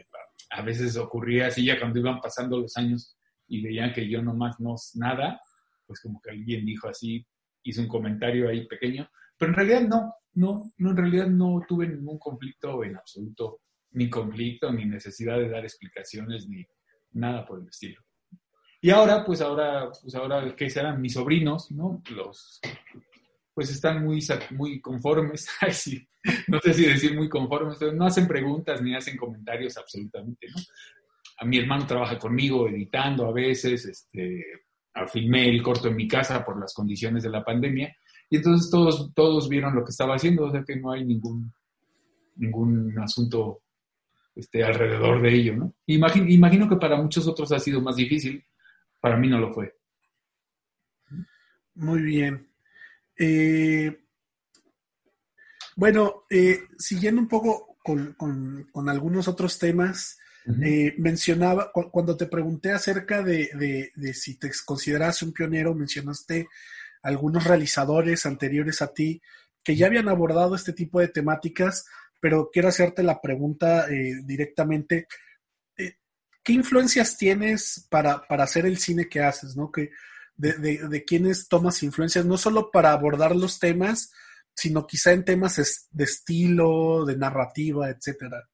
a 0.50 0.62
veces 0.62 0.96
ocurría 0.96 1.46
así 1.46 1.64
ya 1.64 1.78
cuando 1.78 1.98
iban 1.98 2.20
pasando 2.20 2.58
los 2.58 2.76
años 2.76 3.16
y 3.48 3.62
veían 3.62 3.92
que 3.92 4.08
yo 4.08 4.22
nomás 4.22 4.60
no 4.60 4.74
nada, 4.94 5.40
pues 5.86 6.00
como 6.00 6.20
que 6.20 6.30
alguien 6.30 6.66
dijo 6.66 6.88
así, 6.88 7.26
hizo 7.62 7.80
un 7.80 7.88
comentario 7.88 8.48
ahí 8.48 8.66
pequeño, 8.66 9.08
pero 9.38 9.52
en 9.52 9.56
realidad 9.56 9.80
no, 9.82 10.14
no, 10.34 10.72
no, 10.78 10.90
en 10.90 10.96
realidad 10.96 11.26
no 11.28 11.64
tuve 11.66 11.88
ningún 11.88 12.18
conflicto 12.18 12.84
en 12.84 12.96
absoluto, 12.96 13.60
ni 13.92 14.10
conflicto, 14.10 14.72
ni 14.72 14.84
necesidad 14.84 15.38
de 15.38 15.48
dar 15.48 15.64
explicaciones, 15.64 16.48
ni 16.48 16.66
nada 17.12 17.44
por 17.44 17.60
el 17.60 17.68
estilo. 17.68 18.00
Y 18.80 18.90
ahora, 18.90 19.24
pues 19.24 19.40
ahora, 19.40 19.90
pues 20.02 20.14
ahora, 20.14 20.54
¿qué 20.56 20.68
serán 20.68 21.00
mis 21.00 21.12
sobrinos, 21.12 21.70
no? 21.70 22.02
Los, 22.10 22.60
pues 23.54 23.70
están 23.70 24.04
muy, 24.04 24.20
muy 24.50 24.80
conformes, 24.80 25.48
no 26.48 26.58
sé 26.60 26.74
si 26.74 26.86
decir 26.86 27.14
muy 27.14 27.28
conformes, 27.28 27.78
no 27.94 28.06
hacen 28.06 28.26
preguntas 28.26 28.82
ni 28.82 28.94
hacen 28.94 29.16
comentarios 29.16 29.76
absolutamente, 29.76 30.48
¿no? 30.48 30.60
A 31.38 31.44
mi 31.44 31.58
hermano 31.58 31.86
trabaja 31.86 32.18
conmigo 32.18 32.68
editando 32.68 33.26
a 33.26 33.32
veces, 33.32 33.84
este, 33.84 34.44
filmé 35.08 35.48
el 35.48 35.62
corto 35.62 35.88
en 35.88 35.96
mi 35.96 36.06
casa 36.06 36.44
por 36.44 36.60
las 36.60 36.74
condiciones 36.74 37.22
de 37.22 37.30
la 37.30 37.44
pandemia, 37.44 37.94
y 38.30 38.36
entonces 38.36 38.70
todos, 38.70 39.12
todos 39.14 39.48
vieron 39.48 39.74
lo 39.74 39.84
que 39.84 39.90
estaba 39.90 40.14
haciendo, 40.14 40.46
o 40.46 40.50
sea 40.50 40.64
que 40.66 40.76
no 40.76 40.92
hay 40.92 41.04
ningún, 41.04 41.52
ningún 42.36 42.98
asunto 42.98 43.61
este, 44.34 44.64
alrededor 44.64 45.20
de 45.20 45.34
ello, 45.34 45.56
¿no? 45.56 45.74
Imagino, 45.86 46.28
imagino 46.28 46.68
que 46.68 46.76
para 46.76 46.96
muchos 46.96 47.26
otros 47.26 47.52
ha 47.52 47.58
sido 47.58 47.80
más 47.80 47.96
difícil, 47.96 48.44
para 49.00 49.16
mí 49.16 49.28
no 49.28 49.38
lo 49.38 49.52
fue. 49.52 49.74
Muy 51.74 52.02
bien. 52.02 52.48
Eh, 53.18 54.02
bueno, 55.76 56.24
eh, 56.28 56.60
siguiendo 56.78 57.20
un 57.20 57.28
poco 57.28 57.78
con, 57.82 58.16
algunos 58.88 59.28
otros 59.28 59.58
temas, 59.58 60.18
eh, 60.62 60.94
mencionaba, 60.98 61.70
cuando 61.72 62.16
te 62.16 62.26
pregunté 62.26 62.72
acerca 62.72 63.22
de, 63.22 63.90
de, 63.94 64.14
si 64.14 64.38
te 64.38 64.50
consideras 64.64 65.22
un 65.22 65.32
pionero, 65.32 65.74
mencionaste 65.74 66.48
algunos 67.02 67.44
realizadores 67.44 68.26
anteriores 68.26 68.82
a 68.82 68.92
ti 68.92 69.20
que 69.64 69.76
ya 69.76 69.86
habían 69.86 70.08
abordado 70.08 70.54
este 70.54 70.72
tipo 70.72 71.00
de 71.00 71.08
temáticas, 71.08 71.86
pero 72.22 72.50
quiero 72.52 72.68
hacerte 72.68 73.02
la 73.02 73.20
pregunta 73.20 73.90
eh, 73.90 74.20
directamente. 74.24 75.08
Eh, 75.76 75.96
¿Qué 76.40 76.52
influencias 76.52 77.18
tienes 77.18 77.88
para, 77.90 78.22
para, 78.28 78.44
hacer 78.44 78.64
el 78.64 78.78
cine 78.78 79.08
que 79.08 79.18
haces? 79.18 79.56
¿no? 79.56 79.72
Que, 79.72 79.90
de, 80.36 80.52
de, 80.88 81.04
quiénes 81.04 81.48
tomas 81.48 81.82
influencias, 81.82 82.24
no 82.24 82.38
solo 82.38 82.70
para 82.70 82.92
abordar 82.92 83.34
los 83.34 83.58
temas, 83.58 84.12
sino 84.54 84.86
quizá 84.86 85.12
en 85.12 85.24
temas 85.24 85.88
de 85.90 86.04
estilo, 86.04 87.04
de 87.04 87.16
narrativa, 87.16 87.90
etcétera. 87.90 88.48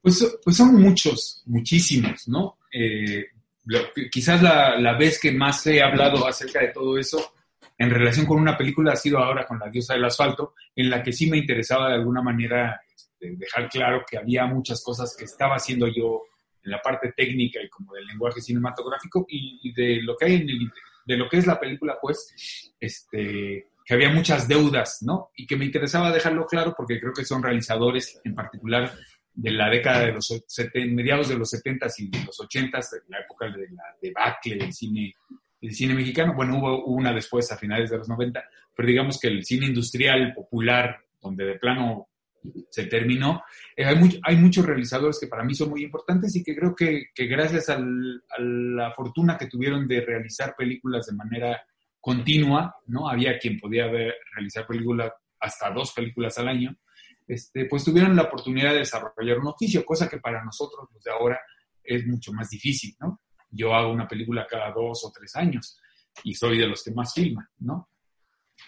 Pues, 0.00 0.38
pues 0.42 0.56
son 0.56 0.74
muchos, 0.76 1.42
muchísimos, 1.44 2.28
¿no? 2.28 2.60
Eh, 2.72 3.26
quizás 4.10 4.42
la, 4.42 4.80
la, 4.80 4.96
vez 4.96 5.20
que 5.20 5.32
más 5.32 5.66
he 5.66 5.82
hablado 5.82 6.26
acerca 6.26 6.60
de 6.60 6.68
todo 6.68 6.96
eso 6.96 7.34
en 7.80 7.88
relación 7.88 8.26
con 8.26 8.38
una 8.38 8.58
película 8.58 8.92
ha 8.92 8.96
sido 8.96 9.18
ahora 9.18 9.46
con 9.46 9.58
La 9.58 9.70
diosa 9.70 9.94
del 9.94 10.04
asfalto, 10.04 10.52
en 10.76 10.90
la 10.90 11.02
que 11.02 11.14
sí 11.14 11.30
me 11.30 11.38
interesaba 11.38 11.88
de 11.88 11.94
alguna 11.94 12.20
manera 12.20 12.78
este, 12.94 13.34
dejar 13.36 13.70
claro 13.70 14.04
que 14.08 14.18
había 14.18 14.44
muchas 14.44 14.84
cosas 14.84 15.16
que 15.16 15.24
estaba 15.24 15.54
haciendo 15.54 15.88
yo 15.88 16.24
en 16.62 16.72
la 16.72 16.82
parte 16.82 17.14
técnica 17.16 17.58
y 17.62 17.70
como 17.70 17.94
del 17.94 18.04
lenguaje 18.04 18.42
cinematográfico 18.42 19.24
y, 19.30 19.72
de 19.72 20.02
lo 20.02 20.14
que 20.14 20.26
hay 20.26 20.34
en 20.34 20.50
el, 20.50 20.70
de 21.06 21.16
lo 21.16 21.26
que 21.26 21.38
es 21.38 21.46
la 21.46 21.58
película, 21.58 21.96
pues, 22.02 22.74
este, 22.78 23.68
que 23.82 23.94
había 23.94 24.10
muchas 24.10 24.46
deudas, 24.46 24.98
¿no? 25.00 25.30
Y 25.34 25.46
que 25.46 25.56
me 25.56 25.64
interesaba 25.64 26.12
dejarlo 26.12 26.44
claro 26.44 26.74
porque 26.76 27.00
creo 27.00 27.14
que 27.14 27.24
son 27.24 27.42
realizadores, 27.42 28.20
en 28.24 28.34
particular 28.34 28.92
de 29.32 29.50
la 29.52 29.70
década 29.70 30.00
de 30.00 30.12
los 30.12 30.44
mediados 30.74 31.30
de 31.30 31.38
los 31.38 31.50
70s 31.50 31.94
y 31.96 32.10
de 32.10 32.24
los 32.26 32.38
80s, 32.38 32.90
de 32.90 33.00
la 33.08 33.20
época 33.20 33.46
de 33.46 33.70
la 33.70 33.84
debacle 34.02 34.56
del 34.56 34.74
cine 34.74 35.14
el 35.60 35.74
cine 35.74 35.94
mexicano. 35.94 36.34
Bueno, 36.34 36.58
hubo 36.58 36.84
una 36.86 37.12
después 37.12 37.50
a 37.52 37.56
finales 37.56 37.90
de 37.90 37.98
los 37.98 38.08
90, 38.08 38.42
pero 38.76 38.88
digamos 38.88 39.18
que 39.18 39.28
el 39.28 39.44
cine 39.44 39.66
industrial 39.66 40.32
popular, 40.34 40.98
donde 41.20 41.44
de 41.44 41.58
plano 41.58 42.08
se 42.70 42.86
terminó, 42.86 43.42
eh, 43.76 43.84
hay, 43.84 44.36
muchos 44.36 44.64
realizadores 44.64 45.18
que 45.20 45.26
para 45.26 45.44
mí 45.44 45.54
son 45.54 45.70
muy 45.70 45.84
importantes 45.84 46.34
y 46.36 46.42
que 46.42 46.56
creo 46.56 46.74
que, 46.74 47.10
gracias 47.14 47.68
a 47.68 47.78
la 47.78 48.92
fortuna 48.92 49.36
que 49.36 49.46
tuvieron 49.46 49.86
de 49.86 50.00
realizar 50.00 50.54
películas 50.56 51.06
de 51.06 51.16
manera 51.16 51.62
continua, 52.00 52.74
¿no? 52.86 53.08
Había 53.08 53.38
quien 53.38 53.60
podía 53.60 53.90
realizar 54.34 54.66
películas, 54.66 55.12
hasta 55.38 55.70
dos 55.70 55.92
películas 55.92 56.38
al 56.38 56.48
año, 56.48 56.74
este, 57.26 57.66
pues 57.66 57.84
tuvieron 57.84 58.16
la 58.16 58.22
oportunidad 58.22 58.72
de 58.72 58.80
desarrollar 58.80 59.38
un 59.38 59.48
oficio, 59.48 59.84
cosa 59.84 60.08
que 60.08 60.18
para 60.18 60.42
nosotros, 60.42 60.88
los 60.92 61.02
de 61.02 61.10
ahora, 61.10 61.38
es 61.84 62.06
mucho 62.06 62.32
más 62.32 62.48
difícil, 62.48 62.94
¿no? 63.00 63.20
Yo 63.50 63.74
hago 63.74 63.92
una 63.92 64.08
película 64.08 64.46
cada 64.48 64.72
dos 64.72 65.04
o 65.04 65.12
tres 65.12 65.34
años 65.36 65.78
y 66.24 66.34
soy 66.34 66.58
de 66.58 66.66
los 66.66 66.82
que 66.82 66.92
más 66.92 67.12
filman, 67.14 67.46
¿no? 67.58 67.88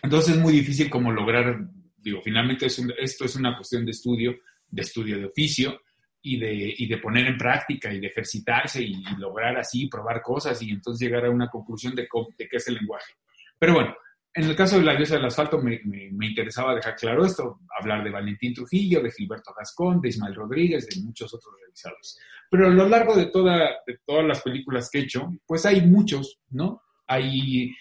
Entonces 0.02 0.34
es 0.34 0.40
muy 0.40 0.52
difícil 0.52 0.88
como 0.88 1.12
lograr, 1.12 1.68
digo, 1.96 2.20
finalmente 2.22 2.66
es 2.66 2.82
esto 2.98 3.24
es 3.24 3.36
una 3.36 3.56
cuestión 3.56 3.84
de 3.84 3.90
estudio, 3.90 4.38
de 4.68 4.82
estudio 4.82 5.18
de 5.18 5.26
oficio 5.26 5.80
y 6.22 6.38
de, 6.38 6.74
y 6.78 6.86
de 6.86 6.98
poner 6.98 7.26
en 7.26 7.36
práctica 7.36 7.92
y 7.92 8.00
de 8.00 8.06
ejercitarse 8.06 8.82
y, 8.82 9.02
lograr 9.18 9.56
así, 9.58 9.88
probar 9.88 10.22
cosas 10.22 10.60
y 10.62 10.70
entonces 10.70 11.06
llegar 11.06 11.26
a 11.26 11.30
una 11.30 11.48
conclusión 11.48 11.94
de, 11.94 12.08
de 12.38 12.48
qué 12.48 12.56
es 12.56 12.68
el 12.68 12.74
lenguaje. 12.76 13.12
Pero 13.58 13.74
bueno, 13.74 13.94
en 14.34 14.44
el 14.44 14.56
caso 14.56 14.78
de 14.78 14.84
La 14.84 14.96
diosa 14.96 15.16
del 15.16 15.26
asfalto 15.26 15.60
me, 15.60 15.80
interesaba 16.26 16.74
dejar 16.74 16.96
claro 16.96 17.24
esto, 17.24 17.60
hablar 17.78 18.02
de 18.02 18.10
Valentín 18.10 18.54
Trujillo, 18.54 19.02
de 19.02 19.10
Gilberto 19.10 19.52
Gascón, 19.56 20.00
de 20.00 20.08
Ismael 20.08 20.34
Rodríguez, 20.34 20.86
de 20.86 21.02
muchos 21.02 21.34
otros 21.34 21.54
realizados. 21.58 22.18
Pero 22.50 22.66
a 22.66 22.70
lo 22.70 22.88
largo 22.88 23.14
de, 23.14 23.26
toda, 23.26 23.58
de 23.86 23.98
todas 24.06 24.24
las 24.24 24.40
películas 24.40 24.88
que 24.90 25.00
he 25.00 25.02
hecho, 25.02 25.30
pues 25.46 25.66
hay 25.66 25.82
muchos, 25.82 26.40
¿no? 26.50 26.82
Hay, 27.06 27.72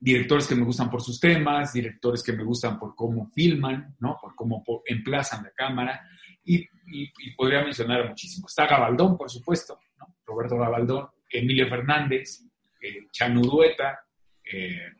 directores 0.00 0.46
que 0.46 0.54
me 0.54 0.64
gustan 0.64 0.90
por 0.90 1.00
sus 1.00 1.18
temas, 1.18 1.72
directores 1.72 2.22
que 2.22 2.34
me 2.34 2.44
gustan 2.44 2.78
por 2.78 2.94
cómo 2.94 3.30
filman, 3.32 3.96
¿no? 4.00 4.18
Por 4.20 4.34
cómo 4.34 4.62
emplazan 4.84 5.44
la 5.44 5.52
cámara, 5.52 6.02
y, 6.44 6.68
podría 7.36 7.62
mencionar 7.62 8.02
a 8.02 8.08
muchísimos. 8.08 8.50
Está 8.50 8.66
Gabaldón, 8.66 9.16
por 9.16 9.30
supuesto, 9.30 9.78
¿no? 9.98 10.16
Roberto 10.26 10.58
Gabaldón, 10.58 11.08
Emilio 11.30 11.68
Fernández, 11.68 12.42
eh, 12.82 13.06
Chanu 13.10 13.40
Dueta, 13.40 14.04
eh, 14.52 14.92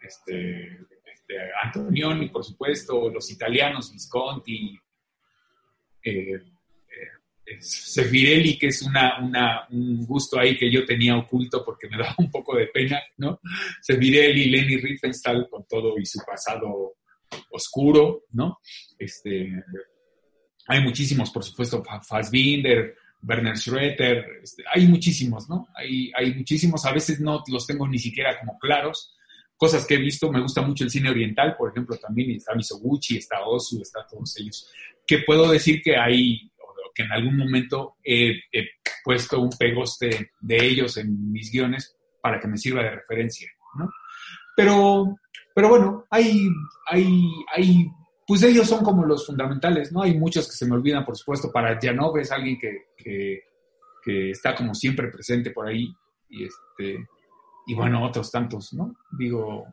este, 0.00 0.78
este, 1.12 1.34
Antonioni, 1.62 2.28
por 2.28 2.44
supuesto, 2.44 3.08
los 3.08 3.30
italianos, 3.30 3.92
Visconti, 3.92 4.78
eh, 6.04 6.34
eh, 6.34 7.60
Sefirelli, 7.60 8.58
que 8.58 8.68
es 8.68 8.82
un 8.82 10.06
gusto 10.06 10.38
ahí 10.38 10.56
que 10.56 10.70
yo 10.70 10.84
tenía 10.84 11.16
oculto 11.16 11.64
porque 11.64 11.88
me 11.88 11.98
daba 12.02 12.14
un 12.18 12.30
poco 12.30 12.56
de 12.56 12.66
pena, 12.66 13.00
¿no? 13.18 13.40
Sefirelli, 13.80 14.50
Lenny 14.50 14.76
Riefenstahl 14.76 15.48
con 15.48 15.66
todo 15.66 15.98
y 15.98 16.06
su 16.06 16.18
pasado 16.24 16.96
oscuro, 17.50 18.24
¿no? 18.32 18.58
Este, 18.98 19.50
hay 20.66 20.82
muchísimos, 20.82 21.30
por 21.30 21.44
supuesto, 21.44 21.82
Fassbinder, 22.08 22.96
Werner 23.22 23.56
Schroeter, 23.56 24.40
este, 24.42 24.64
hay 24.72 24.86
muchísimos, 24.86 25.48
¿no? 25.48 25.68
Hay, 25.74 26.10
hay 26.16 26.34
muchísimos, 26.34 26.84
a 26.84 26.92
veces 26.92 27.20
no 27.20 27.42
los 27.46 27.66
tengo 27.66 27.86
ni 27.86 27.98
siquiera 27.98 28.38
como 28.38 28.58
claros, 28.58 29.14
cosas 29.56 29.86
que 29.86 29.94
he 29.94 29.98
visto, 29.98 30.30
me 30.30 30.40
gusta 30.40 30.60
mucho 30.62 30.84
el 30.84 30.90
cine 30.90 31.10
oriental, 31.10 31.54
por 31.56 31.70
ejemplo, 31.70 31.96
también 31.96 32.32
está 32.32 32.54
Misoguchi, 32.54 33.18
está 33.18 33.44
Osu, 33.44 33.80
está 33.80 34.04
todos 34.06 34.36
ellos, 34.38 34.68
que 35.06 35.18
puedo 35.18 35.50
decir 35.50 35.80
que 35.82 35.96
hay, 35.96 36.50
que 36.94 37.04
en 37.04 37.12
algún 37.12 37.36
momento 37.36 37.96
he, 38.02 38.40
puesto 39.04 39.40
un 39.40 39.50
pegoste 39.50 40.32
de 40.40 40.64
ellos 40.64 40.96
en 40.96 41.32
mis 41.32 41.50
guiones 41.50 41.96
para 42.20 42.40
que 42.40 42.48
me 42.48 42.56
sirva 42.56 42.82
de 42.82 42.90
referencia, 42.90 43.50
¿no? 43.76 43.88
Pero, 44.56 45.16
pero 45.54 45.68
bueno, 45.68 46.04
hay, 46.10 46.48
hay, 46.88 47.24
hay 47.52 47.86
pues 48.32 48.44
ellos 48.44 48.66
son 48.66 48.82
como 48.82 49.04
los 49.04 49.26
fundamentales, 49.26 49.92
¿no? 49.92 50.00
Hay 50.00 50.16
muchos 50.16 50.46
que 50.46 50.56
se 50.56 50.64
me 50.64 50.74
olvidan, 50.74 51.04
por 51.04 51.18
supuesto, 51.18 51.52
para 51.52 51.78
Janov 51.78 52.16
es 52.16 52.32
alguien 52.32 52.58
que, 52.58 52.86
que, 52.96 54.30
está 54.30 54.54
como 54.54 54.74
siempre 54.74 55.08
presente 55.08 55.50
por 55.50 55.68
ahí, 55.68 55.94
y 56.30 56.46
este, 56.46 57.06
y 57.66 57.74
bueno, 57.74 58.02
otros 58.02 58.30
tantos, 58.30 58.72
¿no? 58.72 58.96
Digo, 59.18 59.66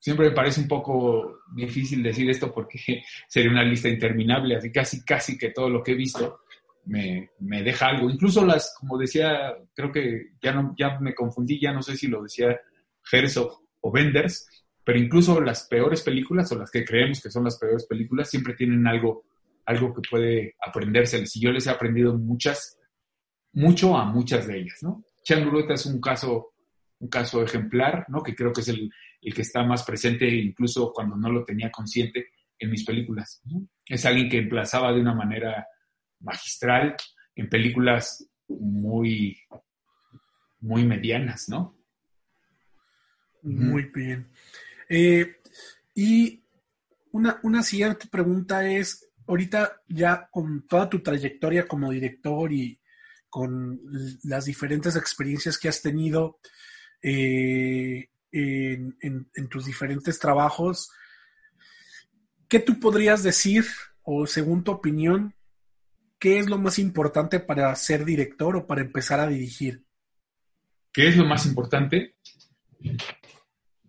siempre 0.00 0.30
me 0.30 0.34
parece 0.34 0.62
un 0.62 0.66
poco 0.66 1.42
difícil 1.54 2.02
decir 2.02 2.28
esto 2.28 2.52
porque 2.52 2.76
sería 3.28 3.52
una 3.52 3.62
lista 3.62 3.88
interminable, 3.88 4.56
así 4.56 4.72
casi, 4.72 5.04
casi 5.04 5.38
que 5.38 5.50
todo 5.50 5.70
lo 5.70 5.80
que 5.80 5.92
he 5.92 5.94
visto 5.94 6.40
me, 6.86 7.30
me, 7.38 7.62
deja 7.62 7.86
algo. 7.86 8.10
Incluso 8.10 8.44
las, 8.44 8.74
como 8.80 8.98
decía, 8.98 9.54
creo 9.72 9.92
que 9.92 10.30
ya, 10.42 10.50
no, 10.50 10.74
ya 10.76 10.98
me 10.98 11.14
confundí, 11.14 11.60
ya 11.60 11.72
no 11.72 11.82
sé 11.82 11.96
si 11.96 12.08
lo 12.08 12.20
decía 12.20 12.60
Herzog 13.12 13.62
o 13.80 13.90
Wenders, 13.90 14.65
pero 14.86 15.00
incluso 15.00 15.40
las 15.40 15.66
peores 15.66 16.00
películas 16.02 16.52
o 16.52 16.58
las 16.60 16.70
que 16.70 16.84
creemos 16.84 17.20
que 17.20 17.28
son 17.28 17.42
las 17.42 17.58
peores 17.58 17.86
películas 17.86 18.30
siempre 18.30 18.54
tienen 18.54 18.86
algo, 18.86 19.24
algo 19.64 19.92
que 19.92 20.08
puede 20.08 20.54
aprendérseles. 20.64 21.34
Y 21.34 21.40
yo 21.40 21.50
les 21.50 21.66
he 21.66 21.70
aprendido 21.70 22.16
muchas, 22.16 22.78
mucho 23.52 23.96
a 23.96 24.04
muchas 24.04 24.46
de 24.46 24.60
ellas, 24.60 24.78
¿no? 24.82 25.02
Changurueta 25.24 25.74
es 25.74 25.86
un 25.86 26.00
caso, 26.00 26.52
un 27.00 27.08
caso 27.08 27.42
ejemplar, 27.42 28.04
¿no? 28.06 28.22
Que 28.22 28.36
creo 28.36 28.52
que 28.52 28.60
es 28.60 28.68
el, 28.68 28.88
el 29.22 29.34
que 29.34 29.42
está 29.42 29.64
más 29.64 29.82
presente 29.82 30.28
incluso 30.28 30.92
cuando 30.92 31.16
no 31.16 31.32
lo 31.32 31.44
tenía 31.44 31.68
consciente 31.72 32.28
en 32.56 32.70
mis 32.70 32.84
películas. 32.84 33.42
Es 33.86 34.06
alguien 34.06 34.28
que 34.28 34.38
emplazaba 34.38 34.92
de 34.92 35.00
una 35.00 35.14
manera 35.14 35.66
magistral 36.20 36.94
en 37.34 37.48
películas 37.48 38.30
muy, 38.46 39.36
muy 40.60 40.84
medianas, 40.84 41.48
¿no? 41.48 41.76
Muy 43.46 43.90
bien. 43.92 44.28
Eh, 44.88 45.36
y 45.94 46.42
una, 47.12 47.40
una 47.42 47.62
siguiente 47.62 48.06
pregunta 48.10 48.68
es, 48.68 49.08
ahorita 49.26 49.82
ya 49.88 50.28
con 50.30 50.66
toda 50.66 50.88
tu 50.88 51.02
trayectoria 51.02 51.66
como 51.66 51.90
director 51.90 52.52
y 52.52 52.78
con 53.28 53.80
las 54.24 54.44
diferentes 54.44 54.96
experiencias 54.96 55.58
que 55.58 55.68
has 55.68 55.82
tenido 55.82 56.38
eh, 57.02 58.08
en, 58.32 58.96
en, 59.00 59.48
tus 59.48 59.66
diferentes 59.66 60.18
trabajos, 60.18 60.90
¿qué 62.48 62.60
tú 62.60 62.78
podrías 62.78 63.22
decir 63.22 63.64
o 64.02 64.26
según 64.26 64.64
tu 64.64 64.72
opinión, 64.72 65.34
qué 66.18 66.38
es 66.38 66.48
lo 66.48 66.58
más 66.58 66.78
importante 66.78 67.40
para 67.40 67.74
ser 67.76 68.04
director 68.04 68.56
o 68.56 68.66
para 68.66 68.82
empezar 68.82 69.20
a 69.20 69.28
dirigir? 69.28 69.84
¿Qué 70.92 71.08
es 71.08 71.16
lo 71.16 71.26
más 71.26 71.44
importante? 71.46 72.16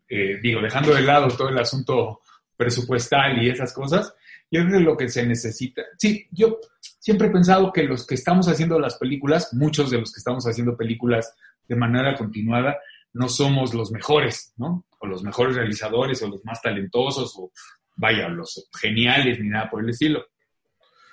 Eh, 0.10 0.40
digo, 0.42 0.62
dejando 0.62 0.94
de 0.94 1.02
lado 1.02 1.28
todo 1.28 1.50
el 1.50 1.58
asunto 1.58 2.22
presupuestal 2.56 3.44
y 3.44 3.50
esas 3.50 3.74
cosas, 3.74 4.14
yo 4.50 4.62
creo 4.62 4.80
que 4.80 4.86
lo 4.86 4.98
que 4.98 5.10
se 5.10 5.26
necesita, 5.26 5.84
sí, 5.98 6.28
yo 6.32 6.60
siempre 6.80 7.28
he 7.28 7.32
pensado 7.32 7.72
que 7.72 7.84
los 7.84 8.08
que 8.08 8.16
estamos 8.16 8.48
haciendo 8.48 8.80
las 8.80 8.98
películas, 8.98 9.54
muchos 9.54 9.92
de 9.92 10.00
los 10.00 10.12
que 10.12 10.20
estamos 10.20 10.46
haciendo 10.46 10.78
películas 10.78 11.36
de 11.68 11.76
manera 11.76 12.16
continuada, 12.16 12.78
no 13.14 13.28
somos 13.28 13.74
los 13.74 13.92
mejores, 13.92 14.54
¿no? 14.58 14.86
O 15.00 15.08
los 15.08 15.24
mejores 15.24 15.56
realizadores, 15.56 16.22
o 16.22 16.30
los 16.30 16.44
más 16.46 16.62
talentosos, 16.62 17.34
o 17.38 17.52
vaya, 17.96 18.30
los 18.30 18.70
geniales, 18.80 19.40
ni 19.40 19.50
nada 19.50 19.70
por 19.70 19.84
el 19.84 19.90
estilo, 19.90 20.26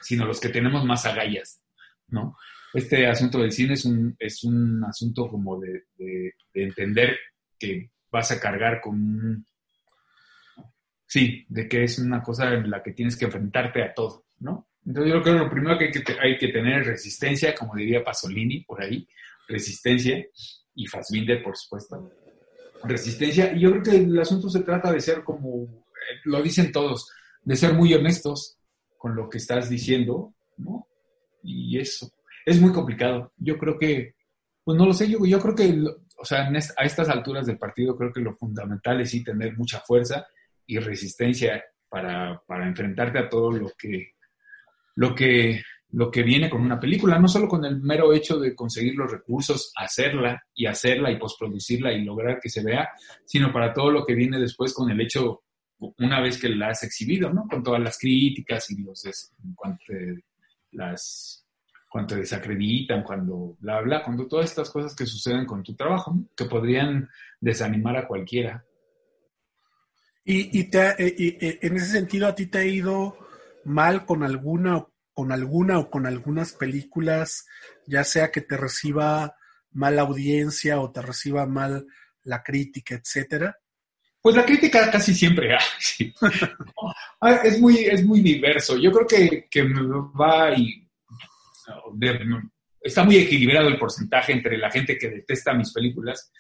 sino 0.01 0.27
los 0.27 0.39
que 0.39 0.51
tenemos 0.51 0.85
más 0.85 1.05
agallas, 1.07 1.61
¿no? 2.09 2.37
Este 2.73 3.07
asunto 3.07 3.39
del 3.39 3.53
cine 3.53 3.75
es 3.75 3.85
un, 3.85 4.15
es 4.19 4.45
un 4.45 4.85
asunto 4.85 5.29
como 5.29 5.61
de, 5.61 5.85
de 5.97 6.33
entender 6.55 7.17
que 7.59 7.91
vas 8.15 8.31
a 8.31 8.41
cargar 8.41 8.81
con 8.81 9.45
Sí, 11.07 11.45
de 11.49 11.69
que 11.69 11.85
es 11.85 11.99
una 11.99 12.23
cosa 12.23 12.55
en 12.55 12.71
la 12.71 12.83
que 12.83 12.93
tienes 12.93 13.17
que 13.17 13.27
enfrentarte 13.27 13.83
a 13.83 13.93
todo, 13.93 14.25
¿no? 14.41 14.69
Entonces 14.87 15.13
yo 15.13 15.23
creo 15.23 15.35
que 15.35 15.45
lo 15.45 15.51
primero 15.51 15.79
que 15.79 15.85
hay 15.87 15.93
que, 15.93 16.03
hay 16.21 16.39
que 16.39 16.49
tener 16.49 16.81
es 16.81 16.87
resistencia, 16.87 17.55
como 17.55 17.75
diría 17.75 18.03
Pasolini 18.03 18.61
por 18.65 18.83
ahí, 18.83 19.07
resistencia, 19.49 20.25
y 20.75 20.87
Fassbinder, 20.87 21.43
por 21.43 21.57
supuesto. 21.57 22.11
Resistencia, 22.83 23.53
y 23.53 23.61
yo 23.61 23.71
creo 23.71 23.83
que 23.83 23.97
el 23.97 24.19
asunto 24.19 24.49
se 24.49 24.61
trata 24.61 24.93
de 24.93 25.01
ser 25.01 25.23
como, 25.23 25.63
eh, 25.63 26.21
lo 26.25 26.43
dicen 26.43 26.73
todos, 26.73 27.11
de 27.43 27.57
ser 27.57 27.75
muy 27.75 27.95
honestos 27.95 28.59
con 28.99 29.15
lo 29.15 29.29
que 29.31 29.39
estás 29.39 29.71
diciendo, 29.71 30.35
¿no? 30.57 30.87
Y 31.43 31.79
eso, 31.79 32.11
es 32.45 32.61
muy 32.61 32.73
complicado. 32.73 33.33
Yo 33.37 33.57
creo 33.59 33.79
que, 33.79 34.15
pues 34.65 34.77
no 34.77 34.87
lo 34.87 34.95
sé, 34.95 35.09
yo, 35.09 35.25
yo 35.25 35.39
creo 35.39 35.55
que 35.55 35.75
o 36.17 36.25
sea, 36.25 36.49
a 36.49 36.85
estas 36.85 37.09
alturas 37.09 37.47
del 37.47 37.59
partido 37.59 37.97
creo 37.97 38.13
que 38.13 38.21
lo 38.21 38.35
fundamental 38.35 39.01
es 39.01 39.11
sí 39.11 39.23
tener 39.23 39.57
mucha 39.57 39.81
fuerza 39.81 40.27
y 40.67 40.79
resistencia 40.79 41.63
para, 41.89 42.43
para 42.47 42.67
enfrentarte 42.67 43.19
a 43.19 43.29
todo 43.29 43.53
lo 43.53 43.71
que, 43.79 44.13
lo 44.97 45.15
que, 45.15 45.63
lo 45.91 46.11
que 46.11 46.23
viene 46.23 46.51
con 46.51 46.63
una 46.63 46.81
película, 46.81 47.19
no 47.19 47.29
solo 47.29 47.47
con 47.49 47.65
el 47.65 47.81
mero 47.81 48.13
hecho 48.13 48.39
de 48.39 48.55
conseguir 48.55 48.95
los 48.97 49.11
recursos, 49.11 49.73
hacerla 49.77 50.43
y 50.55 50.67
hacerla 50.67 51.11
y 51.11 51.19
posproducirla 51.19 51.93
y 51.93 52.05
lograr 52.05 52.41
que 52.41 52.49
se 52.49 52.65
vea, 52.65 52.89
sino 53.25 53.53
para 53.53 53.73
todo 53.73 53.91
lo 53.91 54.05
que 54.05 54.15
viene 54.15 54.41
después 54.41 54.75
con 54.75 54.91
el 54.91 55.01
hecho, 55.01 55.43
una 55.99 56.21
vez 56.21 56.41
que 56.41 56.49
la 56.49 56.69
has 56.69 56.83
exhibido, 56.83 57.33
¿no? 57.33 57.47
Con 57.49 57.63
todas 57.63 57.81
las 57.81 57.99
críticas 57.99 58.71
y 58.71 58.83
los, 58.83 59.05
las 60.73 61.44
cuando 61.95 62.17
te 62.17 62.23
desacreditan, 62.23 63.05
cuando 63.05 63.57
bla, 63.61 63.81
bla, 63.81 64.03
cuando 64.03 64.27
todas 64.27 64.47
estas 64.47 64.69
cosas 64.69 64.97
que 64.97 65.07
suceden 65.07 65.47
con 65.47 65.63
tu 65.63 65.77
trabajo, 65.77 66.19
que 66.37 66.47
podrían 66.47 67.09
desanimar 67.41 67.97
a 67.97 68.09
cualquiera. 68.09 68.65
Y, 70.25 70.59
y, 70.59 70.65
te, 70.65 70.89
eh, 70.89 71.15
eh, 71.41 71.59
en 71.63 71.77
ese 71.77 71.93
sentido, 71.93 72.27
¿a 72.27 72.35
ti 72.35 72.47
te 72.47 72.59
ha 72.59 72.65
ido 72.65 73.17
mal 73.65 74.07
con 74.07 74.25
alguna, 74.25 74.85
con 75.13 75.31
alguna 75.31 75.79
o 75.79 75.89
con 75.89 76.05
algunas 76.07 76.55
películas, 76.55 77.47
ya 77.87 78.03
sea 78.03 78.33
que 78.33 78.41
te 78.41 78.57
reciba 78.57 79.37
mal 79.71 79.95
la 79.95 80.03
audiencia 80.03 80.81
o 80.81 80.91
te 80.91 81.01
reciba 81.01 81.47
mal 81.47 81.87
la 82.25 82.43
crítica, 82.43 82.97
etcétera? 82.97 83.57
Pues 84.21 84.35
la 84.35 84.45
crítica 84.45 84.91
casi 84.91 85.15
siempre, 85.15 85.55
ah, 85.55 87.41
es, 87.45 87.61
muy, 87.61 87.85
es 87.85 88.05
muy 88.05 88.21
diverso. 88.21 88.77
Yo 88.79 88.91
creo 88.91 89.07
que, 89.07 89.47
que 89.49 89.63
va 89.63 90.53
y 90.57 90.84
está 92.81 93.05
muy 93.05 93.17
equilibrado 93.17 93.69
el 93.69 93.79
porcentaje 93.79 94.33
entre 94.33 94.59
la 94.59 94.71
gente 94.71 94.99
que 94.99 95.09
detesta 95.09 95.55
mis 95.55 95.73
películas 95.73 96.31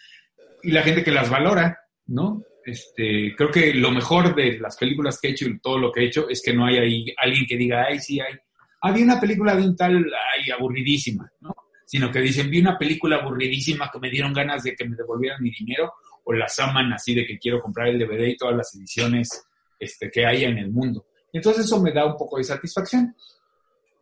y 0.63 0.71
la 0.71 0.83
gente 0.83 1.03
que 1.03 1.11
las 1.11 1.31
valora, 1.31 1.79
¿no? 2.07 2.43
Este, 2.65 3.35
creo 3.37 3.51
que 3.51 3.75
lo 3.75 3.91
mejor 3.91 4.35
de 4.35 4.59
las 4.59 4.77
películas 4.77 5.19
que 5.21 5.29
he 5.29 5.31
hecho 5.33 5.47
y 5.47 5.59
todo 5.59 5.79
lo 5.79 5.93
que 5.93 6.01
he 6.01 6.07
hecho 6.07 6.29
es 6.29 6.43
que 6.43 6.55
no 6.55 6.67
hay 6.67 6.79
ahí 6.79 7.15
alguien 7.19 7.47
que 7.47 7.57
diga, 7.57 7.85
ay, 7.87 7.99
sí, 7.99 8.21
hay, 8.21 8.35
había 8.81 9.05
una 9.05 9.21
película 9.21 9.55
de 9.55 9.63
un 9.63 9.77
tal, 9.77 9.95
ay, 9.97 10.51
aburridísima, 10.51 11.31
¿no? 11.41 11.55
Sino 11.87 12.11
que 12.11 12.21
dicen, 12.21 12.51
vi 12.51 12.61
una 12.61 12.79
película 12.79 13.17
aburridísima 13.17 13.91
que 13.93 13.99
me 13.99 14.11
dieron 14.11 14.33
ganas 14.33 14.63
de 14.63 14.75
que 14.75 14.89
me 14.89 14.97
devolvieran 14.97 15.43
mi 15.43 15.51
dinero 15.51 15.93
o 16.25 16.33
las 16.33 16.59
aman 16.59 16.93
así 16.93 17.15
de 17.15 17.27
que 17.27 17.39
quiero 17.39 17.61
comprar 17.61 17.89
el 17.89 17.99
DVD 17.99 18.27
y 18.27 18.37
todas 18.37 18.57
las 18.57 18.75
ediciones 18.75 19.47
este, 19.79 20.11
que 20.11 20.25
hay 20.25 20.45
en 20.45 20.59
el 20.59 20.71
mundo. 20.71 21.07
Entonces 21.33 21.67
eso 21.67 21.83
me 21.83 21.93
da 21.93 22.07
un 22.07 22.17
poco 22.17 22.39
de 22.39 22.45
satisfacción, 22.45 23.15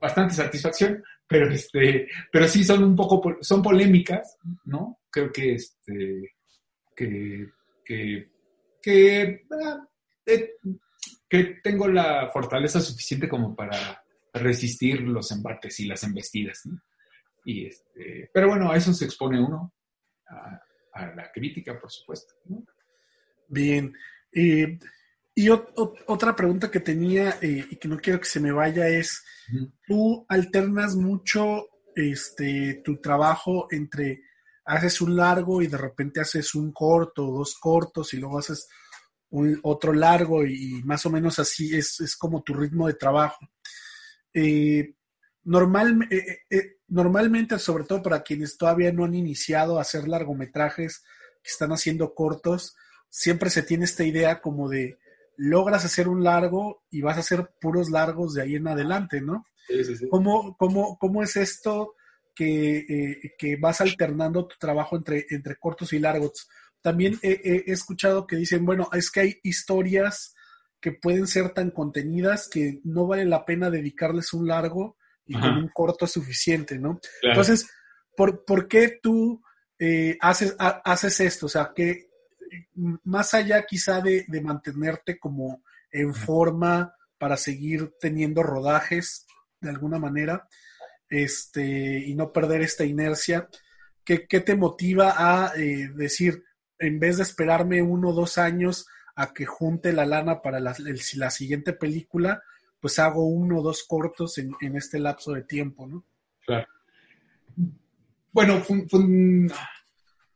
bastante 0.00 0.34
satisfacción, 0.34 1.02
pero 1.26 1.50
este, 1.50 2.08
pero 2.30 2.46
sí 2.46 2.64
son 2.64 2.84
un 2.84 2.96
poco, 2.96 3.38
son 3.40 3.62
polémicas, 3.62 4.36
¿no? 4.64 5.00
Creo 5.10 5.32
que 5.32 5.54
este, 5.54 6.34
que, 6.94 7.48
que, 8.82 9.46
ah, 9.50 9.88
eh, 10.26 10.56
que 11.28 11.44
tengo 11.62 11.88
la 11.88 12.30
fortaleza 12.30 12.80
suficiente 12.80 13.28
como 13.28 13.54
para 13.54 14.04
resistir 14.34 15.00
los 15.02 15.30
embates 15.32 15.80
y 15.80 15.86
las 15.86 16.02
embestidas. 16.04 16.68
Y 17.44 17.66
este, 17.66 18.30
pero 18.32 18.48
bueno, 18.48 18.70
a 18.70 18.76
eso 18.76 18.92
se 18.92 19.04
expone 19.04 19.40
uno, 19.40 19.74
a, 20.28 20.60
la 21.14 21.30
crítica, 21.32 21.78
por 21.78 21.90
supuesto. 21.90 22.34
Bien. 23.48 23.92
Eh, 24.30 24.78
y 25.34 25.48
otra 25.48 26.36
pregunta 26.36 26.70
que 26.70 26.80
tenía 26.80 27.38
eh, 27.40 27.66
y 27.70 27.76
que 27.76 27.88
no 27.88 27.98
quiero 27.98 28.20
que 28.20 28.26
se 28.26 28.40
me 28.40 28.52
vaya 28.52 28.86
es, 28.88 29.24
tú 29.86 30.26
alternas 30.28 30.94
mucho 30.94 31.68
este, 31.94 32.82
tu 32.84 33.00
trabajo 33.00 33.66
entre 33.70 34.22
haces 34.64 35.00
un 35.00 35.16
largo 35.16 35.62
y 35.62 35.66
de 35.66 35.78
repente 35.78 36.20
haces 36.20 36.54
un 36.54 36.72
corto, 36.72 37.26
dos 37.26 37.56
cortos 37.58 38.12
y 38.12 38.18
luego 38.18 38.38
haces 38.38 38.68
un, 39.30 39.58
otro 39.62 39.92
largo 39.92 40.44
y, 40.44 40.82
más 40.84 41.04
o 41.06 41.10
menos 41.10 41.38
así 41.38 41.74
es, 41.74 42.00
es 42.00 42.14
como 42.16 42.42
tu 42.42 42.52
ritmo 42.52 42.86
de 42.86 42.94
trabajo. 42.94 43.48
Eh, 44.34 44.94
normal, 45.44 46.08
eh, 46.10 46.76
normalmente, 46.88 47.58
sobre 47.58 47.84
todo 47.84 48.02
para 48.02 48.22
quienes 48.22 48.58
todavía 48.58 48.92
no 48.92 49.04
han 49.04 49.14
iniciado 49.14 49.78
a 49.78 49.82
hacer 49.82 50.06
largometrajes, 50.06 51.02
que 51.42 51.50
están 51.50 51.72
haciendo 51.72 52.14
cortos, 52.14 52.76
siempre 53.08 53.50
se 53.50 53.62
tiene 53.62 53.84
esta 53.84 54.04
idea 54.04 54.40
como 54.40 54.68
de 54.68 54.98
logras 55.42 55.84
hacer 55.84 56.06
un 56.06 56.22
largo 56.22 56.84
y 56.88 57.00
vas 57.00 57.16
a 57.16 57.20
hacer 57.20 57.50
puros 57.60 57.90
largos 57.90 58.34
de 58.34 58.42
ahí 58.42 58.54
en 58.54 58.68
adelante, 58.68 59.20
¿no? 59.20 59.44
Sí, 59.66 59.84
sí, 59.84 59.96
sí. 59.96 60.08
¿Cómo, 60.08 60.56
cómo, 60.56 61.22
es 61.22 61.36
esto 61.36 61.94
que, 62.32 62.78
eh, 62.78 63.32
que, 63.36 63.56
vas 63.56 63.80
alternando 63.80 64.46
tu 64.46 64.56
trabajo 64.56 64.96
entre, 64.96 65.26
entre 65.30 65.56
cortos 65.56 65.92
y 65.94 65.98
largos? 65.98 66.48
También 66.80 67.18
he, 67.22 67.64
escuchado 67.66 68.24
que 68.24 68.36
dicen, 68.36 68.64
bueno, 68.64 68.88
es 68.92 69.10
que 69.10 69.20
hay 69.20 69.40
historias 69.42 70.32
que 70.80 70.92
pueden 70.92 71.26
ser 71.26 71.50
tan 71.50 71.72
contenidas 71.72 72.48
que 72.48 72.80
no 72.84 73.08
vale 73.08 73.24
la 73.24 73.44
pena 73.44 73.68
dedicarles 73.68 74.32
un 74.32 74.46
largo 74.46 74.96
y 75.26 75.34
con 75.34 75.56
un 75.56 75.68
corto 75.74 76.06
suficiente, 76.06 76.78
¿no? 76.78 77.00
Entonces, 77.20 77.68
¿por, 78.16 78.44
¿por, 78.44 78.68
qué 78.68 79.00
tú 79.02 79.42
eh, 79.78 80.16
haces, 80.20 80.54
haces 80.58 81.18
esto? 81.18 81.46
O 81.46 81.48
sea, 81.48 81.72
que 81.74 82.11
más 83.04 83.34
allá 83.34 83.64
quizá 83.66 84.00
de, 84.00 84.26
mantenerte 84.42 85.18
como 85.18 85.62
en 85.90 86.14
forma 86.14 86.94
para 87.18 87.36
seguir 87.36 87.94
teniendo 88.00 88.42
rodajes 88.42 89.26
de 89.60 89.70
alguna 89.70 89.98
manera, 89.98 90.48
este, 91.08 91.98
y 91.98 92.14
no 92.14 92.32
perder 92.32 92.62
esta 92.62 92.84
inercia, 92.84 93.48
¿qué, 94.04 94.18
te 94.18 94.56
motiva 94.56 95.14
a 95.16 95.52
eh, 95.56 95.90
decir, 95.94 96.44
en 96.78 96.98
vez 96.98 97.18
de 97.18 97.22
esperarme 97.22 97.82
uno 97.82 98.10
o 98.10 98.14
dos 98.14 98.38
años 98.38 98.86
a 99.14 99.32
que 99.32 99.46
junte 99.46 99.92
la 99.92 100.06
lana 100.06 100.42
para 100.42 100.58
la, 100.58 100.74
la 100.78 101.30
siguiente 101.30 101.72
película, 101.72 102.42
pues 102.80 102.98
hago 102.98 103.24
uno 103.26 103.60
o 103.60 103.62
dos 103.62 103.84
cortos 103.84 104.38
en, 104.38 104.56
este 104.76 104.98
lapso 104.98 105.32
de 105.32 105.42
tiempo, 105.42 105.86
¿no? 105.86 106.04
Claro. 106.44 106.66
Bueno, 108.32 108.60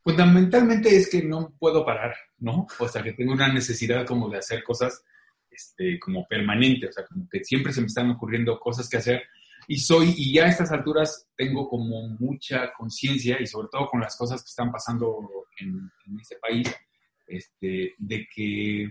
fundamentalmente 0.07 0.95
es 0.95 1.09
que 1.09 1.21
no 1.21 1.53
puedo 1.59 1.85
parar, 1.85 2.15
¿no? 2.37 2.65
O 2.79 2.87
sea, 2.87 3.03
que 3.03 3.11
tengo 3.11 3.33
una 3.33 3.51
necesidad 3.51 4.05
como 4.05 4.29
de 4.29 4.37
hacer 4.37 4.63
cosas 4.63 5.03
este, 5.51 5.99
como 5.99 6.25
permanente, 6.25 6.87
o 6.87 6.91
sea, 6.93 7.05
como 7.05 7.27
que 7.29 7.43
siempre 7.43 7.73
se 7.73 7.81
me 7.81 7.87
están 7.87 8.09
ocurriendo 8.11 8.57
cosas 8.57 8.87
que 8.87 8.95
hacer 8.95 9.23
y 9.67 9.79
soy, 9.79 10.13
y 10.15 10.31
ya 10.31 10.45
a 10.45 10.47
estas 10.47 10.71
alturas 10.71 11.27
tengo 11.35 11.67
como 11.67 12.07
mucha 12.19 12.71
conciencia 12.71 13.41
y 13.41 13.47
sobre 13.47 13.67
todo 13.69 13.87
con 13.87 13.99
las 13.99 14.15
cosas 14.15 14.41
que 14.41 14.47
están 14.47 14.71
pasando 14.71 15.19
en, 15.59 15.91
en 16.05 16.19
este 16.21 16.37
país, 16.37 16.73
este, 17.27 17.93
de 17.97 18.27
que, 18.33 18.89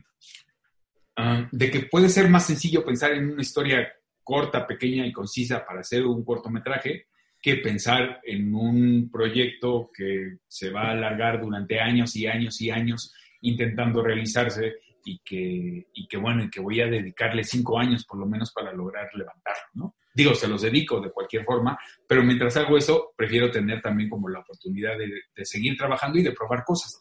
ah, 1.17 1.49
de 1.51 1.71
que 1.71 1.81
puede 1.91 2.11
ser 2.11 2.29
más 2.29 2.47
sencillo 2.47 2.85
pensar 2.85 3.13
en 3.13 3.31
una 3.31 3.41
historia 3.41 3.91
corta, 4.23 4.67
pequeña 4.67 5.07
y 5.07 5.15
concisa 5.15 5.65
para 5.65 5.81
hacer 5.81 6.05
un 6.05 6.23
cortometraje 6.23 7.07
que 7.47 7.59
pensar 7.59 8.21
en 8.25 8.53
un 8.53 9.09
proyecto 9.09 9.89
que 9.97 10.39
se 10.49 10.69
va 10.71 10.89
a 10.89 10.91
alargar 10.91 11.41
durante 11.41 11.79
años 11.79 12.17
y 12.17 12.27
años 12.27 12.61
y 12.61 12.71
años 12.71 13.15
intentando 13.43 14.03
realizarse 14.03 14.75
y 15.05 15.21
que, 15.25 15.87
y 15.95 16.09
que 16.09 16.17
bueno, 16.17 16.43
y 16.43 16.51
que 16.51 16.59
voy 16.59 16.81
a 16.81 16.89
dedicarle 16.89 17.45
cinco 17.45 17.79
años 17.79 18.05
por 18.05 18.19
lo 18.19 18.27
menos 18.27 18.53
para 18.53 18.73
lograr 18.73 19.09
levantarlo, 19.15 19.63
¿no? 19.75 19.95
Digo, 20.13 20.35
se 20.35 20.49
los 20.49 20.63
dedico 20.63 21.01
de 21.01 21.13
cualquier 21.13 21.45
forma, 21.45 21.79
pero 22.09 22.25
mientras 22.25 22.57
hago 22.57 22.77
eso, 22.77 23.13
prefiero 23.17 23.49
tener 23.49 23.81
también 23.81 24.11
como 24.11 24.29
la 24.29 24.41
oportunidad 24.41 24.99
de, 24.99 25.09
de 25.33 25.45
seguir 25.45 25.77
trabajando 25.77 26.19
y 26.19 26.25
de 26.25 26.33
probar 26.33 26.65
cosas. 26.65 27.01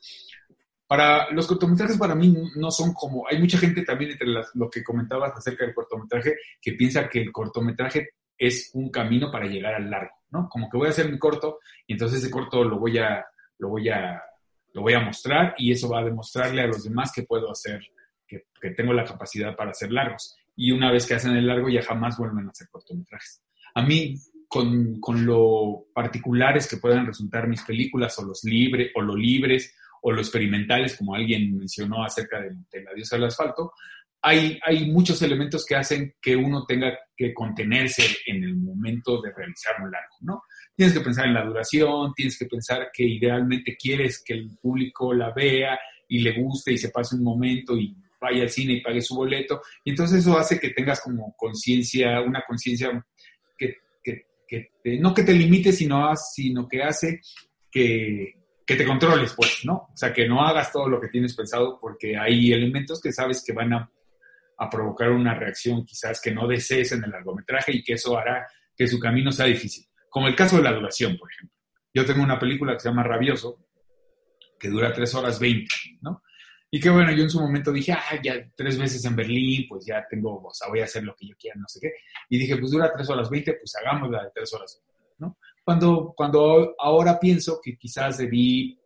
Para 0.86 1.32
los 1.32 1.48
cortometrajes 1.48 1.98
para 1.98 2.14
mí 2.14 2.32
no 2.56 2.70
son 2.70 2.94
como, 2.94 3.28
hay 3.28 3.40
mucha 3.40 3.58
gente 3.58 3.82
también 3.82 4.12
entre 4.12 4.28
lo 4.28 4.70
que 4.70 4.84
comentabas 4.84 5.36
acerca 5.36 5.66
del 5.66 5.74
cortometraje 5.74 6.36
que 6.62 6.74
piensa 6.74 7.10
que 7.10 7.24
el 7.24 7.32
cortometraje 7.32 8.10
es 8.38 8.72
un 8.74 8.90
camino 8.90 9.32
para 9.32 9.48
llegar 9.48 9.76
al 9.76 9.90
largo, 9.90 10.16
¿no? 10.36 10.50
Como 10.50 10.70
que 10.70 10.78
voy 10.78 10.88
a 10.88 10.92
hacer 10.92 11.10
mi 11.10 11.18
corto 11.18 11.60
y 11.88 11.94
entonces 11.94 12.20
ese 12.20 12.32
corto 12.32 12.64
lo 12.64 12.80
voy 12.80 12.98
a, 12.98 13.26
lo 13.60 13.70
voy 13.70 13.90
a, 13.90 14.22
lo 14.74 14.82
voy 14.82 14.94
a 14.94 15.00
mostrar 15.00 15.56
y 15.58 15.72
eso 15.72 15.90
va 15.90 16.00
a 16.00 16.04
demostrarle 16.04 16.62
a 16.62 16.68
los 16.68 16.84
demás 16.84 17.12
que 17.14 17.24
puedo 17.24 17.50
hacer, 17.50 17.82
que, 18.28 18.48
que 18.60 18.72
tengo 18.72 18.94
la 18.94 19.06
capacidad 19.06 19.56
para 19.56 19.72
hacer 19.72 19.92
largos. 19.92 20.36
Y 20.56 20.72
una 20.72 20.92
vez 20.92 21.06
que 21.08 21.16
hacen 21.16 21.36
el 21.36 21.48
largo 21.48 21.70
ya 21.70 21.82
jamás 21.82 22.18
vuelven 22.18 22.48
a 22.48 22.52
hacer 22.52 22.68
cortometrajes. 22.70 23.44
A 23.74 23.82
mí, 23.82 24.16
con, 24.48 25.00
con 25.00 25.26
lo 25.26 25.86
particulares 25.94 26.68
que 26.68 26.78
puedan 26.78 27.06
resultar 27.06 27.48
mis 27.48 27.64
películas 27.64 28.18
o 28.20 28.24
los 28.24 28.44
libres 28.44 28.92
o 28.96 29.02
lo 29.02 29.16
libres 29.16 29.76
o 30.08 30.12
lo 30.12 30.22
experimentales, 30.22 30.96
como 30.98 31.16
alguien 31.16 31.58
mencionó 31.58 32.04
acerca 32.04 32.40
de, 32.40 32.84
la 32.84 32.94
diosa 32.94 33.16
del 33.16 33.26
asfalto, 33.26 33.72
hay, 34.28 34.60
hay 34.66 34.90
muchos 34.90 35.22
elementos 35.22 35.64
que 35.64 35.76
hacen 35.76 36.16
que 36.20 36.36
uno 36.36 36.66
tenga 36.66 36.98
que 37.16 37.32
contenerse 37.32 38.02
en 38.26 38.44
el 38.44 38.56
momento 38.56 39.22
de 39.22 39.32
realizar 39.32 39.76
un 39.84 39.92
largo, 39.92 40.16
¿no? 40.22 40.42
Tienes 40.76 40.96
que 40.96 41.04
pensar 41.04 41.28
en 41.28 41.36
la 41.36 41.46
duración, 41.46 42.12
tienes 42.16 42.36
que 42.40 42.48
pensar 42.48 42.90
que 42.92 43.04
idealmente 43.04 43.78
quieres 43.78 44.24
que 44.26 44.34
el 44.34 44.50
público 44.60 45.14
la 45.14 45.32
vea 45.32 45.80
y 46.08 46.22
le 46.22 46.42
guste 46.42 46.74
y 46.74 46.80
se 46.80 46.90
pase 46.90 47.16
un 47.16 47.24
momento 47.24 47.78
y 47.78 47.96
vaya 48.20 48.42
al 48.42 48.50
cine 48.50 48.74
y 48.74 48.82
pague 48.82 49.00
su 49.00 49.16
boleto. 49.16 49.62
Y 49.84 49.92
entonces 49.92 50.22
eso 50.22 50.36
hace 50.40 50.60
que 50.60 50.72
tengas 50.72 51.02
como 51.02 51.36
conciencia, 51.38 52.20
una 52.22 52.44
conciencia 52.48 53.06
que, 53.56 53.78
no 55.00 55.14
que 55.14 55.24
te 55.24 55.34
limite, 55.34 55.72
sino, 55.72 56.12
sino 56.16 56.68
que 56.68 56.82
hace 56.82 57.22
que, 57.70 58.34
que 58.66 58.76
te 58.76 58.86
controles, 58.86 59.34
pues, 59.36 59.62
¿no? 59.66 59.90
O 59.94 59.96
sea, 59.96 60.12
que 60.12 60.28
no 60.28 60.42
hagas 60.42 60.72
todo 60.72 60.90
lo 60.90 61.00
que 61.00 61.10
tienes 61.10 61.36
pensado 61.36 61.78
porque 61.80 62.18
hay 62.18 62.52
elementos 62.54 63.00
que 63.00 63.12
sabes 63.12 63.44
que 63.46 63.54
van 63.54 63.74
a, 63.74 63.92
provocar 64.70 65.12
una 65.12 65.34
reacción 65.34 65.86
quizás 65.86 66.22
que 66.22 66.32
no 66.32 66.48
desees 66.48 66.92
en 66.94 67.04
el 67.04 67.12
largometraje 67.12 67.72
y 67.74 67.84
que 67.84 67.94
eso 67.94 68.18
hará 68.18 68.48
que 68.76 68.88
su 68.88 69.00
camino 69.00 69.32
sea 69.32 69.46
difícil. 69.46 69.86
Como 70.10 70.28
el 70.28 70.36
caso 70.36 70.58
de 70.58 70.64
la 70.64 70.74
duración, 70.74 71.18
por 71.18 71.32
ejemplo. 71.32 71.56
Yo 71.94 72.06
tengo 72.06 72.24
una 72.24 72.40
película 72.40 72.74
que 72.74 72.80
se 72.80 72.90
llama 72.90 73.04
Rabioso, 73.04 73.68
que 74.60 74.70
dura 74.70 74.94
tres 74.94 75.14
horas 75.16 75.40
20, 75.40 75.68
¿no? 76.02 76.24
Y 76.72 76.80
que 76.80 76.90
bueno, 76.90 77.12
yo 77.14 77.24
en 77.24 77.30
su 77.30 77.40
momento 77.40 77.72
dije, 77.72 77.94
ah, 77.94 78.20
ya 78.22 78.36
tres 78.56 78.78
veces 78.78 79.06
en 79.06 79.16
Berlín, 79.16 79.66
pues 79.70 79.86
ya 79.86 80.06
tengo, 80.10 80.42
o 80.44 80.54
sea, 80.54 80.68
voy 80.68 80.82
a 80.82 80.86
hacer 80.86 81.04
lo 81.04 81.16
que 81.16 81.28
yo 81.28 81.36
quiera, 81.38 81.56
no 81.58 81.68
sé 81.68 81.80
qué. 81.82 81.94
Y 82.30 82.38
dije, 82.38 82.58
pues 82.58 82.72
dura 82.72 82.92
tres 82.94 83.10
horas 83.10 83.30
20, 83.30 83.54
pues 83.54 83.74
hagamos 83.78 84.10
la 84.10 84.24
de 84.24 84.32
tres 84.34 84.54
horas 84.54 84.82
20, 84.86 85.16
¿no? 85.20 85.38
Cuando, 85.64 86.14
cuando 86.16 86.76
ahora 86.80 87.20
pienso 87.20 87.60
que 87.64 87.78
quizás 87.78 88.18
debí 88.18 88.78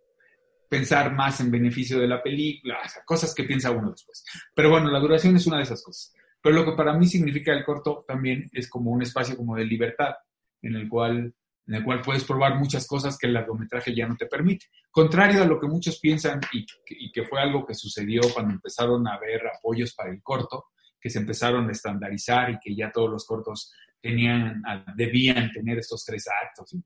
pensar 0.69 1.13
más 1.13 1.41
en 1.41 1.51
beneficio 1.51 1.99
de 1.99 2.07
la 2.07 2.21
película, 2.21 2.77
cosas 3.05 3.33
que 3.33 3.43
piensa 3.43 3.71
uno 3.71 3.91
después. 3.91 4.23
Pero 4.53 4.69
bueno, 4.69 4.89
la 4.91 4.99
duración 4.99 5.35
es 5.35 5.47
una 5.47 5.57
de 5.57 5.63
esas 5.63 5.83
cosas. 5.83 6.13
Pero 6.41 6.55
lo 6.55 6.65
que 6.65 6.77
para 6.77 6.93
mí 6.93 7.07
significa 7.07 7.51
el 7.51 7.65
corto 7.65 8.05
también 8.07 8.49
es 8.53 8.69
como 8.69 8.91
un 8.91 9.01
espacio 9.01 9.35
como 9.35 9.55
de 9.55 9.65
libertad, 9.65 10.13
en 10.61 10.75
el 10.75 10.87
cual, 10.87 11.33
en 11.67 11.73
el 11.73 11.83
cual 11.83 12.01
puedes 12.01 12.23
probar 12.23 12.55
muchas 12.55 12.87
cosas 12.87 13.17
que 13.17 13.27
el 13.27 13.33
largometraje 13.33 13.93
ya 13.93 14.07
no 14.07 14.15
te 14.15 14.27
permite. 14.27 14.67
Contrario 14.91 15.43
a 15.43 15.47
lo 15.47 15.59
que 15.59 15.67
muchos 15.67 15.99
piensan 15.99 16.39
y, 16.53 16.65
y 16.87 17.11
que 17.11 17.23
fue 17.23 17.41
algo 17.41 17.65
que 17.65 17.73
sucedió 17.73 18.21
cuando 18.33 18.53
empezaron 18.53 19.05
a 19.07 19.15
haber 19.15 19.41
apoyos 19.47 19.93
para 19.95 20.11
el 20.11 20.21
corto, 20.21 20.67
que 21.01 21.09
se 21.09 21.19
empezaron 21.19 21.67
a 21.67 21.71
estandarizar 21.71 22.51
y 22.51 22.59
que 22.59 22.75
ya 22.75 22.91
todos 22.91 23.09
los 23.09 23.25
cortos 23.25 23.73
tenían, 24.01 24.61
debían 24.95 25.51
tener 25.51 25.79
estos 25.79 26.05
tres 26.05 26.25
actos 26.43 26.73
y 26.73 26.81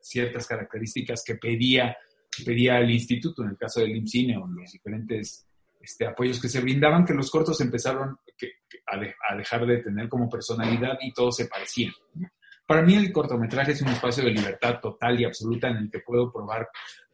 ciertas 0.00 0.46
características 0.46 1.22
que 1.24 1.36
pedía, 1.36 1.96
pedía 2.44 2.78
el 2.78 2.90
instituto, 2.90 3.42
en 3.42 3.50
el 3.50 3.56
caso 3.56 3.80
del 3.80 3.96
IMCINE 3.96 4.36
o 4.36 4.46
los 4.46 4.72
diferentes 4.72 5.46
este, 5.80 6.06
apoyos 6.06 6.40
que 6.40 6.48
se 6.48 6.60
brindaban, 6.60 7.04
que 7.04 7.14
los 7.14 7.30
cortos 7.30 7.60
empezaron 7.60 8.18
a, 8.86 9.36
dejar 9.36 9.66
de 9.66 9.78
tener 9.78 10.08
como 10.08 10.28
personalidad 10.28 10.98
y 11.00 11.12
todos 11.12 11.36
se 11.36 11.46
parecían. 11.46 11.92
Para 12.66 12.82
mí 12.82 12.94
el 12.94 13.12
cortometraje 13.12 13.72
es 13.72 13.82
un 13.82 13.88
espacio 13.88 14.24
de 14.24 14.32
libertad 14.32 14.80
total 14.80 15.20
y 15.20 15.24
absoluta 15.24 15.68
en 15.68 15.76
el 15.76 15.90
que 15.90 16.00
puedo 16.00 16.32
probar 16.32 16.68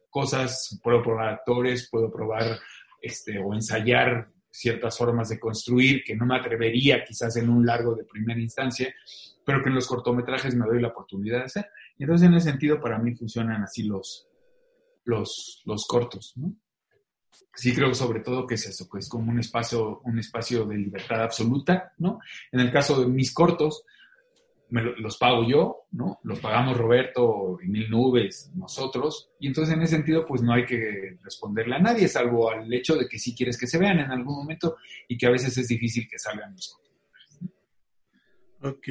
cosas, 0.08 0.80
puedo 0.82 1.02
probar 1.02 1.28
actores, 1.28 1.88
puedo 1.90 2.10
probar 2.10 2.58
este, 3.00 3.38
o 3.38 3.52
ensayar 3.52 4.28
ciertas 4.50 4.96
formas 4.96 5.28
de 5.28 5.40
construir 5.40 6.02
que 6.04 6.14
no 6.14 6.26
me 6.26 6.36
atrevería 6.36 7.04
quizás 7.04 7.36
en 7.36 7.48
un 7.48 7.64
largo 7.66 7.94
de 7.94 8.04
primera 8.04 8.40
instancia, 8.40 8.94
pero 9.44 9.62
que 9.62 9.68
en 9.68 9.74
los 9.74 9.86
cortometrajes 9.86 10.54
me 10.54 10.66
doy 10.66 10.80
la 10.80 10.88
oportunidad 10.88 11.38
de 11.38 11.44
hacer. 11.44 11.66
Entonces 11.98 12.28
en 12.28 12.34
ese 12.34 12.50
sentido 12.50 12.80
para 12.80 12.98
mí 12.98 13.14
funcionan 13.14 13.62
así 13.62 13.82
los, 13.84 14.28
los, 15.04 15.62
los 15.64 15.86
cortos, 15.86 16.32
¿no? 16.36 16.54
Sí 17.54 17.74
creo 17.74 17.94
sobre 17.94 18.20
todo 18.20 18.46
que 18.46 18.54
es 18.54 18.66
eso, 18.66 18.88
que 18.88 18.98
es 18.98 19.08
como 19.08 19.30
un 19.30 19.38
espacio, 19.38 20.00
un 20.04 20.18
espacio 20.18 20.64
de 20.64 20.76
libertad 20.76 21.22
absoluta, 21.22 21.92
¿no? 21.98 22.18
En 22.50 22.60
el 22.60 22.70
caso 22.70 23.00
de 23.00 23.06
mis 23.06 23.32
cortos, 23.32 23.84
los 24.80 25.18
pago 25.18 25.46
yo, 25.46 25.86
¿no? 25.92 26.18
Los 26.22 26.40
pagamos 26.40 26.76
Roberto 26.78 27.58
y 27.62 27.68
Mil 27.68 27.90
Nubes, 27.90 28.50
nosotros, 28.54 29.30
y 29.38 29.48
entonces 29.48 29.74
en 29.74 29.82
ese 29.82 29.96
sentido 29.96 30.24
pues 30.24 30.40
no 30.42 30.54
hay 30.54 30.64
que 30.64 31.18
responderle 31.22 31.76
a 31.76 31.78
nadie, 31.78 32.08
salvo 32.08 32.50
al 32.50 32.72
hecho 32.72 32.96
de 32.96 33.06
que 33.06 33.18
sí 33.18 33.34
quieres 33.34 33.58
que 33.58 33.66
se 33.66 33.78
vean 33.78 33.98
en 33.98 34.10
algún 34.10 34.34
momento 34.34 34.76
y 35.08 35.18
que 35.18 35.26
a 35.26 35.30
veces 35.30 35.56
es 35.58 35.68
difícil 35.68 36.08
que 36.08 36.18
salgan 36.18 36.52
los 36.52 36.68
cortos. 36.68 36.82
Ok. 38.62 38.86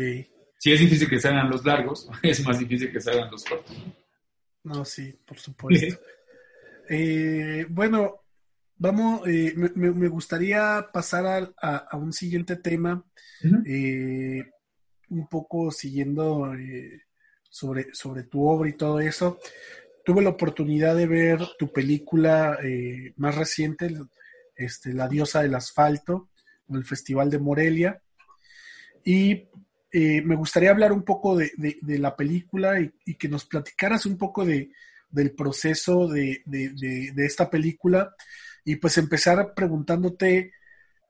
Si 0.60 0.72
es 0.72 0.80
difícil 0.80 1.10
que 1.10 1.20
salgan 1.20 1.50
los 1.50 1.66
largos, 1.66 2.08
es 2.22 2.46
más 2.46 2.60
difícil 2.60 2.92
que 2.92 3.02
salgan 3.02 3.32
los 3.32 3.44
cortos. 3.44 3.76
No, 3.76 3.94
sí, 4.86 5.14
por 5.26 5.38
supuesto. 5.40 6.00
Eh, 6.94 7.68
bueno, 7.70 8.24
vamos, 8.76 9.26
eh, 9.26 9.54
me, 9.56 10.10
gustaría 10.10 10.90
pasar 10.92 11.54
a, 11.62 11.96
un 11.96 12.12
siguiente 12.12 12.58
tema 12.58 13.06
un 15.12 15.28
poco 15.28 15.72
siguiendo 15.72 16.54
eh, 16.56 17.04
sobre, 17.50 17.94
sobre 17.94 18.24
tu 18.24 18.48
obra 18.48 18.70
y 18.70 18.74
todo 18.74 19.00
eso, 19.00 19.40
tuve 20.06 20.22
la 20.22 20.30
oportunidad 20.32 20.96
de 20.96 21.06
ver 21.06 21.40
tu 21.60 21.72
película 21.72 22.58
eh, 22.64 23.14
más 23.18 23.36
reciente, 23.36 23.94
este, 24.56 24.94
La 24.94 25.08
diosa 25.08 25.42
del 25.42 25.56
asfalto, 25.56 26.30
en 26.70 26.78
el 26.78 26.86
Festival 26.86 27.30
de 27.30 27.40
Morelia. 27.40 28.02
Y 29.04 29.50
eh, 29.92 30.22
me 30.22 30.36
gustaría 30.36 30.72
hablar 30.72 30.92
un 30.92 31.04
poco 31.04 31.36
de, 31.36 31.52
la 32.00 32.16
película 32.16 32.80
y, 32.80 33.16
que 33.16 33.28
nos 33.28 33.46
platicaras 33.46 34.06
un 34.06 34.18
poco 34.18 34.46
de, 34.46 34.72
del 35.10 35.32
proceso 35.32 36.08
de, 36.08 36.44
esta 37.18 37.50
película 37.50 38.16
y 38.64 38.76
pues 38.76 38.98
empezar 38.98 39.54
preguntándote 39.54 40.54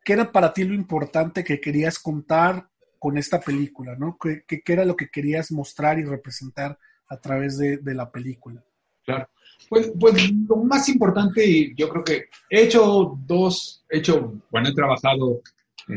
¿qué 0.03 0.13
era 0.13 0.31
para 0.31 0.53
ti 0.53 0.63
lo 0.63 0.73
importante 0.73 1.43
que 1.43 1.59
querías 1.59 1.99
contar 1.99 2.67
con 2.97 3.17
esta 3.17 3.39
película, 3.39 3.95
¿no? 3.95 4.17
¿Qué, 4.19 4.43
qué, 4.47 4.61
era 4.73 4.85
lo 4.85 4.95
que 4.95 5.09
querías 5.09 5.51
mostrar 5.51 5.99
y 5.99 6.03
representar 6.03 6.77
a 7.07 7.17
través 7.17 7.57
de, 7.57 7.77
de 7.77 7.93
la 7.93 8.11
película? 8.11 8.63
Claro. 9.03 9.27
Pues, 9.69 9.91
pues, 9.99 10.31
lo 10.47 10.57
más 10.57 10.89
importante, 10.89 11.73
yo 11.75 11.89
creo 11.89 12.03
que 12.03 12.25
he 12.49 12.63
hecho 12.63 13.17
dos, 13.25 13.85
he 13.89 13.99
hecho, 13.99 14.41
bueno, 14.51 14.69
he 14.69 14.73
trabajado 14.73 15.41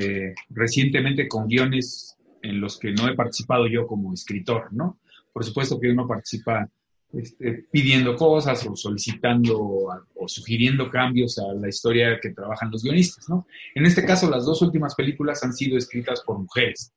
eh, 0.01 0.35
recientemente 0.51 1.29
con 1.29 1.47
guiones 1.47 2.14
en 2.45 2.61
los 2.61 2.79
que 2.79 2.93
no 2.93 3.09
he 3.09 3.15
participado 3.15 3.67
yo 3.67 3.87
como 3.87 4.13
escritor, 4.13 4.73
¿no? 4.73 4.99
Por 5.33 5.45
supuesto 5.45 5.81
que 5.81 5.91
uno 5.91 6.07
participa 6.07 6.71
este, 7.13 7.67
pidiendo 7.71 8.17
cosas 8.17 8.67
o 8.67 8.75
solicitando 8.75 9.57
o 9.59 10.29
sugiriendo 10.29 10.91
cambios 10.91 11.39
a 11.39 11.55
la 11.55 11.69
historia 11.69 12.19
que 12.21 12.31
trabajan 12.31 12.71
los 12.71 12.83
guionistas, 12.83 13.29
¿no? 13.29 13.47
En 13.75 13.87
este 13.87 14.05
caso, 14.05 14.29
las 14.29 14.45
dos 14.45 14.63
últimas 14.63 14.95
películas 14.95 15.43
han 15.45 15.53
sido 15.53 15.79
escritas 15.79 16.23
por 16.23 16.39
mujeres, 16.39 16.93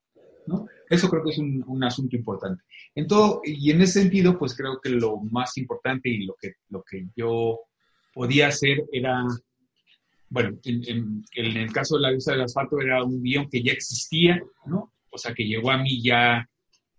¿no? 0.47 0.67
Eso 0.89 1.09
creo 1.09 1.23
que 1.23 1.31
es 1.31 1.37
un, 1.37 1.83
asunto 1.83 2.15
importante. 2.15 2.63
En 2.95 3.07
todo, 3.07 3.41
y 3.43 3.71
en 3.71 3.81
ese 3.81 4.01
sentido, 4.01 4.39
pues 4.39 4.55
creo 4.55 4.79
que 4.81 4.89
lo 4.89 5.17
más 5.17 5.57
importante 5.57 6.09
y 6.09 6.25
lo 6.25 6.35
que, 6.39 6.53
lo 6.69 6.83
que 6.83 7.07
yo 7.15 7.59
podía 8.13 8.47
hacer 8.47 8.85
era, 8.91 9.23
bueno, 10.29 10.57
en, 10.63 11.23
el 11.35 11.71
caso 11.71 11.95
de 11.95 12.01
La 12.01 12.11
Luz 12.11 12.25
del 12.25 12.41
Asfalto 12.41 12.81
era 12.81 13.03
un 13.03 13.21
guion 13.21 13.49
que 13.49 13.61
ya 13.61 13.71
existía, 13.71 14.41
¿no? 14.65 14.91
O 15.17 15.19
sea, 15.19 15.33
que 15.33 15.45
llegó 15.45 15.71
a 15.71 15.77
mí 15.77 16.01
ya 16.01 16.47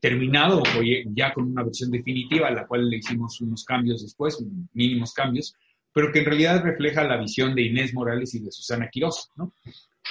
terminado 0.00 0.60
o 0.60 0.82
ya 1.14 1.32
con 1.32 1.44
una 1.44 1.62
versión 1.62 1.90
definitiva, 1.92 2.48
a 2.48 2.52
la 2.52 2.66
cual 2.66 2.90
le 2.90 2.96
hicimos 2.96 3.40
unos 3.40 3.64
cambios 3.64 4.02
después, 4.02 4.44
mínimos 4.72 5.12
cambios, 5.12 5.54
pero 5.92 6.10
que 6.12 6.18
en 6.18 6.24
realidad 6.24 6.62
refleja 6.64 7.04
la 7.04 7.16
visión 7.16 7.54
de 7.54 7.62
Inés 7.62 7.94
Morales 7.94 8.34
y 8.34 8.40
de 8.40 8.50
Susana 8.50 8.88
Quiroz, 8.90 9.30
¿no? 9.36 9.52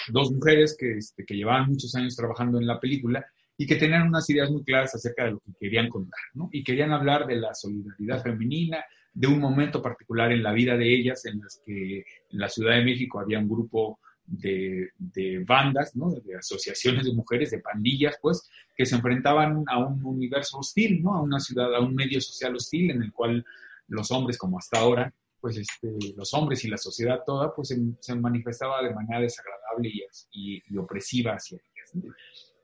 Dos 0.10 0.32
mujeres 0.32 0.76
que, 0.80 0.98
este, 0.98 1.26
que 1.26 1.36
llevaban 1.36 1.68
muchos 1.70 1.94
años 1.96 2.16
trabajando 2.16 2.60
en 2.60 2.68
la 2.68 2.80
película 2.80 3.26
y 3.58 3.66
que 3.66 3.76
tenían 3.76 4.08
unas 4.08 4.30
ideas 4.30 4.50
muy 4.50 4.64
claras 4.64 4.96
acerca 4.96 5.26
de 5.26 5.32
lo 5.32 5.40
que 5.40 5.52
querían 5.60 5.90
contar, 5.90 6.20
¿no? 6.34 6.50
Y 6.52 6.64
querían 6.64 6.92
hablar 6.92 7.28
de 7.28 7.36
la 7.36 7.54
solidaridad 7.54 8.24
femenina, 8.24 8.86
de 9.14 9.28
un 9.28 9.40
momento 9.40 9.82
particular 9.82 10.32
en 10.32 10.44
la 10.44 10.54
vida 10.54 10.78
de 10.78 10.94
ellas, 10.94 11.26
en 11.26 11.40
las 11.40 11.62
que 11.66 12.00
en 12.00 12.40
la 12.40 12.50
Ciudad 12.50 12.76
de 12.76 12.84
México 12.84 13.20
había 13.20 13.40
un 13.40 13.50
grupo 13.50 14.00
de, 14.28 15.44
bandas, 15.46 15.96
¿no? 15.96 16.12
de 16.12 16.36
asociaciones 16.36 17.06
de 17.06 17.14
mujeres, 17.14 17.52
de 17.52 17.60
pandillas, 17.60 18.18
pues, 18.22 18.50
que 18.76 18.86
se 18.86 18.96
enfrentaban 18.96 19.64
a 19.68 19.80
un 19.80 20.04
universo 20.06 20.60
hostil, 20.60 21.02
¿no? 21.02 21.16
a 21.16 21.22
una 21.22 21.40
ciudad, 21.40 21.74
a 21.74 21.80
un 21.80 21.96
medio 21.96 22.22
social 22.22 22.56
hostil 22.56 22.92
en 22.92 23.02
el 23.02 23.12
cual 23.12 23.44
los 23.88 24.12
hombres, 24.12 24.38
como 24.38 24.60
hasta 24.60 24.80
ahora, 24.80 25.14
pues 25.40 25.58
este, 25.58 25.96
los 26.16 26.34
hombres 26.34 26.64
y 26.66 26.68
la 26.68 26.78
sociedad 26.78 27.22
toda, 27.26 27.54
pues 27.56 27.74
se, 28.00 28.16
manifestaba 28.16 28.84
de 28.84 28.94
manera 28.94 29.22
desagradable 29.22 29.90
y, 30.32 30.62
y, 30.68 30.78
opresiva 30.78 31.34
hacia 31.34 31.58
ellas. 31.58 32.12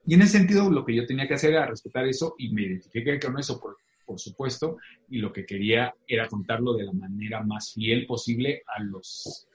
Y 0.05 0.15
en 0.15 0.21
ese 0.21 0.39
sentido, 0.39 0.69
lo 0.69 0.83
que 0.83 0.95
yo 0.95 1.05
tenía 1.05 1.27
que 1.27 1.35
hacer 1.35 1.51
era 1.51 1.65
respetar 1.65 2.05
eso 2.05 2.35
y 2.37 2.51
me 2.51 2.63
identifiqué 2.63 3.19
con 3.19 3.39
eso, 3.39 3.59
por, 3.59 3.77
por 4.05 4.19
supuesto, 4.19 4.77
y 5.09 5.19
lo 5.19 5.31
que 5.31 5.45
quería 5.45 5.93
era 6.07 6.27
contarlo 6.27 6.73
de 6.73 6.83
la 6.83 6.93
manera 6.93 7.41
más 7.41 7.71
fiel 7.73 8.05
posible 8.05 8.63
a 8.67 8.83
los 8.83 9.47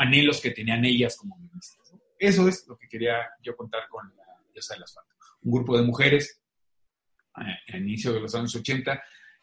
anhelos 0.00 0.40
que 0.40 0.50
tenían 0.50 0.84
ellas 0.84 1.16
como 1.16 1.36
ministras. 1.36 1.94
Eso 2.18 2.48
es 2.48 2.66
lo 2.66 2.76
que 2.76 2.88
quería 2.88 3.28
yo 3.42 3.54
contar 3.54 3.82
con 3.88 4.14
la 4.16 4.24
diosa 4.52 4.74
del 4.74 4.84
asfalto. 4.84 5.14
Un 5.42 5.52
grupo 5.52 5.76
de 5.76 5.84
mujeres, 5.84 6.42
al 7.34 7.82
inicio 7.82 8.12
de 8.12 8.20
los 8.20 8.34
años 8.34 8.54
80, 8.54 9.02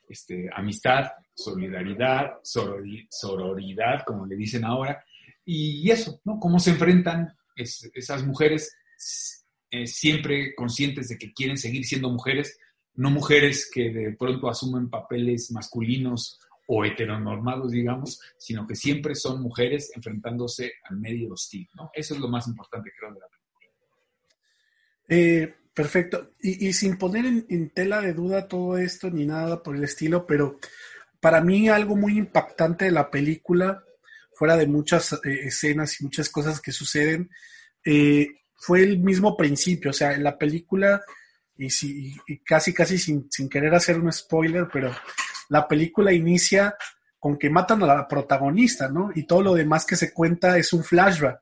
este, 0.09 0.49
amistad, 0.53 1.11
solidaridad, 1.33 2.39
sororidad, 2.43 4.03
como 4.05 4.25
le 4.25 4.35
dicen 4.35 4.65
ahora, 4.65 5.03
y 5.45 5.89
eso, 5.91 6.19
¿no? 6.25 6.39
Cómo 6.39 6.59
se 6.59 6.71
enfrentan 6.71 7.33
esas 7.55 8.25
mujeres 8.25 8.75
eh, 9.69 9.87
siempre 9.87 10.55
conscientes 10.55 11.07
de 11.09 11.17
que 11.17 11.33
quieren 11.33 11.57
seguir 11.57 11.85
siendo 11.85 12.09
mujeres, 12.09 12.57
no 12.95 13.11
mujeres 13.11 13.69
que 13.71 13.91
de 13.91 14.15
pronto 14.17 14.49
asumen 14.49 14.89
papeles 14.89 15.51
masculinos 15.51 16.39
o 16.67 16.83
heteronormados, 16.83 17.71
digamos, 17.71 18.19
sino 18.37 18.67
que 18.67 18.75
siempre 18.75 19.15
son 19.15 19.41
mujeres 19.41 19.91
enfrentándose 19.95 20.73
al 20.83 20.97
medio 20.97 21.33
hostil, 21.33 21.67
¿no? 21.75 21.89
Eso 21.93 22.13
es 22.13 22.19
lo 22.19 22.27
más 22.27 22.47
importante, 22.47 22.91
creo, 22.97 23.13
de 23.13 23.19
la 23.19 23.27
película. 23.27 23.47
Eh, 25.07 25.55
perfecto. 25.73 26.33
Y, 26.41 26.73
sin 26.73 26.97
poner 26.97 27.25
en, 27.25 27.69
tela 27.69 28.01
de 28.01 28.13
duda 28.13 28.47
todo 28.47 28.77
esto 28.77 29.09
ni 29.09 29.25
nada 29.25 29.63
por 29.63 29.77
el 29.77 29.83
estilo, 29.85 30.27
pero 30.27 30.59
para 31.21 31.41
mí 31.41 31.69
algo 31.69 31.95
muy 31.95 32.17
impactante 32.17 32.85
de 32.85 32.91
la 32.91 33.09
película, 33.09 33.83
fuera 34.33 34.57
de 34.57 34.67
muchas 34.67 35.13
eh, 35.13 35.19
escenas 35.45 36.01
y 36.01 36.03
muchas 36.03 36.29
cosas 36.29 36.59
que 36.59 36.73
suceden, 36.73 37.29
eh, 37.85 38.27
fue 38.55 38.83
el 38.83 38.99
mismo 38.99 39.37
principio. 39.37 39.91
O 39.91 39.93
sea, 39.93 40.13
en 40.13 40.23
la 40.23 40.37
película, 40.37 41.01
y, 41.55 41.69
si, 41.69 42.13
y 42.27 42.39
casi, 42.39 42.73
casi 42.73 42.97
sin, 42.97 43.31
sin 43.31 43.47
querer 43.47 43.73
hacer 43.73 43.97
un 43.97 44.11
spoiler, 44.11 44.67
pero 44.71 44.93
la 45.49 45.67
película 45.67 46.13
inicia 46.13 46.75
con 47.19 47.37
que 47.37 47.49
matan 47.49 47.83
a 47.83 47.87
la 47.87 48.07
protagonista, 48.07 48.89
¿no? 48.89 49.11
Y 49.15 49.23
todo 49.23 49.41
lo 49.41 49.53
demás 49.53 49.85
que 49.85 49.95
se 49.95 50.13
cuenta 50.13 50.57
es 50.57 50.73
un 50.73 50.83
flashback. 50.83 51.39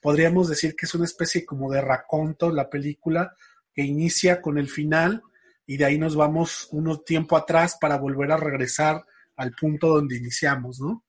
podríamos 0.00 0.48
decir 0.48 0.74
que 0.76 0.86
es 0.86 0.94
una 0.94 1.04
especie 1.04 1.46
como 1.46 1.70
de 1.70 1.80
raconto 1.80 2.50
la 2.50 2.68
película 2.68 3.34
que 3.72 3.82
inicia 3.82 4.42
con 4.42 4.58
el 4.58 4.68
final 4.68 5.22
y 5.66 5.76
de 5.76 5.84
ahí 5.84 5.98
nos 5.98 6.16
vamos 6.16 6.68
unos 6.72 7.04
tiempo 7.04 7.36
atrás 7.36 7.78
para 7.80 7.96
volver 7.96 8.32
a 8.32 8.36
regresar 8.36 9.04
al 9.36 9.52
punto 9.52 9.88
donde 9.88 10.16
iniciamos, 10.16 10.80
¿no? 10.80 11.04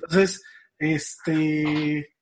Entonces, 0.00 0.42
este, 0.78 2.16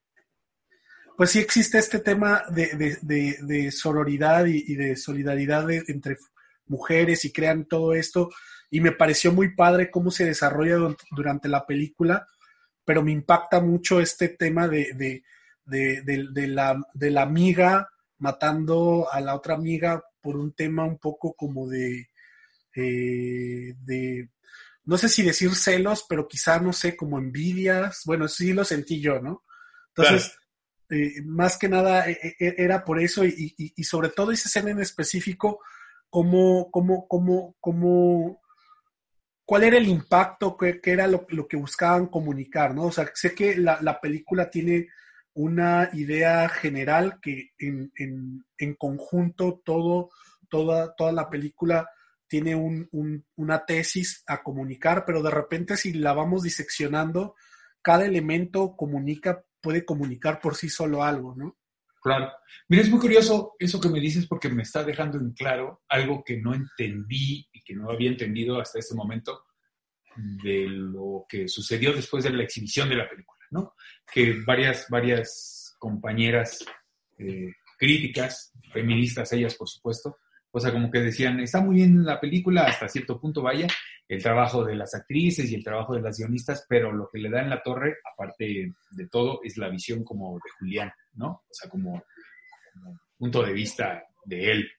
pues 1.16 1.30
sí 1.30 1.38
existe 1.38 1.78
este 1.78 2.00
tema 2.00 2.42
de, 2.50 3.70
sororidad 3.72 4.46
y, 4.46 4.74
de 4.74 4.96
solidaridad 4.96 5.70
entre 5.70 6.16
mujeres 6.66 7.24
y 7.24 7.32
crean 7.32 7.66
todo 7.66 7.94
esto 7.94 8.30
y 8.70 8.80
me 8.80 8.92
pareció 8.92 9.32
muy 9.32 9.54
padre 9.54 9.90
cómo 9.90 10.10
se 10.10 10.24
desarrolla 10.24 10.76
durante 11.10 11.48
la 11.48 11.66
película, 11.66 12.26
pero 12.84 13.02
me 13.02 13.12
impacta 13.12 13.60
mucho 13.60 14.00
este 14.00 14.28
tema 14.28 14.68
de, 14.68 15.22
la, 15.66 16.80
de 16.94 17.10
la 17.10 17.22
amiga 17.22 17.90
matando 18.18 19.08
a 19.10 19.20
la 19.20 19.34
otra 19.34 19.54
amiga 19.54 20.02
por 20.20 20.36
un 20.36 20.52
tema 20.52 20.84
un 20.84 20.98
poco 20.98 21.34
como 21.34 21.68
de, 21.68 22.10
eh, 22.76 23.74
de 23.80 24.28
no 24.84 24.98
sé 24.98 25.08
si 25.08 25.22
decir 25.22 25.54
celos, 25.54 26.04
pero 26.08 26.28
quizá, 26.28 26.58
no 26.58 26.72
sé, 26.72 26.96
como 26.96 27.18
envidias. 27.18 28.02
Bueno, 28.04 28.28
sí 28.28 28.52
lo 28.52 28.64
sentí 28.64 29.00
yo, 29.00 29.20
¿no? 29.20 29.44
Entonces, 29.88 30.36
eh, 30.88 31.22
más 31.24 31.56
que 31.56 31.68
nada 31.68 32.08
e, 32.08 32.18
e, 32.38 32.54
era 32.58 32.84
por 32.84 33.00
eso 33.00 33.24
y, 33.24 33.54
y, 33.56 33.84
sobre 33.84 34.08
todo 34.08 34.32
esa 34.32 34.48
escena 34.48 34.70
en 34.70 34.80
específico, 34.80 35.60
cómo, 36.08 36.70
cómo, 36.70 37.06
cómo, 37.06 37.54
cómo 37.60 38.40
cuál 39.50 39.64
era 39.64 39.78
el 39.78 39.88
impacto, 39.88 40.56
qué, 40.56 40.80
era 40.84 41.08
lo, 41.08 41.26
que 41.26 41.56
buscaban 41.56 42.06
comunicar, 42.06 42.72
¿no? 42.72 42.84
O 42.84 42.92
sea, 42.92 43.10
sé 43.14 43.34
que 43.34 43.56
la, 43.56 44.00
película 44.00 44.48
tiene 44.48 44.86
una 45.34 45.90
idea 45.92 46.48
general 46.48 47.18
que 47.20 47.50
en, 47.58 48.74
conjunto 48.78 49.60
todo, 49.64 50.10
toda, 50.48 50.94
la 51.10 51.28
película 51.28 51.90
tiene 52.28 52.54
una 52.54 53.66
tesis 53.66 54.22
a 54.28 54.40
comunicar, 54.40 55.04
pero 55.04 55.20
de 55.20 55.32
repente 55.32 55.76
si 55.76 55.94
la 55.94 56.12
vamos 56.12 56.44
diseccionando, 56.44 57.34
cada 57.82 58.06
elemento 58.06 58.76
comunica, 58.76 59.42
puede 59.60 59.84
comunicar 59.84 60.38
por 60.38 60.54
sí 60.54 60.68
solo 60.68 61.02
algo, 61.02 61.34
¿no? 61.34 61.56
Claro. 62.00 62.32
Mira, 62.68 62.82
es 62.82 62.90
muy 62.90 62.98
curioso 62.98 63.54
eso 63.58 63.80
que 63.80 63.90
me 63.90 64.00
dices 64.00 64.26
porque 64.26 64.48
me 64.48 64.62
está 64.62 64.82
dejando 64.82 65.18
en 65.18 65.32
claro 65.32 65.82
algo 65.88 66.24
que 66.24 66.38
no 66.38 66.54
entendí 66.54 67.46
y 67.52 67.62
que 67.62 67.74
no 67.74 67.90
había 67.90 68.10
entendido 68.10 68.60
hasta 68.60 68.78
este 68.78 68.94
momento 68.94 69.44
de 70.16 70.66
lo 70.68 71.26
que 71.28 71.48
sucedió 71.48 71.92
después 71.92 72.24
de 72.24 72.30
la 72.30 72.42
exhibición 72.42 72.88
de 72.88 72.96
la 72.96 73.08
película, 73.08 73.40
¿no? 73.50 73.74
Que 74.12 74.40
varias, 74.44 74.86
varias 74.88 75.76
compañeras 75.78 76.64
eh, 77.18 77.52
críticas, 77.78 78.52
feministas 78.72 79.32
ellas, 79.32 79.54
por 79.54 79.68
supuesto, 79.68 80.16
o 80.50 80.60
sea, 80.60 80.72
como 80.72 80.90
que 80.90 81.00
decían, 81.00 81.38
está 81.40 81.60
muy 81.60 81.76
bien 81.76 82.04
la 82.04 82.20
película, 82.20 82.62
hasta 82.62 82.88
cierto 82.88 83.20
punto 83.20 83.42
vaya, 83.42 83.68
el 84.10 84.20
trabajo 84.20 84.64
de 84.64 84.74
las 84.74 84.92
actrices 84.92 85.48
y 85.50 85.54
el 85.54 85.62
trabajo 85.62 85.94
de 85.94 86.02
las 86.02 86.18
guionistas, 86.18 86.66
pero 86.68 86.90
lo 86.90 87.08
que 87.08 87.20
le 87.20 87.30
da 87.30 87.42
en 87.42 87.50
la 87.50 87.62
torre, 87.62 87.94
aparte 88.12 88.72
de 88.90 89.08
todo, 89.08 89.40
es 89.44 89.56
la 89.56 89.68
visión 89.68 90.02
como 90.02 90.34
de 90.34 90.50
Julián, 90.58 90.90
¿no? 91.14 91.28
O 91.28 91.52
sea, 91.52 91.70
como, 91.70 92.02
punto 93.16 93.44
de 93.44 93.52
vista 93.52 94.02
de 94.24 94.50
él. 94.50 94.70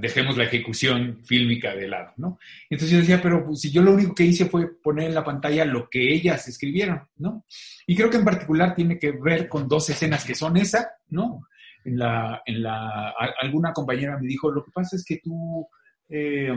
dejemos 0.00 0.36
la 0.36 0.44
ejecución 0.44 1.22
fílmica 1.24 1.76
de 1.76 1.86
lado, 1.86 2.12
¿no? 2.16 2.38
Entonces 2.68 2.90
yo 2.90 2.98
decía, 2.98 3.22
pero 3.22 3.46
pues, 3.46 3.60
si 3.60 3.70
yo 3.70 3.82
lo 3.82 3.92
único 3.92 4.16
que 4.16 4.24
hice 4.24 4.46
fue 4.46 4.74
poner 4.82 5.06
en 5.06 5.14
la 5.14 5.24
pantalla 5.24 5.64
lo 5.64 5.88
que 5.88 6.12
ellas 6.12 6.48
escribieron, 6.48 7.08
¿no? 7.18 7.44
Y 7.86 7.94
creo 7.94 8.10
que 8.10 8.16
en 8.16 8.24
particular 8.24 8.74
tiene 8.74 8.98
que 8.98 9.12
ver 9.12 9.48
con 9.48 9.68
dos 9.68 9.88
escenas 9.90 10.24
que 10.24 10.34
son 10.34 10.56
esa, 10.56 10.90
¿no? 11.10 11.46
En 11.84 11.98
la, 12.00 12.42
en 12.44 12.62
la, 12.62 13.14
alguna 13.40 13.72
compañera 13.72 14.18
me 14.18 14.26
dijo, 14.26 14.50
lo 14.50 14.64
que 14.64 14.72
pasa 14.72 14.96
es 14.96 15.04
que 15.04 15.20
tú, 15.22 15.68
eh, 16.08 16.52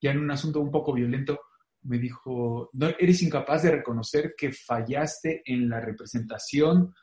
ya 0.00 0.10
en 0.10 0.18
un 0.18 0.30
asunto 0.30 0.60
un 0.60 0.70
poco 0.70 0.92
violento, 0.92 1.40
me 1.82 1.98
dijo, 1.98 2.70
no, 2.72 2.88
eres 2.98 3.22
incapaz 3.22 3.62
de 3.62 3.70
reconocer 3.70 4.34
que 4.36 4.52
fallaste 4.52 5.42
en 5.44 5.68
la 5.68 5.80
representación, 5.80 6.94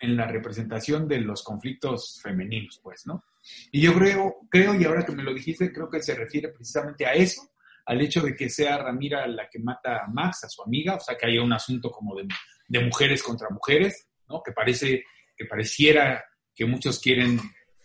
en 0.00 0.16
la 0.16 0.26
representación 0.26 1.06
de 1.06 1.20
los 1.20 1.42
conflictos 1.42 2.20
femeninos, 2.22 2.80
pues, 2.82 3.06
¿no? 3.06 3.24
Y 3.70 3.80
yo 3.80 3.94
creo, 3.94 4.36
creo, 4.50 4.74
y 4.74 4.84
ahora 4.84 5.04
que 5.04 5.12
me 5.12 5.22
lo 5.22 5.32
dijiste, 5.32 5.72
creo 5.72 5.88
que 5.88 6.02
se 6.02 6.14
refiere 6.14 6.48
precisamente 6.48 7.06
a 7.06 7.12
eso, 7.12 7.42
al 7.84 8.00
hecho 8.00 8.20
de 8.20 8.34
que 8.34 8.48
sea 8.48 8.78
Ramira 8.78 9.26
la 9.28 9.48
que 9.48 9.60
mata 9.60 10.04
a 10.04 10.08
Max, 10.08 10.44
a 10.44 10.48
su 10.48 10.62
amiga, 10.62 10.96
o 10.96 11.00
sea, 11.00 11.16
que 11.16 11.26
haya 11.26 11.42
un 11.42 11.52
asunto 11.52 11.90
como 11.90 12.16
de, 12.16 12.26
de 12.68 12.84
mujeres 12.84 13.22
contra 13.22 13.48
mujeres, 13.50 14.08
¿no? 14.28 14.42
Que 14.42 14.52
parece, 14.52 15.04
que 15.36 15.44
pareciera 15.44 16.24
que 16.54 16.64
muchos 16.64 16.98
quieren 16.98 17.38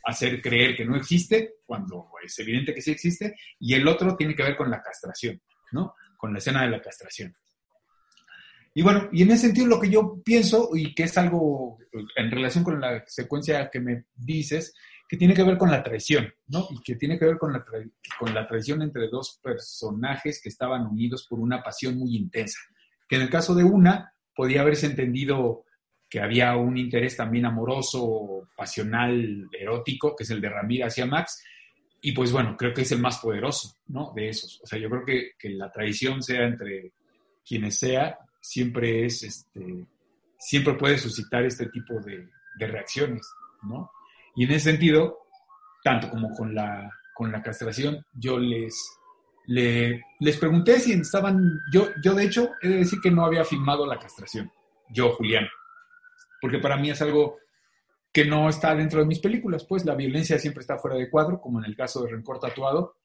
hacer 0.04 0.42
creer 0.42 0.76
que 0.76 0.86
no 0.86 0.96
existe, 0.96 1.56
cuando 1.66 2.10
es 2.24 2.38
evidente 2.40 2.74
que 2.74 2.82
sí 2.82 2.92
existe, 2.92 3.36
y 3.60 3.74
el 3.74 3.88
otro 3.88 4.16
tiene 4.16 4.36
que 4.36 4.44
ver 4.44 4.58
con 4.58 4.70
la 4.70 4.82
castración, 4.82 5.42
¿no? 5.72 5.96
Con 6.18 6.34
la 6.34 6.40
escena 6.40 6.64
de 6.64 6.70
la 6.70 6.82
castración. 6.82 7.36
Y 8.74 8.84
bueno, 8.84 9.10
y 9.12 9.24
en 9.24 9.32
ese 9.32 9.48
sentido 9.48 9.68
lo 9.68 9.80
que 9.80 9.90
yo 9.90 10.22
pienso, 10.24 10.70
y 10.74 10.96
que 10.96 11.04
es 11.04 11.18
algo 11.18 11.78
en 12.16 12.32
relación 12.32 12.64
con 12.64 12.80
la 12.80 13.04
secuencia 13.06 13.70
que 13.70 13.80
me 13.80 14.06
dices, 14.16 14.74
que 15.10 15.18
tiene 15.18 15.34
que 15.34 15.44
ver 15.44 15.58
con 15.58 15.70
la 15.70 15.84
traición, 15.84 16.34
¿no? 16.48 16.68
Y 16.70 16.82
que 16.82 16.96
tiene 16.96 17.20
que 17.20 17.26
ver 17.26 17.38
con 17.38 17.52
la, 17.52 17.66
con 18.18 18.34
la 18.34 18.48
traición 18.48 18.82
entre 18.82 19.10
dos 19.10 19.42
personajes 19.44 20.40
que 20.42 20.48
estaban 20.48 20.86
unidos 20.88 21.28
por 21.30 21.40
una 21.40 21.62
pasión 21.62 21.98
muy 21.98 22.16
intensa. 22.16 22.60
Que 23.10 23.18
en 23.18 23.24
el 23.24 23.30
caso 23.30 23.54
de 23.54 23.66
una, 23.66 24.14
podía 24.34 24.62
haberse 24.62 24.86
entendido 24.86 25.66
que 26.12 26.20
había 26.20 26.58
un 26.58 26.78
interés 26.78 27.16
también 27.16 27.46
amoroso, 27.46 28.50
pasional, 28.54 29.48
erótico, 29.58 30.14
que 30.14 30.24
es 30.24 30.30
el 30.30 30.42
de 30.42 30.50
Ramírez 30.50 30.88
hacia 30.88 31.06
Max, 31.06 31.42
y 32.02 32.12
pues 32.12 32.34
bueno, 32.34 32.58
creo 32.58 32.74
que 32.74 32.82
es 32.82 32.92
el 32.92 33.00
más 33.00 33.20
poderoso, 33.20 33.78
¿no? 33.88 34.12
De 34.14 34.28
esos. 34.28 34.60
O 34.62 34.68
sea, 34.68 34.78
yo 34.78 34.90
creo 34.90 35.06
que, 35.06 35.32
que 35.40 35.50
la 35.52 35.72
traición 35.72 36.22
sea 36.22 36.44
entre 36.44 36.92
quienes 37.48 37.80
sea, 37.80 38.18
siempre 38.42 39.06
es, 39.06 39.24
este, 39.24 39.86
siempre 40.38 40.74
puede 40.74 40.98
suscitar 40.98 41.46
este 41.46 41.68
tipo 41.68 42.02
de, 42.02 42.28
de 42.58 42.68
reacciones, 42.68 43.26
¿no? 43.64 43.90
Y 44.36 44.44
en 44.44 44.52
ese 44.52 44.72
sentido, 44.72 45.18
tanto 45.82 46.10
como 46.10 46.36
con 46.36 46.54
la, 46.54 46.92
con 47.14 47.32
la 47.32 47.42
castración, 47.42 48.06
yo 48.14 48.38
les, 48.38 49.00
le, 49.46 50.04
les 50.20 50.38
pregunté 50.38 50.78
si 50.78 50.92
estaban, 50.92 51.58
yo, 51.72 51.88
yo 52.04 52.14
de 52.16 52.26
hecho 52.26 52.50
he 52.62 52.68
de 52.68 52.78
decir 52.80 53.00
que 53.00 53.12
no 53.12 53.24
había 53.24 53.46
filmado 53.46 53.86
la 53.86 53.98
castración, 53.98 54.52
yo, 54.90 55.14
Julián 55.14 55.48
porque 56.42 56.60
para 56.60 56.78
mí 56.78 56.90
es 56.90 57.02
algo 57.02 57.38
que 58.12 58.26
no 58.26 58.50
está 58.50 58.76
dentro 58.76 59.00
de 59.00 59.06
mis 59.06 59.20
películas, 59.20 59.66
pues 59.66 59.86
la 59.86 59.96
violencia 59.96 60.38
siempre 60.38 60.62
está 60.62 60.78
fuera 60.78 60.98
de 60.98 61.10
cuadro, 61.10 61.40
como 61.40 61.60
en 61.60 61.66
el 61.66 61.76
caso 61.76 62.04
de 62.04 62.12
Rencor 62.12 62.40
Tatuado, 62.40 62.98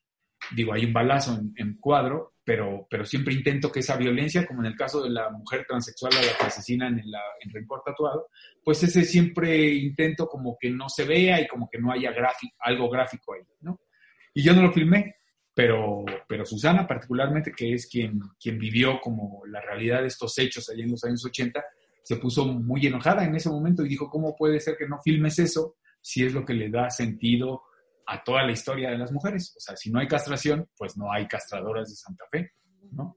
digo, 0.55 0.73
hay 0.73 0.85
un 0.85 0.93
balazo 0.93 1.39
en, 1.57 1.77
cuadro, 1.77 2.35
pero, 2.45 2.87
pero 2.91 3.05
siempre 3.05 3.35
intento 3.35 3.71
que 3.71 3.81
esa 3.81 3.97
violencia, 3.97 4.47
como 4.47 4.61
en 4.61 4.67
el 4.67 4.77
caso 4.77 5.03
de 5.03 5.11
la 5.11 5.31
mujer 5.31 5.65
transexual 5.67 6.13
a 6.15 6.23
la 6.23 6.37
que 6.37 6.45
asesinan 6.45 6.99
en, 6.99 7.11
la, 7.11 7.21
en 7.41 7.53
Rencor 7.53 7.83
Tatuado, 7.85 8.29
pues 8.65 8.83
ese 8.83 9.05
siempre 9.05 9.75
intento 9.75 10.27
como 10.27 10.57
que 10.61 10.71
no 10.71 10.89
se 10.89 11.05
vea 11.05 11.41
y 11.41 11.47
como 11.47 11.69
que 11.69 11.79
no 11.79 11.93
haya 11.93 12.13
algo 12.61 12.91
gráfico 12.91 13.35
ahí, 13.35 13.43
¿no? 13.61 13.81
Y 14.35 14.43
yo 14.43 14.55
no 14.55 14.63
lo 14.63 14.73
filmé, 14.73 15.17
pero, 15.55 16.05
pero 16.29 16.45
Susana 16.45 16.87
particularmente, 16.87 17.53
que 17.53 17.73
es 17.73 17.89
quien, 17.89 18.21
quien 18.39 18.59
vivió 18.59 19.01
como 19.01 19.43
la 19.47 19.61
realidad 19.61 20.03
de 20.03 20.09
estos 20.09 20.37
hechos 20.39 20.69
allá 20.69 20.85
en 20.85 20.91
los 20.91 21.03
años 21.05 21.25
80, 21.25 21.65
se 22.07 22.19
puso 22.19 22.47
muy 22.47 22.87
enojada 22.87 23.25
en 23.25 23.35
ese 23.35 23.51
momento 23.51 23.85
y 23.85 23.89
dijo, 23.89 24.09
¿cómo 24.09 24.37
puede 24.37 24.61
ser 24.61 24.77
que 24.77 24.87
no 24.87 25.01
filmes 25.03 25.41
eso 25.41 25.75
si 26.01 26.25
es 26.25 26.33
lo 26.33 26.45
que 26.45 26.55
le 26.55 26.71
da 26.71 26.89
sentido 26.89 27.63
a 28.07 28.23
toda 28.23 28.45
la 28.45 28.53
historia 28.53 28.91
de 28.91 28.99
las 28.99 29.11
mujeres? 29.11 29.53
O 29.57 29.61
sea, 29.61 29.77
si 29.77 29.91
no 29.91 29.99
hay 29.99 30.07
castración, 30.07 30.69
pues 30.79 30.97
no 30.97 31.11
hay 31.13 31.27
castradoras 31.27 31.89
de 31.89 31.97
Santa 31.97 32.23
Fe, 32.31 32.53
¿no? 32.93 33.17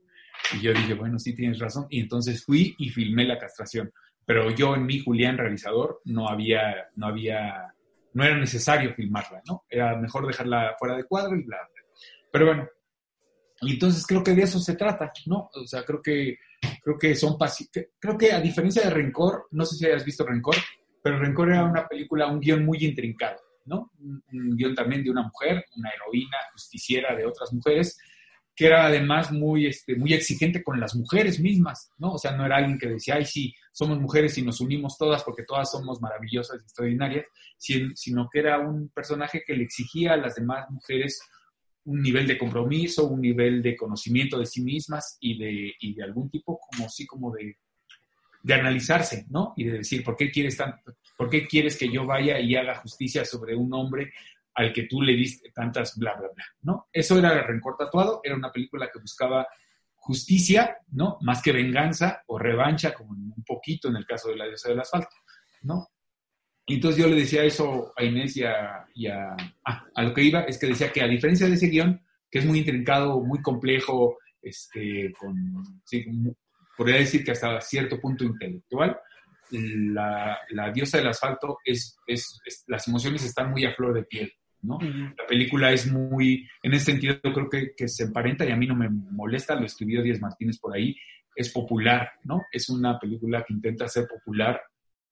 Y 0.54 0.62
yo 0.62 0.72
dije, 0.72 0.94
bueno, 0.94 1.20
sí 1.20 1.36
tienes 1.36 1.60
razón. 1.60 1.86
Y 1.88 2.00
entonces 2.00 2.44
fui 2.44 2.74
y 2.78 2.88
filmé 2.88 3.24
la 3.24 3.38
castración. 3.38 3.92
Pero 4.26 4.50
yo 4.50 4.74
en 4.74 4.86
mi 4.86 4.98
Julián 4.98 5.38
realizador 5.38 6.00
no 6.06 6.28
había, 6.28 6.88
no 6.96 7.06
había, 7.06 7.72
no 8.14 8.24
era 8.24 8.36
necesario 8.38 8.92
filmarla, 8.92 9.40
¿no? 9.46 9.66
Era 9.70 9.96
mejor 9.98 10.26
dejarla 10.26 10.74
fuera 10.80 10.96
de 10.96 11.04
cuadro 11.04 11.36
y 11.36 11.44
bla. 11.44 11.58
Pero 12.32 12.46
bueno, 12.46 12.68
y 13.60 13.74
entonces 13.74 14.04
creo 14.04 14.24
que 14.24 14.34
de 14.34 14.42
eso 14.42 14.58
se 14.58 14.74
trata, 14.74 15.12
¿no? 15.26 15.48
O 15.54 15.64
sea, 15.64 15.84
creo 15.84 16.02
que 16.02 16.38
creo 16.82 16.98
que 16.98 17.14
son 17.14 17.36
creo 17.98 18.18
que 18.18 18.32
a 18.32 18.40
diferencia 18.40 18.82
de 18.82 18.90
Rencor, 18.90 19.48
no 19.52 19.64
sé 19.64 19.76
si 19.76 19.86
hayas 19.86 20.04
visto 20.04 20.26
Rencor, 20.26 20.56
pero 21.02 21.18
Rencor 21.18 21.50
era 21.50 21.64
una 21.64 21.86
película, 21.86 22.26
un 22.28 22.40
guion 22.40 22.64
muy 22.64 22.78
intrincado, 22.84 23.38
¿no? 23.64 23.90
Un, 23.98 24.56
guion 24.56 24.74
también 24.74 25.02
de 25.02 25.10
una 25.10 25.22
mujer, 25.22 25.64
una 25.76 25.90
heroína 25.90 26.36
justiciera 26.52 27.14
de 27.14 27.26
otras 27.26 27.52
mujeres, 27.52 27.98
que 28.54 28.66
era 28.66 28.86
además 28.86 29.32
muy, 29.32 29.66
este, 29.66 29.96
muy 29.96 30.12
exigente 30.12 30.62
con 30.62 30.78
las 30.78 30.94
mujeres 30.94 31.40
mismas, 31.40 31.90
¿no? 31.98 32.12
O 32.12 32.18
sea, 32.18 32.32
no 32.32 32.44
era 32.44 32.56
alguien 32.56 32.78
que 32.78 32.88
decía, 32.88 33.14
ay, 33.14 33.24
sí, 33.24 33.54
somos 33.72 33.98
mujeres 33.98 34.36
y 34.36 34.42
nos 34.42 34.60
unimos 34.60 34.98
todas 34.98 35.22
porque 35.24 35.44
todas 35.44 35.70
somos 35.70 36.00
maravillosas 36.02 36.60
y 36.60 36.64
extraordinarias, 36.64 37.24
sino 37.56 38.28
que 38.30 38.38
era 38.40 38.58
un 38.58 38.88
personaje 38.90 39.42
que 39.46 39.54
le 39.54 39.64
exigía 39.64 40.12
a 40.12 40.16
las 40.16 40.34
demás 40.34 40.68
mujeres 40.70 41.20
un 41.90 42.02
nivel 42.02 42.24
de 42.24 42.38
compromiso, 42.38 43.08
un 43.08 43.20
nivel 43.20 43.60
de 43.60 43.76
conocimiento 43.76 44.38
de 44.38 44.46
sí 44.46 44.62
mismas 44.62 45.18
y 45.20 45.36
de, 45.36 45.74
y 45.80 45.94
de 45.94 46.04
algún 46.04 46.30
tipo 46.30 46.60
como 46.60 46.88
sí 46.88 47.04
como 47.04 47.32
de, 47.32 47.58
de 48.44 48.54
analizarse, 48.54 49.26
¿no? 49.28 49.54
Y 49.56 49.64
de 49.64 49.78
decir, 49.78 50.04
¿por 50.04 50.14
qué, 50.14 50.30
quieres 50.30 50.56
¿por 51.16 51.28
qué 51.28 51.48
quieres 51.48 51.76
que 51.76 51.90
yo 51.90 52.06
vaya 52.06 52.38
y 52.38 52.54
haga 52.54 52.76
justicia 52.76 53.24
sobre 53.24 53.56
un 53.56 53.74
hombre 53.74 54.12
al 54.54 54.72
que 54.72 54.84
tú 54.84 55.02
le 55.02 55.14
diste 55.14 55.50
tantas 55.50 55.98
bla, 55.98 56.14
bla, 56.14 56.28
bla, 56.32 56.44
¿no? 56.62 56.88
Eso 56.92 57.18
era 57.18 57.42
Rencor 57.42 57.76
Tatuado, 57.76 58.20
era 58.22 58.36
una 58.36 58.52
película 58.52 58.88
que 58.92 59.00
buscaba 59.00 59.48
justicia, 59.96 60.78
¿no? 60.92 61.18
Más 61.22 61.42
que 61.42 61.50
venganza 61.50 62.22
o 62.28 62.38
revancha, 62.38 62.94
como 62.94 63.10
un 63.10 63.44
poquito 63.44 63.88
en 63.88 63.96
el 63.96 64.06
caso 64.06 64.28
de 64.28 64.36
la 64.36 64.46
diosa 64.46 64.68
del 64.68 64.80
asfalto, 64.80 65.16
¿no? 65.62 65.88
Y 66.70 66.74
entonces 66.74 67.02
yo 67.02 67.08
le 67.08 67.16
decía 67.16 67.42
eso 67.42 67.92
a 67.96 68.04
Inés 68.04 68.36
y 68.36 68.44
a, 68.44 68.86
ah, 69.64 69.84
a, 69.92 70.02
lo 70.04 70.14
que 70.14 70.22
iba, 70.22 70.42
es 70.42 70.56
que 70.56 70.68
decía 70.68 70.92
que 70.92 71.02
a 71.02 71.08
diferencia 71.08 71.48
de 71.48 71.54
ese 71.54 71.66
guion, 71.66 72.00
que 72.30 72.38
es 72.38 72.46
muy 72.46 72.60
intrincado, 72.60 73.20
muy 73.24 73.42
complejo, 73.42 74.18
este, 74.40 75.12
con, 75.18 75.34
sí, 75.84 76.06
podría 76.76 76.98
decir 76.98 77.24
que 77.24 77.32
hasta 77.32 77.60
cierto 77.60 78.00
punto 78.00 78.22
intelectual, 78.22 78.96
la, 79.50 80.38
la 80.50 80.70
diosa 80.70 80.98
del 80.98 81.08
asfalto 81.08 81.58
es, 81.64 81.98
es, 82.06 82.40
las 82.68 82.86
emociones 82.86 83.24
están 83.24 83.50
muy 83.50 83.64
a 83.64 83.74
flor 83.74 83.92
de 83.92 84.04
piel, 84.04 84.32
¿no? 84.62 84.78
La 84.80 85.26
película 85.26 85.72
es 85.72 85.90
muy, 85.90 86.48
en 86.62 86.72
ese 86.72 86.92
sentido 86.92 87.16
creo 87.20 87.50
que, 87.50 87.72
que, 87.76 87.88
se 87.88 88.04
emparenta 88.04 88.44
y 88.44 88.52
a 88.52 88.56
mí 88.56 88.68
no 88.68 88.76
me 88.76 88.88
molesta, 88.88 89.56
lo 89.56 89.66
escribió 89.66 90.04
Díaz 90.04 90.20
Martínez 90.20 90.60
por 90.60 90.76
ahí, 90.76 90.94
es 91.34 91.50
popular, 91.50 92.12
¿no? 92.22 92.42
Es 92.52 92.68
una 92.70 92.96
película 92.96 93.42
que 93.42 93.54
intenta 93.54 93.88
ser 93.88 94.06
popular 94.06 94.62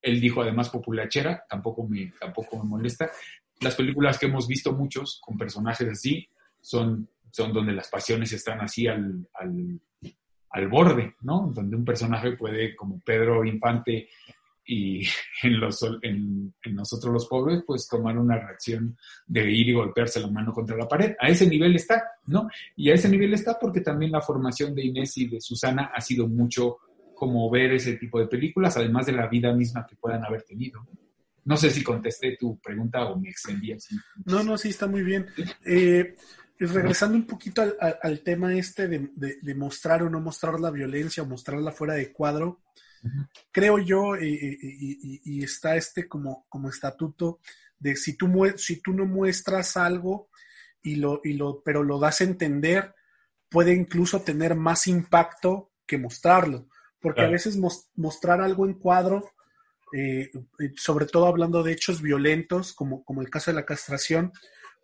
él 0.03 0.21
dijo 0.21 0.43
además 0.43 0.71
populachera, 0.71 1.45
tampoco 1.49 1.87
me, 1.87 2.13
tampoco 2.19 2.63
me 2.63 2.69
molesta. 2.69 3.11
Las 3.61 3.75
películas 3.75 4.19
que 4.19 4.27
hemos 4.27 4.47
visto 4.47 4.73
muchos 4.73 5.21
con 5.25 5.37
personajes 5.37 5.89
así 5.89 6.29
son, 6.61 7.09
son 7.31 7.53
donde 7.53 7.73
las 7.73 7.89
pasiones 7.89 8.33
están 8.33 8.61
así 8.61 8.87
al, 8.87 9.29
al, 9.35 10.69
borde, 10.69 11.15
¿no? 11.23 11.51
Donde 11.55 11.77
un 11.77 11.85
personaje 11.85 12.33
puede, 12.33 12.75
como 12.77 13.01
Pedro 13.01 13.45
Infante 13.45 14.09
y 14.65 15.03
en, 15.43 15.61
los, 15.61 15.85
en, 16.03 16.55
nosotros 16.71 17.13
los 17.13 17.27
pobres, 17.27 17.63
pues 17.67 17.89
tomar 17.89 18.19
una 18.19 18.37
reacción 18.37 18.97
de 19.27 19.51
ir 19.51 19.69
y 19.69 19.73
golpearse 19.73 20.21
la 20.21 20.29
mano 20.29 20.53
contra 20.53 20.77
la 20.77 20.87
pared. 20.87 21.17
A 21.19 21.29
ese 21.29 21.49
nivel 21.49 21.75
está, 21.75 22.03
¿no? 22.27 22.49
Y 22.77 22.91
a 22.91 22.95
ese 22.95 23.09
nivel 23.09 23.35
está 23.35 23.59
porque 23.59 23.81
también 23.81 24.13
la 24.13 24.21
formación 24.21 24.75
de 24.75 24.85
Inés 24.85 25.17
y 25.19 25.27
de 25.27 25.41
Susana 25.41 25.91
ha 25.95 26.01
sido 26.01 26.29
mucho 26.29 26.79
como 27.19 27.51
ver 27.51 27.73
ese 27.73 27.95
tipo 27.95 28.21
de 28.21 28.29
películas, 28.29 28.77
además 28.77 29.07
de 29.07 29.13
la 29.13 29.27
vida 29.27 29.53
misma 29.53 29.85
que 29.85 29.97
puedan 29.97 30.25
haber 30.25 30.45
tenido. 30.45 30.87
No 31.45 31.57
sé 31.57 31.71
si 31.71 31.83
contesté 31.83 32.37
tu 32.39 32.59
pregunta 32.61 33.05
o 33.07 33.19
me 33.19 33.29
extendí 33.29 33.73
así. 33.73 33.97
No, 34.25 34.45
no, 34.45 34.57
sí, 34.57 34.69
está 34.69 34.87
muy 34.87 35.03
bien. 35.03 35.27
Eh, 35.65 36.15
regresando 36.59 37.17
un 37.17 37.27
poquito 37.27 37.63
al, 37.81 38.21
tema 38.21 38.55
este 38.55 38.87
de, 38.87 39.55
mostrar 39.57 40.03
o 40.05 40.11
no 40.11 40.21
mostrar 40.21 40.61
la 40.61 40.71
violencia 40.71 41.23
o 41.23 41.27
mostrarla 41.27 41.73
fuera 41.73 41.95
de 41.95 42.13
cuadro, 42.13 42.63
creo 43.51 43.79
yo, 43.79 44.15
eh, 44.15 44.29
eh, 44.29 44.59
y, 44.63 45.43
está 45.43 45.75
este 45.75 46.07
como, 46.07 46.47
como 46.49 46.69
estatuto 46.69 47.41
de 47.79 47.97
si 47.97 48.17
tú, 48.17 48.31
si 48.57 48.81
tú 48.81 48.93
no 48.93 49.07
muestras 49.07 49.77
algo, 49.77 50.29
y 50.83 50.97
lo, 50.97 51.21
y 51.25 51.33
lo, 51.33 51.63
pero 51.65 51.83
lo 51.83 51.99
das 51.99 52.21
a 52.21 52.25
entender, 52.25 52.95
puede 53.49 53.73
incluso 53.73 54.21
tener 54.21 54.55
más 54.55 54.87
impacto 54.87 55.73
que 55.85 55.99
mostrarlo 55.99 56.69
porque 57.01 57.23
a 57.23 57.29
veces 57.29 57.57
mostrar 57.95 58.41
algo 58.41 58.67
en 58.67 58.75
cuadro, 58.75 59.31
eh, 59.93 60.31
eh, 60.59 60.73
sobre 60.77 61.07
todo 61.07 61.27
hablando 61.27 61.63
de 61.63 61.73
hechos 61.73 62.03
violentos, 62.03 62.73
como, 62.73 63.05
como 63.05 63.23
el 63.23 63.31
caso 63.31 63.51
de 63.51 63.57
la 63.57 63.65
castración, 63.65 64.33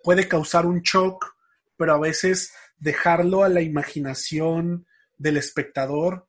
puede 0.03 0.29
causar 0.29 0.67
un 0.67 0.81
shock, 0.81 1.35
pero 1.77 1.95
a 1.95 1.99
veces 1.99 2.53
dejarlo 2.79 3.45
a 3.45 3.49
la 3.49 3.63
imaginación 3.63 4.87
del 5.19 5.37
espectador 5.37 6.27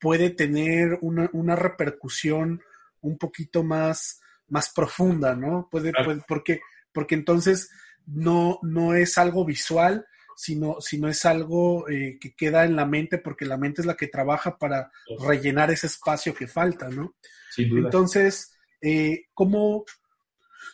puede 0.00 0.30
tener 0.30 0.98
una, 1.00 1.56
repercusión 1.56 2.62
un 3.00 3.16
poquito 3.16 3.62
más, 3.62 4.20
más 4.48 4.70
profunda, 4.70 5.34
¿no? 5.34 5.68
Puede, 5.70 5.92
porque, 6.28 6.60
porque 6.92 7.14
entonces 7.14 7.70
no, 8.06 8.58
no 8.62 8.94
es 8.94 9.16
algo 9.16 9.46
visual, 9.46 10.06
sino, 10.36 10.80
sino 10.80 11.08
es 11.08 11.24
algo 11.24 11.88
eh, 11.88 12.18
que 12.20 12.34
queda 12.34 12.64
en 12.64 12.76
la 12.76 12.86
mente 12.86 13.18
porque 13.18 13.44
la 13.44 13.56
mente 13.56 13.82
es 13.82 13.86
la 13.86 13.96
que 13.96 14.08
trabaja 14.08 14.58
para 14.58 14.90
rellenar 15.26 15.70
ese 15.70 15.86
espacio 15.86 16.34
que 16.34 16.46
falta, 16.46 16.88
¿no? 16.88 17.14
Entonces, 17.56 18.56
eh, 18.80 19.26
¿cómo, 19.32 19.84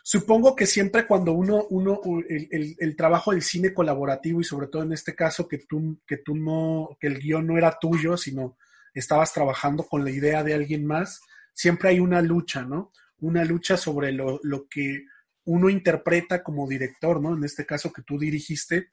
Supongo 0.02 0.56
que 0.56 0.66
siempre 0.66 1.06
cuando 1.06 1.32
uno, 1.32 1.66
uno 1.70 2.00
el, 2.28 2.76
el, 2.78 2.96
trabajo 2.96 3.32
del 3.32 3.42
cine 3.42 3.74
colaborativo 3.74 4.40
y 4.40 4.44
sobre 4.44 4.66
todo 4.68 4.82
en 4.82 4.92
este 4.92 5.14
caso 5.14 5.46
que 5.46 5.58
tú, 5.58 6.00
que 6.06 6.18
tú 6.18 6.34
no, 6.34 6.96
que 6.98 7.06
el 7.06 7.18
guion 7.18 7.46
no 7.46 7.58
era 7.58 7.78
tuyo, 7.78 8.16
sino 8.16 8.56
estabas 8.94 9.32
trabajando 9.32 9.84
con 9.84 10.04
la 10.04 10.10
idea 10.10 10.42
de 10.42 10.54
alguien 10.54 10.86
más, 10.86 11.20
siempre 11.52 11.90
hay 11.90 12.00
una 12.00 12.22
lucha, 12.22 12.62
¿no? 12.62 12.92
Una 13.18 13.44
lucha 13.44 13.76
sobre 13.76 14.12
lo, 14.12 14.40
lo 14.42 14.66
que 14.68 15.04
uno 15.44 15.68
interpreta 15.68 16.42
como 16.42 16.68
director, 16.68 17.20
¿no? 17.20 17.34
En 17.34 17.44
este 17.44 17.66
caso 17.66 17.92
que 17.92 18.02
tú 18.02 18.18
dirigiste, 18.18 18.88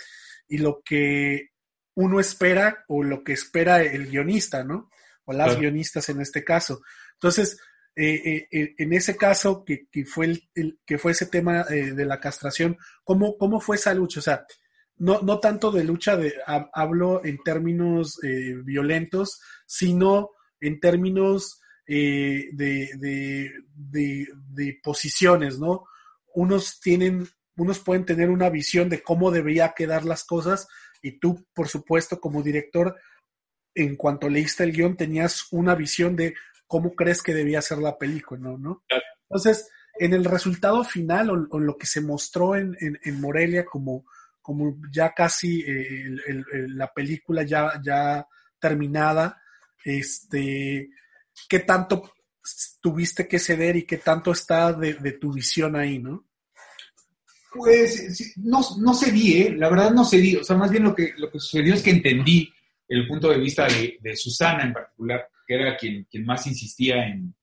y 0.47 0.57
lo 0.57 0.81
que 0.83 1.49
uno 1.95 2.19
espera 2.19 2.85
o 2.87 3.03
lo 3.03 3.23
que 3.23 3.33
espera 3.33 3.81
el 3.81 4.07
guionista, 4.07 4.63
¿no? 4.63 4.89
O 5.25 5.33
las 5.33 5.59
guionistas 5.59 6.09
en 6.09 6.21
este 6.21 6.43
caso. 6.43 6.81
Entonces, 7.13 7.57
eh, 7.99 8.47
eh, 8.51 8.75
en 8.77 8.93
ese 8.93 9.17
caso, 9.17 9.65
que, 9.65 9.87
fue, 10.05 10.39
el, 10.53 10.79
que 10.85 10.99
fue 10.99 11.13
ese 11.13 11.25
tema 11.25 11.65
eh, 11.67 11.93
de 11.93 12.05
la 12.05 12.19
castración, 12.19 12.77
¿cómo, 13.03 13.35
¿cómo 13.39 13.59
fue 13.59 13.77
esa 13.77 13.91
lucha? 13.95 14.19
O 14.19 14.23
sea, 14.23 14.45
no, 14.97 15.21
no 15.23 15.39
tanto 15.39 15.71
de 15.71 15.83
lucha, 15.83 16.15
de, 16.15 16.35
hablo 16.45 17.25
en 17.25 17.39
términos 17.43 18.19
violentos, 18.63 19.41
sino 19.65 20.29
en 20.59 20.79
términos 20.79 21.59
de, 21.87 22.49
de, 22.53 23.51
de, 23.75 24.79
posiciones, 24.83 25.57
¿no? 25.57 25.85
Unos 26.35 26.79
tienen, 26.79 27.27
unos 27.57 27.79
pueden 27.79 28.05
tener 28.05 28.29
una 28.29 28.49
visión 28.49 28.89
de 28.89 29.01
cómo 29.01 29.31
debería 29.31 29.73
quedar 29.75 30.05
las 30.05 30.23
cosas 30.23 30.67
y 31.01 31.19
tú, 31.19 31.45
por 31.53 31.67
supuesto, 31.67 32.19
como 32.19 32.41
director, 32.41 32.95
en 33.75 33.95
cuanto 33.95 34.29
leíste 34.29 34.63
el 34.63 34.71
guion, 34.71 34.97
tenías 34.97 35.47
una 35.51 35.75
visión 35.75 36.15
de 36.15 36.33
cómo 36.65 36.93
crees 36.95 37.21
que 37.21 37.33
debía 37.33 37.61
ser 37.61 37.77
la 37.79 37.97
película, 37.97 38.55
¿no? 38.57 38.83
Entonces, 39.29 39.69
en 39.99 40.13
el 40.13 40.25
resultado 40.25 40.83
final 40.83 41.29
o, 41.29 41.59
lo 41.59 41.77
que 41.77 41.85
se 41.85 42.01
mostró 42.01 42.55
en, 42.55 42.77
Morelia 43.19 43.65
como, 43.65 44.05
como 44.41 44.77
ya 44.91 45.13
casi 45.13 45.61
eh, 45.61 46.15
la 46.69 46.91
película 46.93 47.43
ya, 47.43 47.79
ya 47.83 48.27
terminada, 48.59 49.41
este, 49.83 50.89
¿qué 51.47 51.59
tanto 51.59 52.11
tuviste 52.81 53.27
que 53.27 53.39
ceder 53.39 53.75
y 53.75 53.83
qué 53.83 53.97
tanto 53.97 54.31
está 54.31 54.73
de, 54.73 54.93
tu 55.13 55.33
visión 55.33 55.75
ahí, 55.75 55.99
no? 55.99 56.26
Pues 57.53 58.35
no, 58.37 58.59
no 58.79 58.93
cedí, 58.93 59.41
¿eh? 59.41 59.55
la 59.55 59.69
verdad 59.69 59.91
no 59.91 60.03
cedí, 60.03 60.35
o 60.35 60.43
sea, 60.43 60.57
más 60.57 60.69
bien 60.69 60.83
lo 60.83 60.93
que, 60.93 61.13
lo 61.17 61.31
que 61.31 61.39
sucedió 61.39 61.73
es 61.73 61.81
que 61.81 61.91
entendí 61.91 62.53
el 62.87 63.07
punto 63.07 63.29
de 63.29 63.37
vista 63.37 63.67
de, 63.67 64.15
Susana 64.15 64.63
en 64.63 64.73
particular, 64.73 65.29
que 65.45 65.55
era 65.55 65.77
quien, 65.77 66.05
quien 66.09 66.25
más 66.25 66.45
insistía 66.47 67.07
en, 67.07 67.33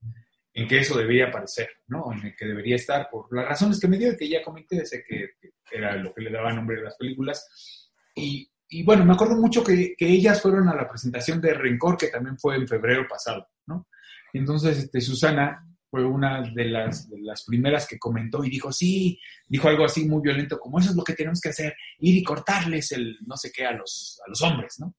en, 0.52 0.68
que 0.68 0.78
eso 0.78 0.96
debería 0.96 1.28
aparecer, 1.28 1.68
¿no? 1.88 2.12
En 2.12 2.26
el 2.26 2.36
que 2.36 2.46
debería 2.46 2.76
estar, 2.76 3.08
por 3.10 3.34
las 3.34 3.46
razones 3.46 3.80
que 3.80 3.88
me 3.88 3.98
dio 3.98 4.12
y 4.12 4.16
que 4.16 4.28
ya 4.28 4.42
comenté, 4.42 4.84
sé 4.84 5.04
que, 5.06 5.30
era 5.70 5.96
lo 5.96 6.14
que 6.14 6.22
le 6.22 6.30
daba 6.30 6.52
nombre 6.52 6.78
a 6.78 6.84
las 6.84 6.96
películas. 6.96 7.90
Y, 8.14 8.48
y 8.68 8.82
bueno, 8.84 9.04
me 9.04 9.14
acuerdo 9.14 9.36
mucho 9.36 9.64
que, 9.64 9.94
que, 9.96 10.06
ellas 10.06 10.40
fueron 10.40 10.68
a 10.68 10.76
la 10.76 10.88
presentación 10.88 11.40
de 11.40 11.54
Rencor, 11.54 11.96
que 11.96 12.08
también 12.08 12.38
fue 12.38 12.56
en 12.56 12.68
febrero 12.68 13.06
pasado, 13.08 13.48
¿no? 13.66 13.88
entonces 14.34 14.78
este, 14.78 15.00
Susana 15.00 15.64
fue 15.94 16.04
una 16.04 16.42
de 16.42 16.64
las, 16.64 17.08
de 17.08 17.20
las 17.20 17.44
primeras 17.44 17.86
que 17.86 18.00
comentó 18.00 18.44
y 18.44 18.50
dijo, 18.50 18.72
sí, 18.72 19.16
dijo 19.46 19.68
algo 19.68 19.84
así 19.84 20.08
muy 20.08 20.22
violento, 20.22 20.58
como 20.58 20.80
eso 20.80 20.90
es 20.90 20.96
lo 20.96 21.04
que 21.04 21.12
tenemos 21.12 21.40
que 21.40 21.50
hacer, 21.50 21.76
ir 22.00 22.16
y 22.16 22.24
cortarles 22.24 22.90
el 22.90 23.16
no 23.24 23.36
sé 23.36 23.52
qué 23.54 23.64
a 23.64 23.70
los, 23.70 24.20
a 24.26 24.28
los 24.28 24.42
hombres, 24.42 24.80
¿no? 24.80 24.92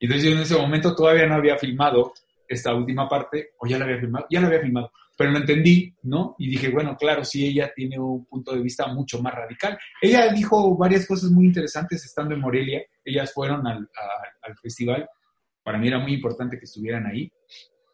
Y 0.00 0.06
entonces 0.06 0.24
yo 0.26 0.34
en 0.34 0.40
ese 0.40 0.56
momento 0.56 0.94
todavía 0.94 1.26
no 1.26 1.34
había 1.34 1.58
filmado 1.58 2.14
esta 2.48 2.74
última 2.74 3.06
parte, 3.06 3.50
o 3.58 3.66
ya 3.66 3.76
la 3.76 3.84
había 3.84 4.00
filmado, 4.00 4.26
ya 4.30 4.40
la 4.40 4.46
había 4.46 4.60
filmado, 4.60 4.92
pero 5.14 5.30
lo 5.30 5.38
entendí, 5.40 5.94
¿no? 6.04 6.36
Y 6.38 6.48
dije, 6.48 6.70
bueno, 6.70 6.96
claro, 6.96 7.22
sí, 7.22 7.44
ella 7.46 7.70
tiene 7.76 7.98
un 7.98 8.24
punto 8.24 8.54
de 8.54 8.62
vista 8.62 8.86
mucho 8.86 9.20
más 9.20 9.34
radical. 9.34 9.78
Ella 10.00 10.32
dijo 10.32 10.74
varias 10.78 11.06
cosas 11.06 11.30
muy 11.30 11.44
interesantes 11.44 12.02
estando 12.02 12.34
en 12.34 12.40
Morelia, 12.40 12.82
ellas 13.04 13.30
fueron 13.30 13.66
al 13.66 13.88
festival, 14.62 15.06
para 15.62 15.76
mí 15.76 15.88
era 15.88 15.98
muy 15.98 16.14
importante 16.14 16.58
que 16.58 16.64
estuvieran 16.64 17.04
ahí, 17.04 17.30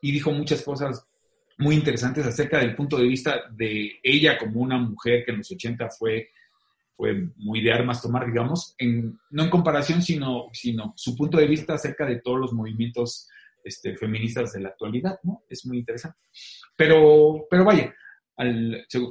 y 0.00 0.12
dijo 0.12 0.30
muchas 0.30 0.62
cosas 0.62 1.08
muy 1.62 1.76
interesantes 1.76 2.26
acerca 2.26 2.58
del 2.58 2.74
punto 2.74 2.98
de 2.98 3.06
vista 3.06 3.42
de 3.50 3.98
ella 4.02 4.36
como 4.38 4.60
una 4.60 4.78
mujer 4.78 5.24
que 5.24 5.32
en 5.32 5.38
los 5.38 5.50
80 5.50 5.88
fue 5.90 6.28
fue 7.02 7.28
muy 7.36 7.60
de 7.60 7.72
armas 7.72 8.02
tomar, 8.02 8.26
digamos, 8.26 8.74
en, 8.78 9.18
no 9.30 9.42
en 9.42 9.50
comparación, 9.50 10.02
sino, 10.02 10.48
sino 10.52 10.92
su 10.96 11.16
punto 11.16 11.38
de 11.38 11.46
vista 11.46 11.74
acerca 11.74 12.06
de 12.06 12.20
todos 12.20 12.38
los 12.38 12.52
movimientos 12.52 13.28
este, 13.64 13.96
feministas 13.96 14.52
de 14.52 14.60
la 14.60 14.68
actualidad, 14.68 15.18
¿no? 15.22 15.42
Es 15.48 15.66
muy 15.66 15.78
interesante. 15.78 16.18
Pero, 16.76 17.46
pero 17.50 17.64
vaya, 17.64 17.92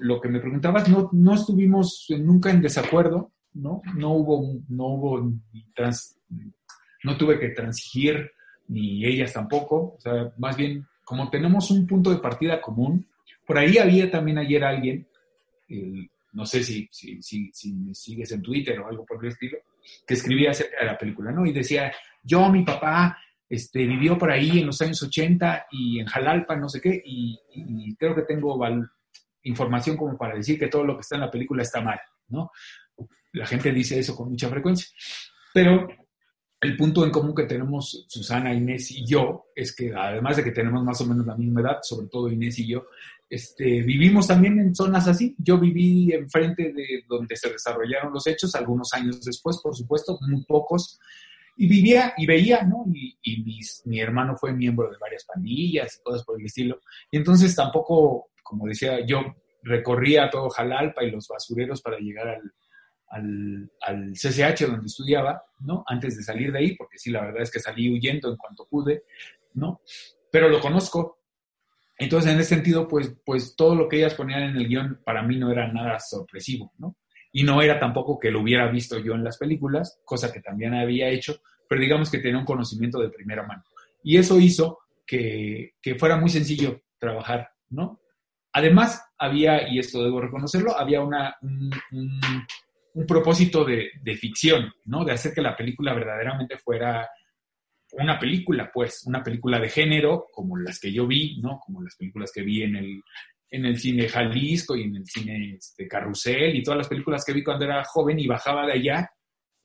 lo 0.02 0.22
que 0.22 0.30
me 0.30 0.40
preguntabas, 0.40 0.88
no, 0.90 1.10
no 1.12 1.34
estuvimos 1.36 2.06
nunca 2.18 2.50
en 2.52 2.62
desacuerdo, 2.62 3.34
¿no? 3.54 3.82
No 3.96 4.14
hubo, 4.14 4.62
no 4.70 4.86
hubo, 4.88 5.34
trans, 5.76 6.18
no 7.04 7.18
tuve 7.18 7.40
que 7.40 7.50
transigir, 7.50 8.32
ni 8.68 9.06
ellas 9.06 9.34
tampoco, 9.34 9.96
o 9.98 10.00
sea, 10.00 10.32
más 10.38 10.56
bien, 10.56 10.88
como 11.12 11.30
tenemos 11.30 11.70
un 11.72 11.86
punto 11.86 12.10
de 12.10 12.20
partida 12.20 12.62
común, 12.62 13.06
por 13.46 13.58
ahí 13.58 13.78
había 13.78 14.10
también 14.10 14.38
ayer 14.38 14.64
alguien, 14.64 15.06
no 16.32 16.46
sé 16.46 16.64
si, 16.64 16.90
me 17.74 17.94
sigues 17.94 18.32
en 18.32 18.42
Twitter 18.42 18.80
o 18.80 18.88
algo 18.88 19.06
por 19.06 19.22
el 19.22 19.34
estilo, 19.34 19.58
que 20.08 20.14
escribía 20.14 20.52
acerca 20.52 20.80
de 20.80 20.86
la 20.86 20.98
película, 20.98 21.34
¿no? 21.34 21.46
Y 21.46 21.52
decía, 21.52 21.92
yo, 22.24 22.48
mi 22.48 22.64
papá, 22.64 23.18
este, 23.50 23.86
vivió 23.86 24.18
por 24.18 24.32
ahí 24.32 24.60
en 24.60 24.68
los 24.68 24.82
años 24.82 25.04
80 25.04 25.68
y 25.72 26.00
en 26.00 26.06
Jalalpa, 26.06 26.56
no 26.56 26.70
sé 26.70 26.80
qué, 26.80 27.02
y, 27.04 27.94
creo 28.00 28.16
que 28.16 28.22
tengo 28.22 28.58
información 29.44 29.98
como 29.98 30.18
para 30.18 30.38
decir 30.38 30.58
que 30.58 30.70
todo 30.70 30.86
lo 30.86 30.96
que 30.96 31.02
está 31.02 31.16
en 31.16 31.22
la 31.24 31.32
película 31.32 31.62
está 31.62 31.82
mal, 31.82 32.00
¿no? 32.30 32.52
La 33.34 33.46
gente 33.46 33.74
dice 33.74 34.00
eso 34.00 34.16
con 34.16 34.30
mucha 34.30 34.48
frecuencia. 34.48 34.88
Pero 35.54 35.90
el 36.62 36.78
punto 36.78 37.04
en 37.04 37.12
común 37.12 37.34
que 37.34 37.44
tenemos 37.44 38.06
Susana, 38.08 38.54
Inés 38.54 38.92
y 38.92 39.06
yo 39.06 39.48
es 39.56 39.76
que 39.76 39.92
además 39.96 40.38
de 40.38 40.44
que 40.44 40.52
tenemos 40.52 40.84
más 40.84 41.02
o 41.02 41.08
menos 41.08 41.26
la 41.26 41.36
misma 41.36 41.62
edad, 41.62 41.80
sobre 41.82 42.08
todo 42.08 42.30
Inés 42.30 42.60
y 42.60 42.68
yo, 42.68 42.86
este, 43.28 43.82
vivimos 43.82 44.28
también 44.28 44.60
en 44.60 44.76
zonas 44.76 45.08
así. 45.08 45.36
Yo 45.40 45.58
viví 45.58 46.12
enfrente 46.14 46.72
de 46.72 47.04
donde 47.08 47.36
se 47.36 47.50
desarrollaron 47.50 48.14
los 48.14 48.28
hechos, 48.28 48.54
algunos 48.54 48.94
años 48.94 49.24
después, 49.24 49.60
por 49.64 49.76
supuesto, 49.76 50.20
muy 50.22 50.44
pocos, 50.44 51.00
y 51.58 51.68
vivía 51.68 52.14
y 52.18 52.26
veía, 52.28 52.64
¿no? 52.64 52.86
Y, 52.94 53.18
mi 53.86 54.00
hermano 54.00 54.36
fue 54.38 54.54
miembro 54.54 54.90
de 54.92 54.98
varias 54.98 55.26
pandillas 55.26 55.98
y 55.98 56.04
cosas 56.04 56.24
por 56.24 56.40
el 56.40 56.46
estilo. 56.46 56.82
Y 57.10 57.18
entonces 57.18 57.56
tampoco, 57.56 58.30
como 58.44 58.68
decía, 58.68 59.04
yo 59.06 59.36
recorría 59.64 60.30
todo 60.30 60.50
Jalalpa 60.50 61.04
y 61.04 61.12
los 61.12 61.28
basureros 61.28 61.82
para 61.82 61.98
llegar 61.98 62.28
al, 62.28 62.54
al, 63.12 63.72
al, 63.82 64.14
CCH 64.14 64.66
donde 64.68 64.88
estudiaba, 64.88 65.44
¿no? 65.60 65.84
Antes 65.88 66.18
de 66.18 66.24
salir 66.24 66.52
de 66.52 66.60
ahí, 66.60 66.76
porque 66.76 66.98
sí, 66.98 67.12
la 67.12 67.22
verdad 67.22 67.44
es 67.44 67.52
que 67.52 67.60
salí 67.60 67.94
huyendo 67.94 68.30
en 68.30 68.38
cuanto 68.38 68.68
pude, 68.68 69.04
¿no? 69.54 69.82
Pero 70.32 70.50
lo 70.50 70.60
conozco. 70.60 71.20
Entonces, 71.98 72.32
en 72.32 72.40
ese 72.40 72.56
sentido, 72.56 72.88
pues, 72.88 73.16
pues 73.26 73.56
todo 73.56 73.76
lo 73.76 73.88
que 73.88 73.98
ellas 73.98 74.16
ponían 74.16 74.44
en 74.44 74.58
el 74.58 74.68
guion 74.68 75.02
para 75.04 75.22
mí 75.22 75.38
no 75.38 75.52
era 75.52 75.72
nada 75.72 76.00
sorpresivo, 76.00 76.74
¿no? 76.78 76.98
Y 77.32 77.44
no 77.44 77.62
era 77.62 77.80
tampoco 77.80 78.20
que 78.20 78.32
lo 78.32 78.42
hubiera 78.42 78.70
visto 78.70 78.98
yo 79.00 79.14
en 79.14 79.24
las 79.24 79.38
películas, 79.38 80.02
cosa 80.04 80.32
que 80.32 80.42
también 80.42 80.74
había 80.74 81.10
hecho, 81.10 81.42
pero 81.70 81.82
digamos 81.82 82.10
que 82.10 82.20
tenía 82.20 82.40
un 82.40 82.46
conocimiento 82.46 83.00
de 83.00 83.10
primera 83.10 83.46
mano. 83.46 83.64
Y 84.04 84.18
eso 84.18 84.40
hizo 84.40 84.80
que, 85.06 85.76
que 85.82 85.96
fuera 85.96 86.18
muy 86.18 86.30
sencillo 86.30 86.82
trabajar, 86.98 87.52
¿no? 87.70 88.02
Además, 88.54 89.02
había, 89.18 89.70
y 89.70 89.80
esto 89.80 90.04
debo 90.04 90.20
reconocerlo, 90.20 90.78
había 90.78 91.02
una, 91.02 91.36
un, 91.42 91.72
propósito 93.08 93.64
de, 93.64 93.92
de, 94.02 94.16
ficción, 94.16 94.72
¿no? 94.86 95.06
De 95.06 95.14
hacer 95.14 95.34
que 95.34 95.42
la 95.42 95.56
película 95.56 95.94
verdaderamente 95.94 96.58
fuera 96.58 97.10
una 97.94 98.20
película, 98.20 98.72
pues, 98.74 99.04
una 99.06 99.24
película 99.24 99.60
de 99.60 99.70
género, 99.70 100.28
como 100.32 100.58
las 100.58 100.80
que 100.80 100.92
yo 100.92 101.08
vi, 101.08 101.40
¿no? 101.42 101.60
Como 101.60 101.82
las 101.82 101.96
películas 101.96 102.32
que 102.34 102.42
vi 102.42 102.64
en 102.64 102.76
el, 102.76 103.02
en 103.50 103.66
el 103.66 103.78
cine 103.78 104.08
Jalisco 104.08 104.76
y 104.76 104.84
en 104.84 104.96
el 104.96 105.06
cine 105.06 105.56
este, 105.58 105.88
Carrusel 105.88 106.56
y 106.56 106.64
todas 106.64 106.78
las 106.78 106.88
películas 106.88 107.26
que 107.26 107.34
vi 107.34 107.44
cuando 107.44 107.66
era 107.66 107.84
joven 107.84 108.20
y 108.20 108.28
bajaba 108.28 108.66
de 108.66 108.74
allá 108.74 109.12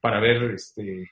para 0.00 0.20
ver 0.20 0.54
este, 0.54 1.10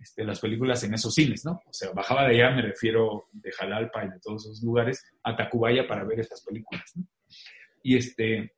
este, 0.00 0.24
las 0.24 0.40
películas 0.40 0.82
en 0.84 0.94
esos 0.94 1.14
cines, 1.14 1.44
¿no? 1.44 1.62
O 1.66 1.72
sea, 1.72 1.90
bajaba 1.92 2.28
de 2.28 2.34
allá, 2.34 2.54
me 2.54 2.62
refiero 2.62 3.28
de 3.32 3.50
Jalalpa 3.52 4.04
y 4.04 4.10
de 4.10 4.20
todos 4.20 4.44
esos 4.44 4.62
lugares, 4.62 5.04
a 5.22 5.34
Tacubaya 5.34 5.86
para 5.86 6.04
ver 6.04 6.20
esas 6.20 6.42
películas, 6.44 6.92
¿no? 6.94 7.06
Y 7.82 7.96
este, 7.96 8.54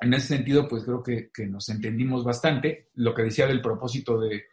en 0.00 0.14
ese 0.14 0.36
sentido, 0.36 0.68
pues 0.68 0.84
creo 0.84 1.02
que, 1.02 1.30
nos 1.46 1.68
entendimos 1.68 2.24
bastante. 2.24 2.88
Lo 2.94 3.14
que 3.14 3.22
decía 3.22 3.46
del 3.46 3.60
propósito 3.60 4.20
de, 4.20 4.44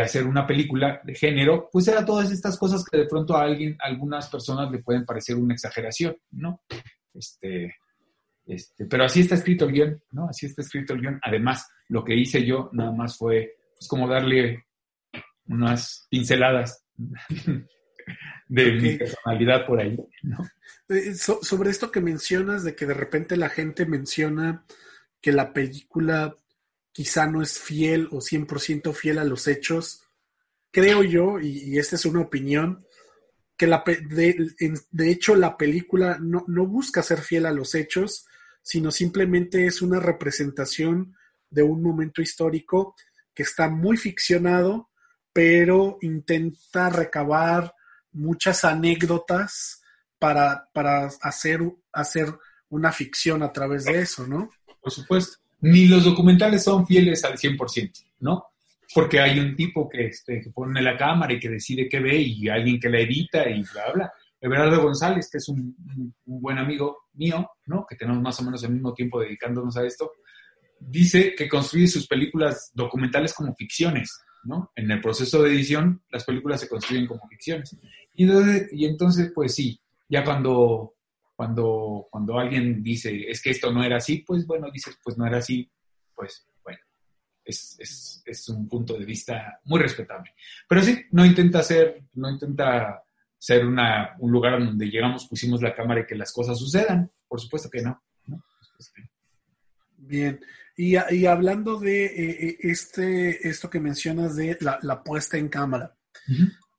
hacer 0.00 0.26
una 0.26 0.46
película 0.46 1.00
de 1.04 1.14
género, 1.14 1.68
pues 1.72 1.88
era 1.88 2.04
todas 2.04 2.30
estas 2.30 2.58
cosas 2.58 2.84
que 2.84 2.98
de 2.98 3.06
pronto 3.06 3.36
a 3.36 3.42
alguien, 3.42 3.76
algunas 3.80 4.28
personas 4.28 4.70
le 4.70 4.82
pueden 4.82 5.04
parecer 5.04 5.36
una 5.36 5.54
exageración, 5.54 6.16
¿no? 6.32 6.62
Este, 7.12 7.74
este, 8.46 8.86
pero 8.86 9.04
así 9.04 9.20
está 9.20 9.34
escrito 9.34 9.64
el 9.64 9.72
guion, 9.72 10.02
¿no? 10.12 10.28
Así 10.28 10.46
está 10.46 10.62
escrito 10.62 10.94
el 10.94 11.00
guion. 11.00 11.20
Además, 11.22 11.68
lo 11.88 12.04
que 12.04 12.14
hice 12.14 12.44
yo 12.44 12.70
nada 12.72 12.92
más 12.92 13.16
fue, 13.16 13.56
pues 13.76 13.88
como 13.88 14.08
darle 14.08 14.64
unas 15.46 16.06
pinceladas 16.08 16.84
de 18.48 18.72
mi 18.72 18.96
personalidad 18.96 19.66
por 19.66 19.80
ahí. 19.80 19.96
Eh, 20.88 21.14
sobre 21.14 21.70
esto 21.70 21.90
que 21.90 22.00
mencionas, 22.00 22.64
de 22.64 22.74
que 22.74 22.86
de 22.86 22.94
repente 22.94 23.36
la 23.36 23.48
gente 23.48 23.86
menciona 23.86 24.64
que 25.20 25.32
la 25.32 25.52
película 25.52 26.36
quizá 26.92 27.26
no 27.26 27.42
es 27.42 27.58
fiel 27.58 28.08
o 28.10 28.18
100% 28.18 28.92
fiel 28.92 29.18
a 29.18 29.24
los 29.24 29.46
hechos, 29.46 30.02
creo 30.70 31.02
yo, 31.02 31.38
y, 31.40 31.78
esta 31.78 31.96
es 31.96 32.04
una 32.04 32.20
opinión, 32.20 32.84
que 33.56 33.66
la, 33.66 33.84
de, 33.86 34.52
de 34.90 35.10
hecho 35.10 35.36
la 35.36 35.56
película 35.56 36.18
no, 36.20 36.44
no, 36.48 36.66
busca 36.66 37.02
ser 37.02 37.20
fiel 37.20 37.46
a 37.46 37.52
los 37.52 37.74
hechos, 37.74 38.26
sino 38.62 38.90
simplemente 38.90 39.66
es 39.66 39.82
una 39.82 40.00
representación 40.00 41.14
de 41.50 41.62
un 41.62 41.82
momento 41.82 42.22
histórico 42.22 42.94
que 43.34 43.42
está 43.42 43.68
muy 43.68 43.96
ficcionado, 43.96 44.90
pero 45.32 45.98
intenta 46.00 46.88
recabar 46.88 47.74
muchas 48.12 48.64
anécdotas 48.64 49.82
para, 50.18 50.68
para 50.72 51.08
hacer, 51.22 51.60
hacer 51.92 52.28
una 52.68 52.92
ficción 52.92 53.42
a 53.42 53.52
través 53.52 53.84
de 53.84 54.00
eso, 54.00 54.26
¿no? 54.26 54.50
Por 54.80 54.92
supuesto. 54.92 55.38
Ni 55.62 55.86
los 55.86 56.04
documentales 56.04 56.64
son 56.64 56.86
fieles 56.86 57.24
al 57.24 57.36
100%, 57.36 57.90
¿no? 58.20 58.46
Porque 58.94 59.20
hay 59.20 59.38
un 59.38 59.54
tipo 59.54 59.88
que, 59.88 60.06
este, 60.06 60.40
que 60.40 60.50
pone 60.50 60.80
la 60.82 60.96
cámara 60.96 61.32
y 61.32 61.38
que 61.38 61.50
decide 61.50 61.88
qué 61.88 62.00
ve 62.00 62.16
y 62.16 62.48
alguien 62.48 62.80
que 62.80 62.88
la 62.88 63.00
edita 63.00 63.48
y 63.48 63.62
bla, 63.62 63.92
bla. 63.92 64.12
Everardo 64.40 64.82
González, 64.82 65.28
que 65.30 65.36
es 65.36 65.48
un, 65.48 65.76
un, 65.96 66.14
buen 66.40 66.58
amigo 66.58 67.08
mío, 67.12 67.50
¿no? 67.66 67.84
Que 67.86 67.96
tenemos 67.96 68.22
más 68.22 68.40
o 68.40 68.44
menos 68.44 68.64
el 68.64 68.72
mismo 68.72 68.94
tiempo 68.94 69.20
dedicándonos 69.20 69.76
a 69.76 69.84
esto, 69.84 70.12
dice 70.80 71.34
que 71.34 71.48
construye 71.48 71.86
sus 71.86 72.06
películas 72.06 72.70
documentales 72.72 73.34
como 73.34 73.54
ficciones, 73.54 74.18
¿no? 74.44 74.72
En 74.74 74.90
el 74.90 75.00
proceso 75.00 75.42
de 75.42 75.50
edición, 75.50 76.02
las 76.10 76.24
películas 76.24 76.60
se 76.60 76.68
construyen 76.68 77.06
como 77.06 77.28
ficciones. 77.28 77.76
Y, 78.14 78.26
y 78.72 78.84
entonces, 78.84 79.32
pues 79.34 79.54
sí, 79.54 79.80
ya 80.08 80.24
cuando, 80.24 80.94
cuando, 81.34 82.08
cuando 82.10 82.38
alguien 82.38 82.82
dice, 82.82 83.28
es 83.28 83.42
que 83.42 83.50
esto 83.50 83.72
no 83.72 83.82
era 83.82 83.96
así, 83.96 84.18
pues 84.26 84.46
bueno, 84.46 84.70
dices, 84.72 84.98
pues 85.02 85.16
no 85.16 85.26
era 85.26 85.38
así, 85.38 85.70
pues 86.14 86.46
bueno, 86.62 86.80
es, 87.44 87.76
es, 87.78 88.22
es 88.26 88.48
un 88.48 88.68
punto 88.68 88.98
de 88.98 89.04
vista 89.04 89.60
muy 89.64 89.80
respetable. 89.80 90.34
Pero 90.68 90.82
sí, 90.82 91.02
no 91.12 91.24
intenta 91.24 91.62
ser, 91.62 92.02
no 92.14 92.30
intenta 92.30 93.02
ser 93.38 93.66
una, 93.66 94.16
un 94.18 94.30
lugar 94.30 94.62
donde 94.62 94.90
llegamos, 94.90 95.26
pusimos 95.26 95.62
la 95.62 95.74
cámara 95.74 96.00
y 96.02 96.06
que 96.06 96.14
las 96.14 96.32
cosas 96.32 96.58
sucedan. 96.58 97.10
Por 97.26 97.40
supuesto 97.40 97.70
que 97.70 97.80
no. 97.80 98.02
Bien. 99.96 100.40
Y, 100.82 100.96
y, 101.10 101.26
hablando 101.26 101.78
de 101.78 102.06
eh, 102.06 102.46
eh, 102.48 102.56
este, 102.60 103.46
esto 103.46 103.68
que 103.68 103.80
mencionas 103.80 104.34
de 104.34 104.56
la, 104.62 105.04
puesta 105.04 105.36
en 105.36 105.50
cámara, 105.50 105.94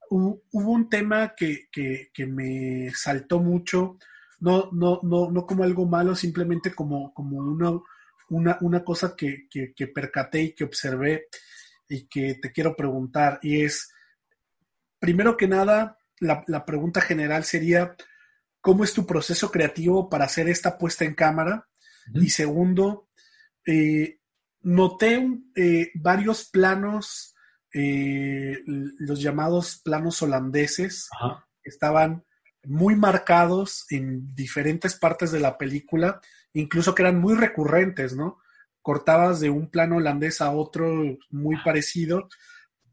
hubo, 0.10 0.42
un 0.52 0.90
tema 0.90 1.36
que, 1.38 1.68
que, 1.72 2.26
me 2.26 2.92
saltó 2.96 3.40
mucho, 3.40 4.00
no, 4.40 4.72
no, 4.72 5.02
no, 5.04 5.30
no 5.30 5.46
como 5.46 5.64
algo 5.64 5.86
malo, 5.86 6.16
simplemente 6.16 6.74
como, 6.74 7.14
como 7.14 7.38
una, 7.38 7.80
una, 8.30 8.58
una 8.62 8.84
cosa 8.84 9.16
que, 9.16 9.48
que, 9.52 9.88
percaté 9.88 10.42
y 10.42 10.56
que 10.56 10.64
observé 10.64 11.28
y 11.88 12.08
que 12.08 12.40
te 12.42 12.52
quiero 12.52 12.76
preguntar, 12.76 13.38
y 13.44 13.62
es, 13.62 13.94
primero 14.98 15.38
que 15.38 15.48
nada, 15.48 16.00
la, 16.20 16.44
la 16.48 16.66
pregunta 16.66 17.02
general 17.02 17.44
sería, 17.44 17.96
¿cómo 18.62 18.84
es 18.84 18.94
tu 18.94 19.06
proceso 19.06 19.52
creativo 19.52 20.10
para 20.10 20.26
hacer 20.26 20.50
esta 20.50 20.80
puesta 20.80 21.06
en 21.06 21.14
cámara? 21.14 21.68
Y 22.16 22.32
segundo, 22.32 23.11
eh, 23.66 24.20
noté 24.62 25.28
eh, 25.56 25.92
varios 25.96 26.50
planos, 26.50 27.36
eh, 27.74 28.60
los 28.66 29.22
llamados 29.22 29.82
planos 29.84 30.22
holandeses, 30.22 31.10
estaban 31.64 32.24
muy 32.64 32.96
marcados 32.96 33.86
en 33.90 34.36
diferentes 34.36 34.96
partes 34.96 35.32
de 35.32 35.40
la 35.40 35.58
película, 35.58 36.22
incluso 36.54 36.94
que 36.94 37.04
eran 37.04 37.20
muy 37.20 37.36
recurrentes, 37.36 38.16
¿no? 38.16 38.40
Cortabas 38.82 39.40
de 39.40 39.50
un 39.50 39.70
plano 39.70 39.98
holandés 39.98 40.42
a 40.42 40.52
otro 40.52 41.18
muy 41.30 41.58
parecido, 41.64 42.30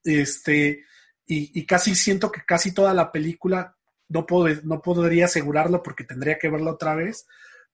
este, 0.04 0.84
y, 1.26 1.66
casi 1.66 1.94
siento 1.94 2.32
que 2.32 2.42
casi 2.46 2.72
toda 2.72 2.94
la 2.94 3.12
película, 3.12 3.76
no, 4.08 4.24
puedo, 4.24 4.54
no 4.64 4.80
podría 4.80 5.26
asegurarlo 5.26 5.82
porque 5.82 6.04
tendría 6.04 6.38
que 6.38 6.48
verla 6.48 6.72
otra 6.72 6.94
vez, 6.94 7.26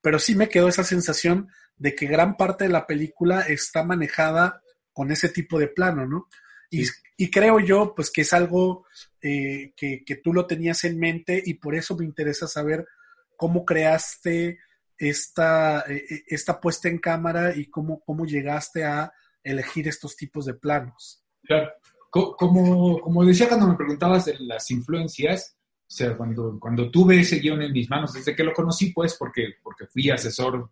pero 0.05 0.19
sí 0.19 0.35
me 0.35 0.51
quedó 0.51 0.69
esa 0.69 0.85
sensación 0.85 1.49
de 1.77 1.95
que 1.95 2.05
gran 2.05 2.37
parte 2.37 2.65
de 2.65 2.71
la 2.71 2.87
película 2.87 3.41
está 3.41 3.85
manejada 3.85 4.61
con 4.93 5.11
ese 5.11 5.31
tipo 5.31 5.59
de 5.59 5.69
plano, 5.69 6.07
¿no? 6.07 6.29
Y, 6.71 7.31
creo 7.31 7.59
yo, 7.59 7.95
pues, 7.95 8.11
que 8.11 8.21
es 8.21 8.35
algo 8.35 8.85
eh, 9.23 9.73
que, 9.75 10.21
tú 10.23 10.35
lo 10.35 10.47
tenías 10.47 10.85
en 10.85 10.99
mente 10.99 11.43
y 11.43 11.55
por 11.55 11.75
eso 11.75 11.97
me 11.97 12.05
interesa 12.05 12.47
saber 12.47 12.87
cómo 13.35 13.65
creaste 13.65 14.59
esta, 14.99 15.85
eh, 15.89 16.05
eh, 16.11 16.23
esta 16.27 16.61
puesta 16.61 16.91
en 16.91 16.99
cámara 16.99 17.57
y 17.57 17.71
cómo, 17.71 18.01
cómo 18.01 18.27
llegaste 18.27 18.85
a 18.85 19.11
elegir 19.43 19.89
estos 19.89 20.17
tipos 20.17 20.45
de 20.45 20.53
planos. 20.53 21.25
Claro. 21.45 21.71
Como, 22.11 23.01
como 23.01 23.25
decía 23.25 23.49
cuando 23.49 23.69
me 23.69 23.77
preguntabas 23.77 24.27
de 24.27 24.37
las 24.41 24.71
influencias, 24.71 25.57
o 25.87 25.97
sea, 25.97 26.16
cuando, 26.16 26.59
cuando 26.59 26.91
tuve 26.91 27.20
ese 27.20 27.39
guion 27.39 27.62
en 27.62 27.72
mis 27.72 27.89
manos, 27.89 28.12
desde 28.12 28.35
que 28.35 28.43
lo 28.43 28.53
conocí, 28.53 28.93
pues, 28.93 29.16
porque, 29.18 29.55
porque 29.62 29.87
fui 29.87 30.11
asesor 30.11 30.70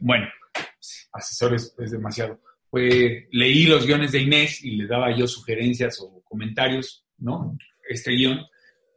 bueno, 0.00 0.26
asesores 1.12 1.74
es 1.78 1.90
demasiado. 1.90 2.40
Pues 2.70 3.24
leí 3.30 3.66
los 3.66 3.86
guiones 3.86 4.12
de 4.12 4.20
Inés 4.20 4.62
y 4.64 4.72
le 4.72 4.86
daba 4.86 5.16
yo 5.16 5.26
sugerencias 5.26 6.00
o 6.00 6.22
comentarios, 6.24 7.04
¿no? 7.18 7.56
Este 7.88 8.10
guion, 8.12 8.40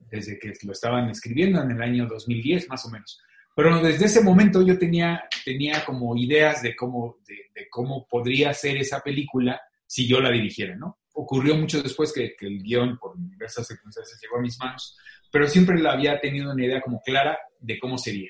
desde 0.09 0.39
que 0.39 0.53
lo 0.63 0.71
estaban 0.71 1.09
escribiendo 1.09 1.61
en 1.61 1.71
el 1.71 1.82
año 1.82 2.07
2010, 2.07 2.67
más 2.69 2.86
o 2.86 2.89
menos. 2.89 3.21
Pero 3.55 3.82
desde 3.82 4.05
ese 4.05 4.23
momento 4.23 4.65
yo 4.65 4.77
tenía, 4.77 5.23
tenía 5.45 5.86
como 5.86 6.15
ideas 6.15 6.61
de 6.61 6.75
cómo, 6.75 7.17
de, 7.27 7.67
cómo 7.69 8.07
podría 8.07 8.53
ser 8.53 8.77
esa 8.77 9.01
película 9.01 9.61
si 9.86 10.07
yo 10.07 10.19
la 10.19 10.32
dirigiera, 10.32 10.75
¿no? 10.75 10.99
Ocurrió 11.13 11.55
mucho 11.55 11.82
después 11.82 12.13
que, 12.13 12.36
que 12.38 12.47
el 12.47 12.63
guion, 12.63 12.97
por 12.97 13.17
diversas 13.17 13.67
circunstancias, 13.67 14.19
llegó 14.21 14.38
a 14.38 14.41
mis 14.41 14.57
manos, 14.59 14.97
pero 15.32 15.47
siempre 15.47 15.80
la 15.80 15.93
había 15.93 16.19
tenido 16.19 16.51
una 16.51 16.65
idea 16.65 16.82
como 16.82 17.01
clara 17.01 17.38
de 17.59 17.80
cómo 17.80 17.97
sería. 17.97 18.30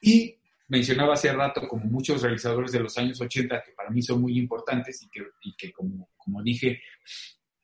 Y 0.00 0.36
mencionaba 0.68 1.14
hace 1.14 1.32
rato 1.32 1.68
como 1.68 1.84
muchos 1.84 2.22
realizadores 2.22 2.72
de 2.72 2.80
los 2.80 2.96
años 2.96 3.20
80 3.20 3.62
que 3.62 3.72
para 3.72 3.90
mí 3.90 4.02
son 4.02 4.20
muy 4.22 4.38
importantes 4.38 5.02
y 5.02 5.08
que, 5.10 5.22
y 5.42 5.54
que 5.54 5.70
como, 5.72 6.08
como 6.16 6.42
dije, 6.42 6.80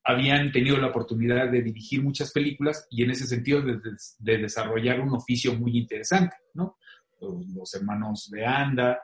habían 0.04 0.50
tenido 0.52 0.78
la 0.78 0.88
oportunidad 0.88 1.50
de 1.50 1.62
dirigir 1.62 2.02
muchas 2.02 2.32
películas 2.32 2.86
y 2.90 3.02
en 3.02 3.10
ese 3.10 3.26
sentido 3.26 3.60
de, 3.62 3.78
de, 4.18 4.38
desarrollar 4.38 5.00
un 5.00 5.14
oficio 5.14 5.54
muy 5.54 5.76
interesante, 5.76 6.36
¿no? 6.54 6.78
Los, 7.20 7.74
hermanos 7.74 8.30
de 8.30 8.46
Anda, 8.46 9.00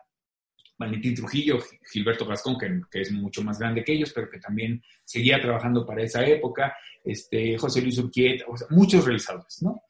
Valentín 0.77 1.15
Trujillo, 1.15 1.59
Gilberto 1.91 2.27
Gascón, 2.27 2.57
que, 2.59 3.01
es 3.01 3.13
mucho 3.13 3.43
más 3.43 3.59
grande 3.59 3.85
que 3.85 3.93
ellos, 3.93 4.13
pero 4.13 4.29
que 4.29 4.39
también 4.39 4.83
seguía 5.05 5.41
trabajando 5.41 5.87
para 5.87 6.03
esa 6.03 6.25
época, 6.25 6.77
este, 7.05 7.57
José 7.57 7.81
Luis 7.83 7.97
sea, 7.97 8.69
muchos 8.71 9.05
realizadores, 9.05 9.63
¿no? 9.63 9.83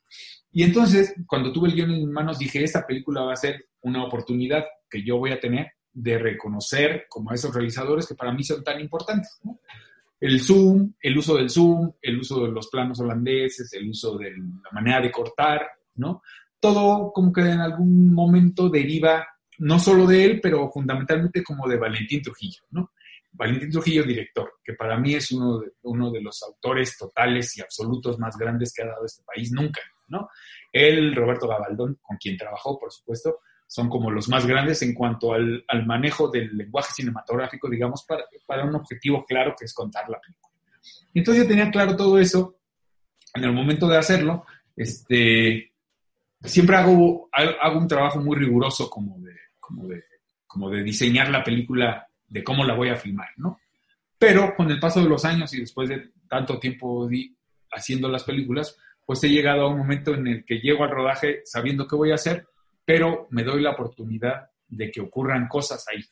Y 0.52 0.62
entonces, 0.62 1.14
cuando 1.26 1.52
tuve 1.52 1.68
el 1.68 1.74
guion 1.74 1.90
en 1.90 1.98
mis 1.98 2.08
manos, 2.08 2.38
dije, 2.38 2.62
esta 2.62 2.86
película 2.86 3.22
va 3.22 3.32
a 3.32 3.36
ser 3.36 3.66
una 3.80 4.04
oportunidad 4.04 4.64
que 4.88 5.02
yo 5.02 5.18
voy 5.18 5.32
a 5.32 5.40
tener 5.40 5.72
de 5.92 6.18
reconocer 6.18 7.06
como 7.08 7.30
a 7.30 7.34
esos 7.34 7.54
realizadores 7.54 8.06
que 8.06 8.14
para 8.14 8.32
mí 8.32 8.44
son 8.44 8.62
tan 8.62 8.80
importantes. 8.80 9.40
El 10.20 10.40
zoom, 10.40 10.92
el 11.00 11.18
uso 11.18 11.36
del 11.36 11.50
zoom, 11.50 11.92
el 12.00 12.18
uso 12.18 12.44
de 12.44 12.52
los 12.52 12.68
planos 12.68 13.00
holandeses, 13.00 13.72
el 13.72 13.88
uso 13.88 14.16
de 14.16 14.30
la 14.30 14.70
manera 14.72 15.00
de 15.00 15.10
cortar, 15.10 15.66
¿no? 15.96 16.22
Todo 16.60 17.12
como 17.12 17.32
que 17.32 17.42
en 17.42 17.60
algún 17.60 18.12
momento 18.12 18.68
deriva 18.68 19.26
no 19.58 19.78
solo 19.78 20.06
de 20.06 20.24
él, 20.24 20.40
pero 20.40 20.70
fundamentalmente 20.70 21.42
como 21.42 21.68
de 21.68 21.76
Valentín 21.76 22.22
Trujillo, 22.22 22.62
¿no? 22.70 22.92
Valentín 23.32 23.70
Trujillo, 23.70 24.04
director, 24.04 24.54
que 24.62 24.74
para 24.74 24.96
mí 24.96 25.14
es 25.14 25.32
uno 25.32 25.58
de, 25.58 25.72
uno 25.82 26.10
de 26.10 26.20
los 26.20 26.42
autores 26.42 26.96
totales 26.96 27.56
y 27.56 27.60
absolutos 27.60 28.18
más 28.18 28.36
grandes 28.36 28.72
que 28.72 28.82
ha 28.82 28.86
dado 28.86 29.04
este 29.04 29.22
país 29.24 29.50
nunca, 29.52 29.80
¿no? 30.08 30.28
Él, 30.72 31.14
Roberto 31.14 31.48
Gabaldón, 31.48 31.98
con 32.00 32.16
quien 32.16 32.36
trabajó, 32.36 32.78
por 32.78 32.92
supuesto, 32.92 33.40
son 33.66 33.88
como 33.88 34.10
los 34.10 34.28
más 34.28 34.46
grandes 34.46 34.82
en 34.82 34.94
cuanto 34.94 35.32
al, 35.32 35.64
manejo 35.86 36.28
del 36.28 36.56
lenguaje 36.56 36.92
cinematográfico, 36.94 37.68
digamos, 37.68 38.04
para, 38.06 38.24
para, 38.46 38.64
un 38.64 38.74
objetivo 38.76 39.24
claro 39.24 39.54
que 39.58 39.64
es 39.64 39.74
contar 39.74 40.08
la 40.08 40.20
película. 40.20 40.54
entonces 41.14 41.42
yo 41.42 41.48
tenía 41.48 41.70
claro 41.70 41.96
todo 41.96 42.18
eso. 42.18 42.56
En 43.34 43.42
el 43.42 43.52
momento 43.52 43.88
de 43.88 43.96
hacerlo, 43.96 44.44
este, 44.76 45.72
siempre 46.40 46.76
hago, 46.76 47.28
hago 47.32 47.78
un 47.78 47.88
trabajo 47.88 48.20
muy 48.20 48.36
riguroso 48.36 48.88
como 48.88 49.18
de, 49.18 49.34
como 49.66 49.88
de, 49.88 50.04
como 50.46 50.70
de 50.70 50.82
diseñar 50.82 51.30
la 51.30 51.42
película, 51.42 52.06
de 52.26 52.44
cómo 52.44 52.64
la 52.64 52.74
voy 52.74 52.90
a 52.90 52.96
filmar, 52.96 53.28
¿no? 53.36 53.60
Pero 54.18 54.54
con 54.54 54.70
el 54.70 54.78
paso 54.78 55.02
de 55.02 55.08
los 55.08 55.24
años 55.24 55.52
y 55.54 55.60
después 55.60 55.88
de 55.88 56.12
tanto 56.28 56.58
tiempo 56.58 57.08
haciendo 57.72 58.08
las 58.08 58.24
películas, 58.24 58.76
pues 59.04 59.22
he 59.24 59.28
llegado 59.28 59.62
a 59.62 59.68
un 59.68 59.78
momento 59.78 60.14
en 60.14 60.26
el 60.26 60.44
que 60.44 60.60
llego 60.60 60.84
al 60.84 60.90
rodaje 60.90 61.42
sabiendo 61.44 61.86
qué 61.86 61.96
voy 61.96 62.10
a 62.10 62.16
hacer, 62.16 62.46
pero 62.84 63.28
me 63.30 63.44
doy 63.44 63.62
la 63.62 63.72
oportunidad 63.72 64.50
de 64.68 64.90
que 64.90 65.00
ocurran 65.00 65.48
cosas 65.48 65.84
ahí. 65.88 66.02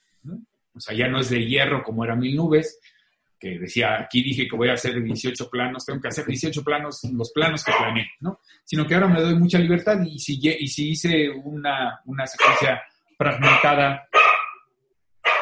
O 0.74 0.80
sea, 0.80 0.96
ya 0.96 1.08
no 1.08 1.20
es 1.20 1.30
de 1.30 1.44
hierro 1.44 1.82
como 1.82 2.04
era 2.04 2.16
Mil 2.16 2.36
Nubes, 2.36 2.78
que 3.38 3.58
decía, 3.58 4.00
aquí 4.00 4.22
dije 4.22 4.46
que 4.46 4.56
voy 4.56 4.68
a 4.68 4.74
hacer 4.74 5.02
18 5.02 5.50
planos, 5.50 5.84
tengo 5.84 6.00
que 6.00 6.08
hacer 6.08 6.24
18 6.24 6.62
planos, 6.62 7.00
los 7.12 7.32
planos 7.32 7.64
que 7.64 7.72
planeé, 7.76 8.06
¿no? 8.20 8.38
Sino 8.64 8.86
que 8.86 8.94
ahora 8.94 9.08
me 9.08 9.20
doy 9.20 9.34
mucha 9.34 9.58
libertad 9.58 10.00
y 10.06 10.18
si, 10.18 10.38
y 10.40 10.68
si 10.68 10.90
hice 10.90 11.28
una, 11.28 12.00
una 12.04 12.26
secuencia 12.26 12.80
fragmentada 13.22 14.08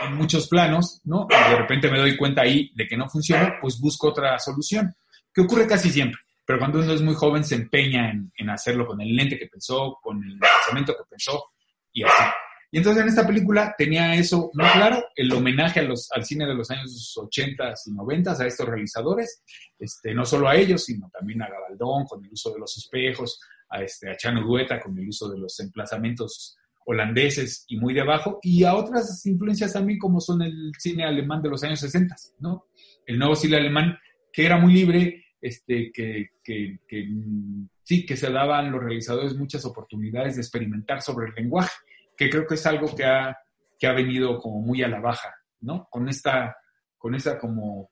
en 0.03 0.15
muchos 0.15 0.49
planos, 0.49 1.01
¿no? 1.05 1.27
Y 1.31 1.51
de 1.51 1.57
repente 1.57 1.91
me 1.91 1.99
doy 1.99 2.17
cuenta 2.17 2.43
ahí 2.43 2.71
de 2.75 2.87
que 2.87 2.97
no 2.97 3.09
funciona, 3.09 3.57
pues 3.61 3.81
busco 3.81 4.09
otra 4.09 4.39
solución, 4.39 4.95
que 5.33 5.41
ocurre 5.41 5.67
casi 5.67 5.91
siempre. 5.91 6.21
Pero 6.45 6.59
cuando 6.59 6.81
uno 6.81 6.93
es 6.93 7.01
muy 7.01 7.15
joven 7.15 7.45
se 7.45 7.55
empeña 7.55 8.11
en, 8.11 8.31
en 8.37 8.51
hacerlo 8.51 8.87
con 8.87 9.01
el 9.01 9.15
lente 9.15 9.39
que 9.39 9.47
pensó, 9.47 9.99
con 10.03 10.23
el 10.23 10.39
pensamiento 10.39 10.95
que 10.95 11.05
pensó 11.09 11.45
y 11.93 12.03
así. 12.03 12.25
Y 12.73 12.79
entonces 12.79 13.03
en 13.03 13.09
esta 13.09 13.27
película 13.27 13.75
tenía 13.77 14.15
eso 14.15 14.51
muy 14.55 14.69
claro, 14.71 15.05
el 15.17 15.33
homenaje 15.33 15.81
a 15.81 15.83
los, 15.83 16.09
al 16.13 16.25
cine 16.25 16.47
de 16.47 16.55
los 16.55 16.71
años 16.71 17.15
80 17.17 17.75
y 17.87 17.93
90 17.93 18.33
a 18.33 18.47
estos 18.47 18.69
realizadores, 18.69 19.43
este, 19.79 20.15
no 20.15 20.25
solo 20.25 20.49
a 20.49 20.55
ellos, 20.55 20.85
sino 20.85 21.11
también 21.11 21.43
a 21.43 21.49
Gabaldón 21.49 22.05
con 22.05 22.25
el 22.25 22.31
uso 22.31 22.53
de 22.53 22.61
los 22.61 22.77
espejos, 22.77 23.41
a, 23.71 23.83
este, 23.83 24.11
a 24.11 24.17
Chano 24.17 24.43
Dueta 24.43 24.81
con 24.81 24.97
el 24.97 25.09
uso 25.09 25.29
de 25.29 25.39
los 25.39 25.59
emplazamientos 25.59 26.57
holandeses 26.91 27.65
y 27.69 27.77
muy 27.77 27.95
debajo, 27.95 28.39
y 28.43 28.65
a 28.65 28.75
otras 28.75 29.25
influencias 29.27 29.73
también 29.73 29.99
como 29.99 30.21
son 30.21 30.43
el 30.43 30.73
cine 30.79 31.05
alemán 31.05 31.43
de 31.43 31.51
los 31.51 31.63
años 31.63 31.81
60, 31.81 32.15
¿no? 32.41 32.67
El 33.07 33.19
nuevo 33.19 33.35
cine 33.35 33.57
alemán 33.57 33.99
que 34.33 34.47
era 34.47 34.59
muy 34.59 34.73
libre, 34.73 35.25
este, 35.41 35.91
que, 35.93 36.31
que, 36.43 36.81
que 36.87 37.09
sí, 37.83 38.05
que 38.05 38.17
se 38.17 38.31
daban 38.31 38.71
los 38.71 38.83
realizadores 38.83 39.37
muchas 39.37 39.65
oportunidades 39.65 40.37
de 40.37 40.43
experimentar 40.43 41.01
sobre 41.01 41.29
el 41.29 41.35
lenguaje 41.35 41.73
que 42.21 42.29
creo 42.29 42.47
que 42.47 42.55
es 42.57 42.67
algo 42.67 42.95
que 42.95 43.07
ha, 43.07 43.35
que 43.79 43.87
ha 43.87 43.95
venido 43.95 44.39
como 44.39 44.61
muy 44.61 44.83
a 44.83 44.89
la 44.89 45.01
baja, 45.01 45.35
¿no? 45.63 45.89
Con 45.91 46.07
esta, 46.07 46.55
con 46.99 47.15
esta 47.15 47.39
como, 47.39 47.91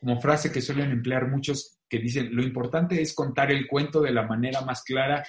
como 0.00 0.18
frase 0.22 0.50
que 0.50 0.62
suelen 0.62 0.90
emplear 0.90 1.28
muchos 1.28 1.78
que 1.86 1.98
dicen, 1.98 2.34
lo 2.34 2.42
importante 2.42 3.02
es 3.02 3.14
contar 3.14 3.50
el 3.52 3.68
cuento 3.68 4.00
de 4.00 4.12
la 4.12 4.22
manera 4.22 4.62
más 4.62 4.82
clara 4.82 5.22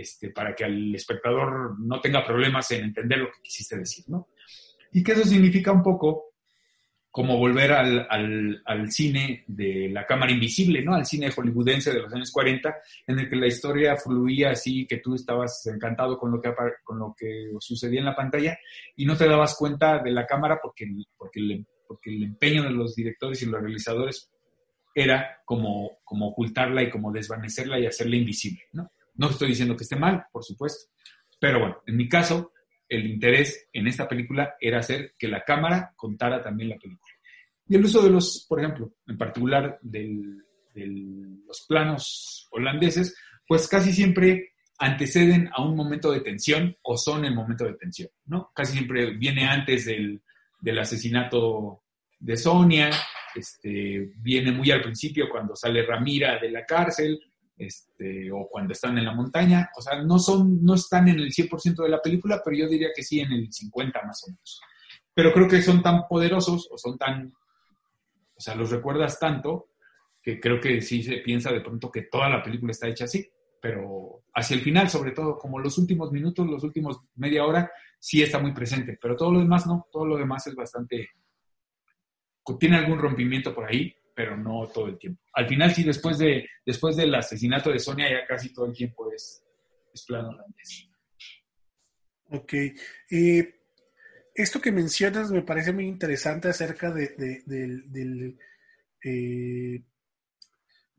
este, 0.00 0.30
para 0.30 0.54
que 0.54 0.64
el 0.64 0.94
espectador 0.94 1.78
no 1.80 2.00
tenga 2.00 2.24
problemas 2.24 2.70
en 2.70 2.84
entender 2.84 3.18
lo 3.18 3.26
que 3.26 3.42
quisiste 3.42 3.76
decir, 3.76 4.04
¿no? 4.08 4.28
Y 4.92 5.02
que 5.02 5.12
eso 5.12 5.24
significa 5.24 5.72
un 5.72 5.82
poco 5.82 6.28
como 7.10 7.36
volver 7.36 7.72
al, 7.72 8.06
al, 8.08 8.62
al, 8.64 8.92
cine 8.92 9.44
de 9.48 9.88
la 9.90 10.06
cámara 10.06 10.30
invisible, 10.30 10.82
¿no? 10.82 10.94
Al 10.94 11.06
cine 11.06 11.30
hollywoodense 11.30 11.92
de 11.92 12.02
los 12.02 12.12
años 12.12 12.30
40, 12.30 12.76
en 13.06 13.18
el 13.18 13.28
que 13.28 13.36
la 13.36 13.46
historia 13.46 13.96
fluía 13.96 14.50
así, 14.50 14.86
que 14.86 14.98
tú 14.98 15.14
estabas 15.14 15.66
encantado 15.66 16.18
con 16.18 16.30
lo 16.30 16.40
que, 16.40 16.52
con 16.84 16.98
lo 16.98 17.14
que 17.18 17.50
sucedía 17.58 18.00
en 18.00 18.06
la 18.06 18.14
pantalla 18.14 18.58
y 18.94 19.04
no 19.04 19.16
te 19.16 19.26
dabas 19.26 19.56
cuenta 19.56 20.00
de 20.00 20.12
la 20.12 20.26
cámara 20.26 20.60
porque, 20.62 20.86
porque, 21.16 21.40
el, 21.40 21.66
porque 21.86 22.14
el 22.14 22.22
empeño 22.22 22.62
de 22.62 22.70
los 22.70 22.94
directores 22.94 23.42
y 23.42 23.46
los 23.46 23.60
realizadores 23.60 24.30
era 24.94 25.40
como, 25.44 25.98
como 26.04 26.28
ocultarla 26.28 26.82
y 26.82 26.90
como 26.90 27.10
desvanecerla 27.10 27.80
y 27.80 27.86
hacerla 27.86 28.16
invisible, 28.16 28.62
¿no? 28.72 28.90
No 29.18 29.30
estoy 29.30 29.48
diciendo 29.48 29.76
que 29.76 29.84
esté 29.84 29.96
mal, 29.96 30.24
por 30.32 30.42
supuesto, 30.42 30.90
pero 31.38 31.60
bueno, 31.60 31.82
en 31.86 31.96
mi 31.96 32.08
caso, 32.08 32.52
el 32.88 33.06
interés 33.06 33.68
en 33.72 33.86
esta 33.86 34.08
película 34.08 34.54
era 34.60 34.78
hacer 34.78 35.14
que 35.18 35.28
la 35.28 35.44
cámara 35.44 35.92
contara 35.94 36.42
también 36.42 36.70
la 36.70 36.78
película. 36.78 37.12
Y 37.68 37.76
el 37.76 37.84
uso 37.84 38.02
de 38.02 38.10
los, 38.10 38.46
por 38.48 38.60
ejemplo, 38.60 38.94
en 39.06 39.18
particular 39.18 39.78
de 39.82 40.16
los 40.74 41.66
planos 41.66 42.48
holandeses, 42.50 43.16
pues 43.46 43.68
casi 43.68 43.92
siempre 43.92 44.52
anteceden 44.78 45.50
a 45.52 45.62
un 45.62 45.74
momento 45.74 46.12
de 46.12 46.20
tensión 46.20 46.76
o 46.82 46.96
son 46.96 47.24
el 47.24 47.34
momento 47.34 47.64
de 47.64 47.74
tensión, 47.74 48.10
¿no? 48.26 48.50
Casi 48.54 48.72
siempre 48.72 49.16
viene 49.16 49.46
antes 49.46 49.86
del, 49.86 50.22
del 50.60 50.78
asesinato 50.78 51.82
de 52.18 52.36
Sonia, 52.36 52.90
este, 53.34 54.12
viene 54.16 54.52
muy 54.52 54.70
al 54.70 54.82
principio 54.82 55.28
cuando 55.28 55.54
sale 55.56 55.84
Ramira 55.84 56.38
de 56.38 56.50
la 56.50 56.64
cárcel, 56.64 57.20
este, 57.58 58.30
o 58.30 58.48
cuando 58.48 58.72
están 58.72 58.96
en 58.96 59.04
la 59.04 59.14
montaña. 59.14 59.70
O 59.76 59.82
sea, 59.82 60.00
no, 60.02 60.18
son, 60.18 60.62
no 60.62 60.74
están 60.74 61.08
en 61.08 61.18
el 61.18 61.32
100% 61.32 61.82
de 61.82 61.88
la 61.88 62.00
película, 62.00 62.40
pero 62.44 62.56
yo 62.56 62.68
diría 62.68 62.90
que 62.94 63.02
sí 63.02 63.20
en 63.20 63.32
el 63.32 63.52
50 63.52 64.02
más 64.06 64.22
o 64.24 64.30
menos. 64.30 64.60
Pero 65.12 65.32
creo 65.32 65.48
que 65.48 65.60
son 65.60 65.82
tan 65.82 66.06
poderosos 66.06 66.68
o 66.70 66.78
son 66.78 66.96
tan, 66.96 67.32
o 68.36 68.40
sea, 68.40 68.54
los 68.54 68.70
recuerdas 68.70 69.18
tanto 69.18 69.70
que 70.22 70.38
creo 70.38 70.60
que 70.60 70.80
sí 70.80 71.02
se 71.02 71.18
piensa 71.18 71.50
de 71.52 71.60
pronto 71.60 71.90
que 71.90 72.02
toda 72.02 72.28
la 72.28 72.42
película 72.42 72.70
está 72.70 72.86
hecha 72.88 73.04
así. 73.04 73.28
Pero 73.60 74.22
hacia 74.34 74.54
el 74.54 74.62
final, 74.62 74.88
sobre 74.88 75.10
todo, 75.10 75.36
como 75.36 75.58
los 75.58 75.76
últimos 75.78 76.12
minutos, 76.12 76.46
los 76.46 76.62
últimos 76.62 77.00
media 77.16 77.44
hora, 77.44 77.70
sí 77.98 78.22
está 78.22 78.38
muy 78.38 78.52
presente. 78.52 78.96
Pero 79.00 79.16
todo 79.16 79.32
lo 79.32 79.40
demás 79.40 79.66
no, 79.66 79.88
todo 79.90 80.06
lo 80.06 80.16
demás 80.16 80.46
es 80.46 80.54
bastante... 80.54 81.08
Tiene 82.58 82.76
algún 82.76 82.98
rompimiento 82.98 83.54
por 83.54 83.66
ahí, 83.66 83.94
pero 84.18 84.36
no 84.36 84.66
todo 84.66 84.88
el 84.88 84.98
tiempo. 84.98 85.22
Al 85.32 85.46
final 85.46 85.72
sí, 85.72 85.84
después, 85.84 86.18
de, 86.18 86.44
después 86.66 86.96
del 86.96 87.14
asesinato 87.14 87.70
de 87.70 87.78
Sonia, 87.78 88.10
ya 88.10 88.26
casi 88.26 88.52
todo 88.52 88.66
el 88.66 88.72
tiempo 88.72 89.08
es, 89.12 89.44
es 89.94 90.04
plano 90.04 90.30
holandés. 90.30 90.88
Ok. 92.30 92.52
Esto 94.34 94.60
que 94.60 94.72
mencionas 94.72 95.30
me 95.30 95.42
parece 95.42 95.72
muy 95.72 95.86
interesante 95.86 96.48
acerca 96.48 96.90
de, 96.90 97.14
de, 97.46 98.36
eh, 99.04 99.84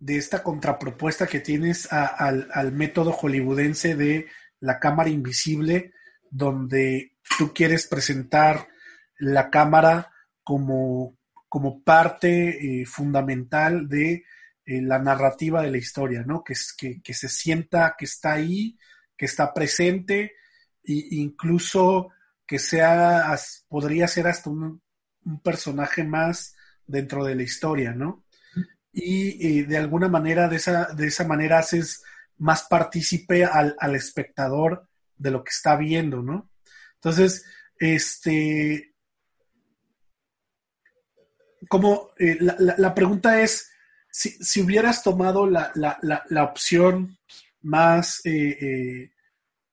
esta 0.07 0.41
contrapropuesta 0.41 1.28
que 1.28 1.41
tienes 1.41 1.91
al, 1.91 2.47
al, 2.53 2.72
método 2.72 3.11
hollywoodense 3.11 3.97
de 3.97 4.28
la 4.61 4.80
cámara 4.80 5.09
invisible, 5.09 5.91
donde 6.32 7.17
tú 7.38 7.53
quieres 7.53 7.86
presentar 7.86 8.70
la 9.17 9.49
cámara 9.49 10.09
como, 10.41 11.18
como 11.50 11.84
parte 11.84 12.82
eh, 12.82 12.86
fundamental 12.86 13.89
de 13.89 14.24
eh, 14.66 14.82
la 14.82 15.00
narrativa 15.00 15.62
de 15.62 15.72
la 15.72 15.78
historia, 15.78 16.24
¿no? 16.26 16.43
Que, 16.43 16.56
se 16.56 17.30
sienta 17.30 17.95
que 17.97 18.06
está 18.06 18.34
ahí, 18.34 18.78
que 19.18 19.26
está 19.26 19.54
presente, 19.54 20.36
e 20.84 21.08
incluso 21.12 22.10
que 22.47 22.60
sea, 22.60 23.36
podría 23.68 24.08
ser 24.08 24.28
hasta 24.28 24.50
un, 24.50 24.82
personaje 25.43 26.04
más 26.04 26.56
dentro 26.88 27.26
de 27.26 27.36
la 27.36 27.43
historia, 27.43 27.93
¿no? 27.93 28.26
Y 28.91 29.62
de 29.64 29.78
alguna 29.78 30.08
manera, 30.08 30.47
de 30.47 30.56
esa, 30.56 30.86
de 30.93 31.08
esa 31.08 31.28
manera 31.28 31.60
haces 31.60 32.04
más 32.38 32.64
partícipe 32.64 33.45
al 33.45 33.95
espectador 33.95 34.88
de 35.20 35.30
lo 35.30 35.43
que 35.43 35.52
está 35.52 35.76
viendo, 35.76 36.24
¿no? 36.24 36.50
Entonces, 36.95 37.45
este, 37.78 38.88
como 41.68 42.12
eh, 42.18 42.38
la, 42.39 42.93
pregunta 42.93 43.41
es, 43.41 43.72
si, 44.10 44.62
hubieras 44.62 45.03
tomado 45.03 45.47
la, 45.47 45.72
opción 46.43 47.18
más 47.62 48.22
eh, 48.26 49.12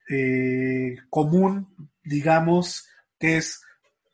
eh, 0.08 0.96
común, 1.08 1.90
digamos, 2.02 2.88
que 3.18 3.38
es 3.38 3.62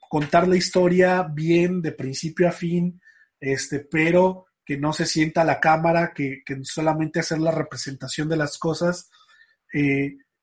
contar 0.08 0.46
la 0.46 0.56
historia 0.56 1.22
bien 1.22 1.80
de 1.80 1.92
principio 1.92 2.48
a 2.48 2.52
fin, 2.52 3.00
este, 3.40 3.80
pero 3.80 4.46
que 4.64 4.76
no 4.76 4.92
se 4.92 5.06
sienta 5.06 5.44
la 5.44 5.58
cámara, 5.58 6.12
que, 6.14 6.42
que 6.44 6.62
solamente 6.64 7.20
hacer 7.20 7.38
la 7.38 7.50
representación 7.50 8.28
de 8.28 8.36
las 8.36 8.58
cosas, 8.58 9.10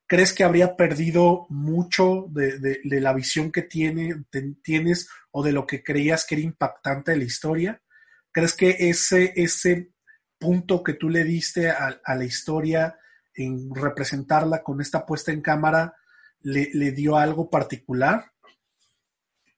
¿Crees 0.10 0.34
que 0.34 0.44
habría 0.44 0.76
perdido 0.76 1.46
mucho 1.50 2.26
de, 2.32 2.80
la 2.84 3.14
visión 3.14 3.52
que 3.52 3.62
tiene, 3.62 4.26
tienes 4.64 5.08
o 5.30 5.44
de 5.44 5.52
lo 5.52 5.68
que 5.68 5.84
creías 5.84 6.26
que 6.26 6.34
era 6.34 6.44
impactante 6.44 7.12
de 7.12 7.18
la 7.18 7.26
historia? 7.26 7.84
¿Crees 8.32 8.56
que 8.56 8.76
ese, 8.90 9.34
ese 9.36 9.92
punto 10.40 10.82
que 10.82 10.94
tú 10.94 11.10
le 11.10 11.24
diste 11.24 11.70
a, 11.70 12.02
la 12.08 12.26
historia 12.26 12.98
en 13.36 13.70
representarla 13.76 14.64
con 14.64 14.82
esta 14.82 15.06
puesta 15.06 15.32
en 15.32 15.42
cámara 15.42 15.94
le, 16.42 16.92
dio 16.92 17.16
algo 17.16 17.48
particular? 17.48 18.32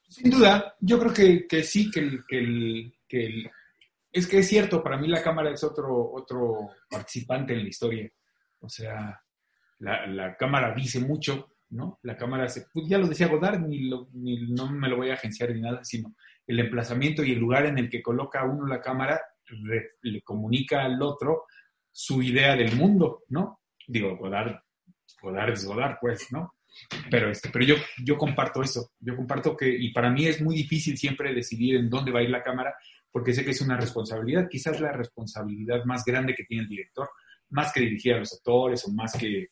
Sin 0.10 0.32
duda, 0.32 0.76
yo 0.82 1.00
creo 1.00 1.14
que, 1.14 1.48
que 1.48 1.64
sí, 1.64 1.90
que, 1.90 2.20
que, 2.28 2.92
que 3.08 3.50
es 4.12 4.28
que 4.28 4.40
es 4.40 4.50
cierto, 4.50 4.84
para 4.84 4.98
mí 4.98 5.08
la 5.08 5.24
cámara 5.24 5.50
es 5.50 5.64
otro, 5.64 6.12
otro 6.12 6.72
participante 6.90 7.54
en 7.54 7.64
la 7.64 7.70
historia. 7.70 8.12
O 8.60 8.68
sea, 8.68 9.21
la, 9.82 10.36
cámara 10.38 10.74
dice 10.74 11.00
mucho, 11.00 11.54
¿no? 11.70 12.00
La 12.04 12.16
cámara, 12.16 12.48
se, 12.48 12.66
pues 12.74 12.88
ya 12.88 12.98
lo 12.98 13.08
decía 13.08 13.28
Godard, 13.28 13.60
ni, 13.60 13.90
no 13.90 14.72
me 14.72 14.90
lo 14.90 14.98
voy 14.98 15.10
a 15.10 15.16
agenciar 15.16 15.54
ni 15.54 15.62
nada, 15.62 15.84
sino 15.84 16.16
el 16.48 16.60
emplazamiento 16.60 17.24
y 17.24 17.32
el 17.32 17.40
lugar 17.40 17.66
en 17.66 17.78
el 17.78 17.90
que 17.90 18.02
coloca 18.02 18.44
uno 18.46 18.66
la 18.68 18.82
cámara 18.82 19.20
le 20.02 20.22
comunica 20.22 20.84
al 20.84 21.02
otro 21.02 21.44
su 21.92 22.22
idea 22.22 22.56
del 22.56 22.76
mundo, 22.76 23.24
¿no? 23.30 23.60
Digo, 23.88 24.16
Godard, 24.18 24.56
Godard 25.22 25.54
es 25.54 25.66
Godard, 25.66 25.98
pues, 26.00 26.32
¿no? 26.32 26.56
Pero, 27.10 27.30
este, 27.30 27.50
pero 27.50 27.66
yo, 27.66 27.76
yo 28.04 28.18
comparto 28.18 28.62
eso, 28.62 28.92
yo 29.00 29.16
comparto 29.16 29.58
que, 29.58 29.68
y 29.68 29.92
para 29.92 30.10
mí 30.10 30.26
es 30.26 30.42
muy 30.42 30.56
difícil 30.56 30.98
siempre 30.98 31.34
decidir 31.34 31.76
en 31.76 31.90
dónde 31.90 32.12
va 32.12 32.20
a 32.20 32.24
ir 32.24 32.30
la 32.30 32.44
cámara, 32.44 32.74
porque 33.12 33.34
sé 33.34 33.44
que 33.44 33.52
es 33.52 33.62
una 33.62 33.76
responsabilidad, 33.76 34.48
quizás 34.50 34.80
la 34.80 34.94
responsabilidad 34.94 35.84
más 35.84 36.06
grande 36.06 36.34
que 36.34 36.46
tiene 36.46 36.64
el 36.64 36.70
director, 36.70 37.10
más 37.50 37.74
que 37.74 37.82
dirigir 37.82 38.14
a 38.14 38.20
los 38.20 38.34
actores 38.34 38.86
o 38.86 38.94
más 38.94 39.14
que 39.18 39.50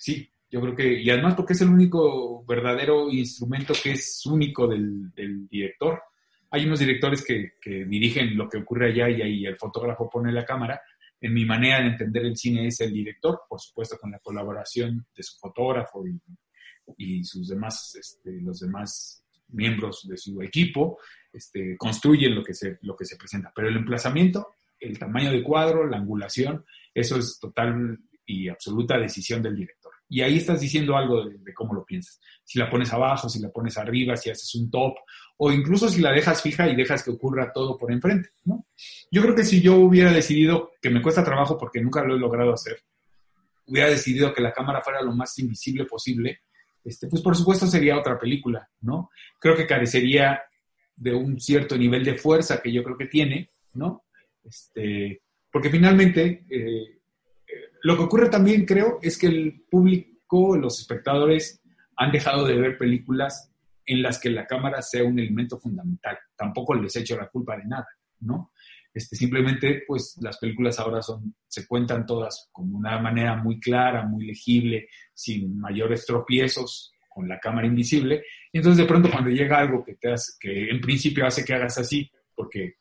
sí, 0.00 0.32
yo 0.50 0.60
creo 0.60 0.74
que, 0.74 1.00
y 1.00 1.10
además 1.10 1.34
porque 1.34 1.52
es 1.52 1.60
el 1.60 1.68
único 1.68 2.44
verdadero 2.44 3.10
instrumento 3.10 3.74
que 3.80 3.92
es 3.92 4.24
único 4.26 4.66
del, 4.66 5.12
director, 5.48 6.02
Hay 6.50 6.64
unos 6.64 6.80
directores 6.80 7.24
que, 7.24 7.52
dirigen 7.84 8.36
lo 8.36 8.48
que 8.48 8.58
ocurre 8.58 8.90
allá 8.90 9.08
y 9.08 9.22
ahí 9.22 9.46
el 9.46 9.56
fotógrafo 9.56 10.08
pone 10.10 10.32
la 10.32 10.44
cámara. 10.44 10.80
En 11.20 11.34
mi 11.34 11.44
manera 11.44 11.80
de 11.80 11.88
entender 11.88 12.24
el 12.24 12.36
cine 12.36 12.66
es 12.66 12.80
el 12.80 12.92
director, 12.92 13.42
por 13.48 13.60
supuesto 13.60 13.98
con 13.98 14.10
la 14.10 14.18
colaboración 14.18 15.06
de 15.14 15.22
su 15.22 15.38
fotógrafo 15.38 16.02
y, 16.96 17.22
sus 17.22 17.48
demás, 17.48 17.94
este, 17.94 18.40
los 18.40 18.58
demás 18.60 19.22
miembros 19.48 20.08
de 20.08 20.16
su 20.16 20.40
equipo, 20.42 20.98
este, 21.32 21.76
construyen 21.76 22.34
lo 22.34 22.42
que, 22.42 22.54
se, 22.54 22.78
lo 22.82 22.96
que 22.96 23.04
se 23.04 23.16
presenta. 23.16 23.52
Pero 23.54 23.68
el 23.68 23.76
emplazamiento, 23.76 24.48
el 24.80 24.98
tamaño 24.98 25.30
de 25.30 25.42
cuadro, 25.42 25.86
la 25.86 25.98
angulación, 25.98 26.64
eso 26.92 27.18
es 27.18 27.38
total 27.38 27.98
y 28.30 28.48
absoluta 28.48 28.98
decisión 28.98 29.42
del 29.42 29.56
director. 29.56 29.79
Y 30.10 30.22
ahí 30.22 30.38
estás 30.38 30.60
diciendo 30.60 30.96
algo 30.96 31.24
de, 31.24 31.54
cómo 31.54 31.72
lo 31.72 31.84
piensas. 31.84 32.20
Si 32.44 32.58
la 32.58 32.68
pones 32.68 32.92
abajo, 32.92 33.28
si 33.28 33.38
la 33.38 33.48
pones 33.48 33.78
arriba, 33.78 34.16
si 34.16 34.28
haces 34.28 34.52
un 34.56 34.68
top, 34.68 34.94
o 35.38 35.52
incluso 35.52 35.88
si 35.88 36.00
la 36.00 36.10
dejas 36.10 36.42
fija 36.42 36.68
y 36.68 36.74
dejas 36.74 37.04
que 37.04 37.12
ocurra 37.12 37.52
todo 37.52 37.78
por 37.78 37.92
enfrente. 37.92 38.30
¿no? 38.44 38.66
Yo 39.12 39.22
creo 39.22 39.36
que 39.36 39.44
si 39.44 39.62
yo 39.62 39.76
hubiera 39.76 40.12
decidido, 40.12 40.72
que 40.82 40.90
me 40.90 41.00
cuesta 41.00 41.24
trabajo 41.24 41.56
porque 41.56 41.80
nunca 41.80 42.02
lo 42.02 42.16
he 42.16 42.18
logrado 42.18 42.52
hacer, 42.52 42.82
hubiera 43.66 43.88
decidido 43.88 44.34
que 44.34 44.42
la 44.42 44.52
cámara 44.52 44.80
fuera 44.80 45.00
lo 45.00 45.12
más 45.12 45.38
invisible 45.38 45.84
posible, 45.84 46.40
este, 46.84 47.06
pues 47.06 47.22
por 47.22 47.36
supuesto 47.36 47.68
sería 47.68 47.96
otra 47.96 48.18
película, 48.18 48.68
¿no? 48.80 49.10
Creo 49.38 49.54
que 49.54 49.66
carecería 49.66 50.42
de 50.96 51.14
un 51.14 51.38
cierto 51.40 51.78
nivel 51.78 52.04
de 52.04 52.16
fuerza 52.16 52.60
que 52.60 52.72
yo 52.72 52.82
creo 52.82 52.98
que 52.98 53.06
tiene, 53.06 53.52
¿no? 53.74 54.06
Este, 54.42 55.22
porque 55.52 55.70
finalmente 55.70 56.44
eh, 56.50 56.99
lo 57.82 57.96
que 57.96 58.02
ocurre 58.02 58.28
también, 58.28 58.64
creo, 58.64 58.98
es 59.02 59.18
que 59.18 59.26
el 59.26 59.64
público, 59.70 60.56
los 60.56 60.80
espectadores, 60.80 61.62
han 61.96 62.12
dejado 62.12 62.46
de 62.46 62.58
ver 62.58 62.78
películas 62.78 63.52
en 63.86 64.02
las 64.02 64.18
que 64.18 64.30
la 64.30 64.46
cámara 64.46 64.82
sea 64.82 65.04
un 65.04 65.18
elemento 65.18 65.58
fundamental. 65.58 66.18
Tampoco 66.36 66.74
les 66.74 66.94
echo 66.96 67.16
la 67.16 67.28
culpa 67.28 67.56
de 67.56 67.64
nada, 67.64 67.88
¿no? 68.20 68.52
Este, 68.92 69.16
simplemente, 69.16 69.82
pues 69.86 70.16
las 70.20 70.38
películas 70.38 70.78
ahora 70.78 71.00
son, 71.02 71.34
se 71.46 71.66
cuentan 71.66 72.06
todas 72.06 72.48
con 72.52 72.74
una 72.74 72.98
manera 72.98 73.36
muy 73.36 73.60
clara, 73.60 74.04
muy 74.04 74.26
legible, 74.26 74.88
sin 75.14 75.58
mayores 75.58 76.04
tropiezos, 76.06 76.92
con 77.08 77.28
la 77.28 77.38
cámara 77.38 77.66
invisible. 77.66 78.24
Y 78.52 78.58
entonces 78.58 78.78
de 78.78 78.88
pronto 78.88 79.10
cuando 79.10 79.30
llega 79.30 79.58
algo 79.58 79.84
que 79.84 79.94
te 79.94 80.12
hace, 80.12 80.32
que 80.40 80.70
en 80.70 80.80
principio 80.80 81.26
hace 81.26 81.44
que 81.44 81.54
hagas 81.54 81.78
así, 81.78 82.10
porque, 82.34 82.76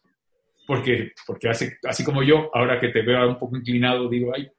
porque, 0.66 1.12
porque 1.28 1.50
hace, 1.50 1.78
así 1.88 2.04
como 2.04 2.24
yo, 2.24 2.50
ahora 2.54 2.80
que 2.80 2.90
te 2.90 3.02
veo 3.02 3.28
un 3.28 3.38
poco 3.38 3.58
inclinado, 3.58 4.10
digo, 4.10 4.32
ay, 4.36 4.50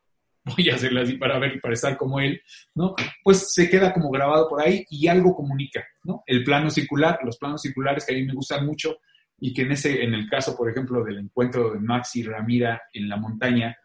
voy 0.44 0.70
a 0.70 0.74
hacerlo 0.74 1.02
así 1.02 1.16
para 1.16 1.38
ver 1.38 1.56
y 1.56 1.60
para 1.60 1.74
estar 1.74 1.96
como 1.96 2.20
él, 2.20 2.40
¿no? 2.74 2.94
Pues 3.22 3.52
se 3.52 3.68
queda 3.68 3.92
como 3.92 4.10
grabado 4.10 4.48
por 4.48 4.62
ahí 4.62 4.84
y 4.88 5.06
algo 5.06 5.34
comunica, 5.34 5.84
¿no? 6.04 6.22
El 6.26 6.44
plano 6.44 6.70
circular, 6.70 7.18
los 7.24 7.38
planos 7.38 7.62
circulares 7.62 8.04
que 8.04 8.14
a 8.14 8.16
mí 8.16 8.24
me 8.24 8.34
gustan 8.34 8.64
mucho 8.64 8.98
y 9.38 9.52
que 9.54 9.62
en 9.62 9.72
ese, 9.72 10.02
en 10.02 10.14
el 10.14 10.28
caso, 10.28 10.56
por 10.56 10.70
ejemplo, 10.70 11.02
del 11.02 11.18
encuentro 11.18 11.70
de 11.72 11.80
Max 11.80 12.16
y 12.16 12.22
Ramira 12.22 12.82
en 12.92 13.08
la 13.08 13.16
montaña, 13.16 13.76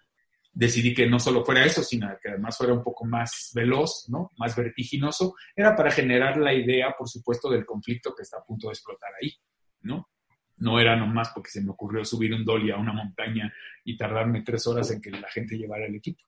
decidí 0.51 0.93
que 0.93 1.08
no 1.08 1.20
solo 1.20 1.43
fuera 1.43 1.66
eso, 1.66 1.84
sino 1.84 2.08
que 2.22 2.30
además 2.30 2.58
fuera 2.58 2.74
un 2.74 2.84
poco 2.84 3.06
más 3.06 3.51
veloz, 3.53 4.06
¿no? 4.10 4.32
Más 4.38 4.56
vertiginoso, 4.56 5.36
era 5.56 5.76
para 5.76 5.91
generar 5.91 6.38
la 6.38 6.53
idea, 6.53 6.93
por 6.97 7.10
supuesto, 7.10 7.49
del 7.49 7.66
conflicto 7.66 8.14
que 8.16 8.24
está 8.24 8.38
a 8.38 8.45
punto 8.45 8.68
de 8.68 8.74
explotar 8.74 9.12
ahí, 9.22 9.34
¿no? 9.82 10.10
No 10.58 10.80
era 10.80 10.95
nomás 10.95 11.32
porque 11.34 11.51
se 11.51 11.62
me 11.62 11.72
ocurrió 11.72 12.06
subir 12.06 12.34
un 12.34 12.45
dolly 12.45 12.72
a 12.72 12.78
una 12.78 12.93
montaña 12.93 13.53
y 13.84 13.97
tardarme 13.97 14.43
tres 14.43 14.66
horas 14.68 14.89
en 14.91 15.01
que 15.01 15.12
la 15.12 15.30
gente 15.30 15.58
llevara 15.58 15.86
el 15.86 15.95
equipo. 15.95 16.24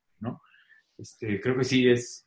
Este, 0.98 1.39
creo 1.39 1.58
que 1.58 1.64
sí 1.64 1.88
es, 1.88 2.24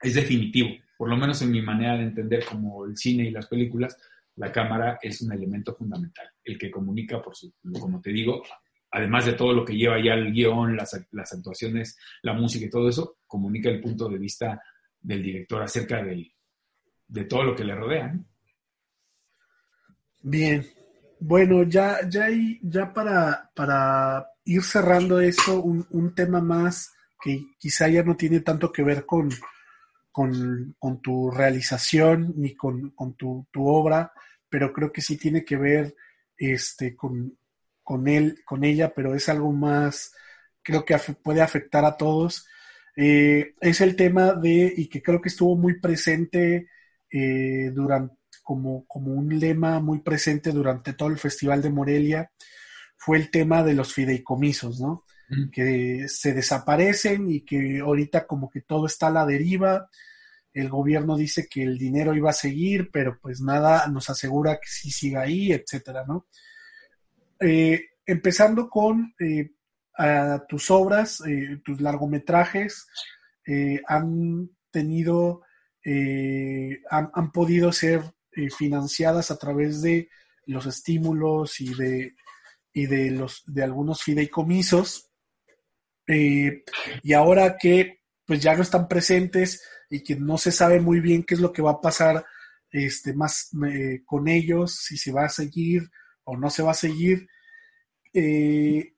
es 0.00 0.14
definitivo, 0.14 0.70
por 0.96 1.08
lo 1.08 1.16
menos 1.16 1.42
en 1.42 1.50
mi 1.50 1.60
manera 1.60 1.96
de 1.96 2.04
entender 2.04 2.44
como 2.44 2.86
el 2.86 2.96
cine 2.96 3.24
y 3.24 3.30
las 3.30 3.46
películas, 3.46 3.96
la 4.36 4.50
cámara 4.50 4.98
es 5.02 5.20
un 5.20 5.32
elemento 5.32 5.74
fundamental, 5.74 6.26
el 6.44 6.58
que 6.58 6.70
comunica, 6.70 7.20
por 7.20 7.36
su, 7.36 7.52
como 7.78 8.00
te 8.00 8.10
digo, 8.10 8.42
además 8.90 9.26
de 9.26 9.34
todo 9.34 9.52
lo 9.52 9.64
que 9.64 9.76
lleva 9.76 10.02
ya 10.02 10.14
el 10.14 10.32
guion, 10.32 10.76
las, 10.76 10.94
actuaciones, 10.94 11.98
la 12.22 12.32
música 12.32 12.66
y 12.66 12.70
todo 12.70 12.88
eso, 12.88 13.18
comunica 13.26 13.68
el 13.68 13.80
punto 13.80 14.08
de 14.08 14.18
vista 14.18 14.62
del 15.00 15.22
director 15.22 15.62
acerca 15.62 16.02
de 16.02 17.24
todo 17.24 17.44
lo 17.44 17.54
que 17.54 17.64
le 17.64 17.74
rodea. 17.74 18.14
Bien, 20.22 20.64
bueno, 21.18 21.64
ya, 21.64 22.08
ya, 22.08 22.28
ya 22.62 22.92
para, 22.92 23.50
para 23.54 24.26
ir 24.44 24.62
cerrando 24.62 25.20
eso, 25.20 25.60
un, 25.60 25.86
un 25.90 26.14
tema 26.14 26.40
más 26.40 26.92
que 27.22 27.54
quizá 27.58 27.88
ya 27.88 28.02
no 28.02 28.16
tiene 28.16 28.40
tanto 28.40 28.72
que 28.72 28.82
ver 28.82 29.06
con, 29.06 29.30
con, 30.10 31.00
tu 31.00 31.30
realización 31.30 32.34
ni 32.36 32.54
con, 32.54 32.92
tu, 33.16 33.46
obra, 33.54 34.12
pero 34.48 34.72
creo 34.72 34.92
que 34.92 35.00
sí 35.00 35.16
tiene 35.16 35.44
que 35.44 35.56
ver 35.56 35.94
este, 36.36 36.96
con, 36.96 37.38
con 37.84 38.08
él, 38.08 38.42
con 38.44 38.64
ella, 38.64 38.92
pero 38.92 39.14
es 39.14 39.28
algo 39.28 39.52
más, 39.52 40.12
creo 40.62 40.84
que 40.84 40.98
puede 41.22 41.40
afectar 41.40 41.84
a 41.84 41.96
todos. 41.96 42.46
Eh, 42.96 43.54
es 43.60 43.80
el 43.80 43.94
tema 43.94 44.34
de, 44.34 44.74
y 44.76 44.88
que 44.88 45.00
creo 45.00 45.20
que 45.20 45.28
estuvo 45.28 45.56
muy 45.56 45.80
presente 45.80 46.68
eh, 47.08 47.70
durante, 47.72 48.16
como, 48.42 48.84
como 48.86 49.12
un 49.12 49.38
lema 49.38 49.78
muy 49.78 50.00
presente 50.00 50.50
durante 50.50 50.92
todo 50.92 51.08
el 51.08 51.18
Festival 51.18 51.62
de 51.62 51.70
Morelia, 51.70 52.32
fue 52.96 53.16
el 53.16 53.30
tema 53.30 53.62
de 53.62 53.74
los 53.74 53.94
fideicomisos, 53.94 54.80
¿no? 54.80 55.04
Que 55.52 56.06
se 56.08 56.34
desaparecen 56.34 57.30
y 57.30 57.42
que 57.42 57.80
ahorita 57.80 58.26
como 58.26 58.50
que 58.50 58.60
todo 58.62 58.86
está 58.86 59.08
a 59.08 59.12
la 59.12 59.26
deriva. 59.26 59.88
El 60.52 60.68
gobierno 60.68 61.16
dice 61.16 61.46
que 61.50 61.62
el 61.62 61.78
dinero 61.78 62.14
iba 62.14 62.30
a 62.30 62.34
seguir, 62.34 62.90
pero 62.92 63.18
pues 63.20 63.40
nada 63.40 63.86
nos 63.88 64.10
asegura 64.10 64.56
que 64.56 64.68
sí 64.68 64.90
siga 64.90 65.22
ahí, 65.22 65.52
etcétera, 65.52 66.04
¿no? 66.06 66.26
Eh, 67.40 67.86
empezando 68.04 68.68
con 68.68 69.14
eh, 69.18 69.50
tus 70.48 70.70
obras, 70.70 71.22
eh, 71.26 71.60
tus 71.64 71.80
largometrajes 71.80 72.86
han 73.88 74.50
tenido, 74.70 75.42
han, 75.84 77.10
han, 77.12 77.32
podido 77.32 77.72
ser 77.72 78.02
financiadas 78.56 79.32
a 79.32 79.36
través 79.36 79.82
de 79.82 80.08
los 80.46 80.66
estímulos 80.66 81.60
y 81.60 81.74
de, 81.74 82.14
y 82.72 82.86
de 82.86 83.10
los 83.10 83.42
de 83.46 83.64
algunos 83.64 84.02
fideicomisos 84.02 85.11
eh, 86.12 86.64
y 87.02 87.12
ahora 87.12 87.56
que 87.58 88.02
pues 88.24 88.40
ya 88.40 88.54
no 88.54 88.62
están 88.62 88.88
presentes 88.88 89.62
y 89.90 90.02
que 90.02 90.16
no 90.16 90.38
se 90.38 90.52
sabe 90.52 90.80
muy 90.80 91.00
bien 91.00 91.22
qué 91.22 91.34
es 91.34 91.40
lo 91.40 91.52
que 91.52 91.62
va 91.62 91.72
a 91.72 91.80
pasar 91.80 92.24
este, 92.70 93.12
más 93.12 93.50
con 94.06 94.28
ellos, 94.28 94.76
si 94.76 94.96
se 94.96 95.12
va 95.12 95.26
a 95.26 95.28
seguir 95.28 95.90
o 96.24 96.36
no 96.36 96.50
se 96.50 96.62
va 96.62 96.70
a 96.70 96.74
seguir. 96.74 97.28
Eh, 98.12 98.94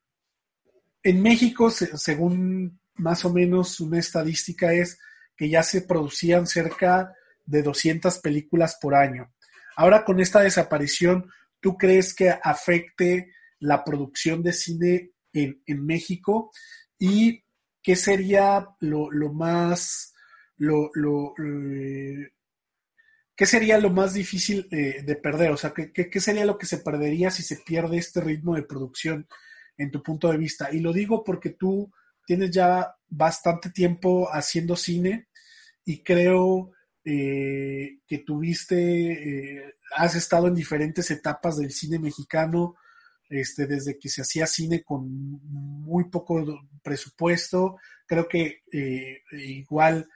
en 1.02 1.22
México, 1.22 1.70
según 1.70 2.80
más 2.94 3.24
o 3.24 3.32
menos 3.32 3.80
una 3.80 3.98
estadística, 3.98 4.72
es 4.72 4.98
que 5.36 5.48
ya 5.48 5.62
se 5.62 5.82
producían 5.82 6.46
cerca 6.46 7.12
de 7.44 7.62
200 7.62 8.18
películas 8.18 8.78
por 8.80 8.94
año. 8.94 9.32
Ahora 9.76 10.04
con 10.04 10.20
esta 10.20 10.40
desaparición, 10.40 11.30
¿tú 11.60 11.76
crees 11.76 12.14
que 12.14 12.30
afecte 12.30 13.32
la 13.58 13.84
producción 13.84 14.42
de 14.42 14.52
cine 14.52 15.10
en, 15.32 15.60
en 15.66 15.84
México? 15.84 16.52
¿Y 16.98 17.44
qué 17.82 17.96
sería 17.96 18.68
lo, 18.80 19.32
más, 19.32 20.14
lo, 20.56 20.90
eh, 21.38 22.32
¿qué 23.36 23.46
sería 23.46 23.78
lo 23.78 23.90
más 23.90 24.14
difícil 24.14 24.68
de 24.70 25.16
perder? 25.16 25.50
O 25.50 25.56
sea, 25.56 25.72
¿qué, 25.72 25.92
¿qué, 25.92 26.20
sería 26.20 26.44
lo 26.44 26.58
que 26.58 26.66
se 26.66 26.78
perdería 26.78 27.30
si 27.30 27.42
se 27.42 27.56
pierde 27.56 27.98
este 27.98 28.20
ritmo 28.20 28.54
de 28.54 28.62
producción 28.62 29.26
en 29.76 29.90
tu 29.90 30.02
punto 30.02 30.30
de 30.30 30.38
vista? 30.38 30.72
Y 30.72 30.80
lo 30.80 30.92
digo 30.92 31.22
porque 31.24 31.50
tú 31.50 31.90
tienes 32.26 32.50
ya 32.50 32.94
bastante 33.08 33.70
tiempo 33.70 34.28
haciendo 34.32 34.76
cine 34.76 35.28
y 35.84 36.02
creo 36.02 36.72
eh, 37.04 37.98
que 38.06 38.18
tuviste, 38.18 39.12
eh, 39.12 39.74
has 39.96 40.14
estado 40.14 40.48
en 40.48 40.54
diferentes 40.54 41.10
etapas 41.10 41.58
del 41.58 41.70
cine 41.70 41.98
mexicano, 41.98 42.76
este, 43.28 43.66
desde 43.66 43.98
que 43.98 44.08
se 44.08 44.22
hacía 44.22 44.46
cine 44.46 44.82
con 44.82 45.08
muy 45.08 46.04
poco 46.04 46.44
presupuesto. 46.82 47.76
Creo 48.06 48.28
que 48.28 48.62
eh, 48.72 49.22
igual 49.32 50.08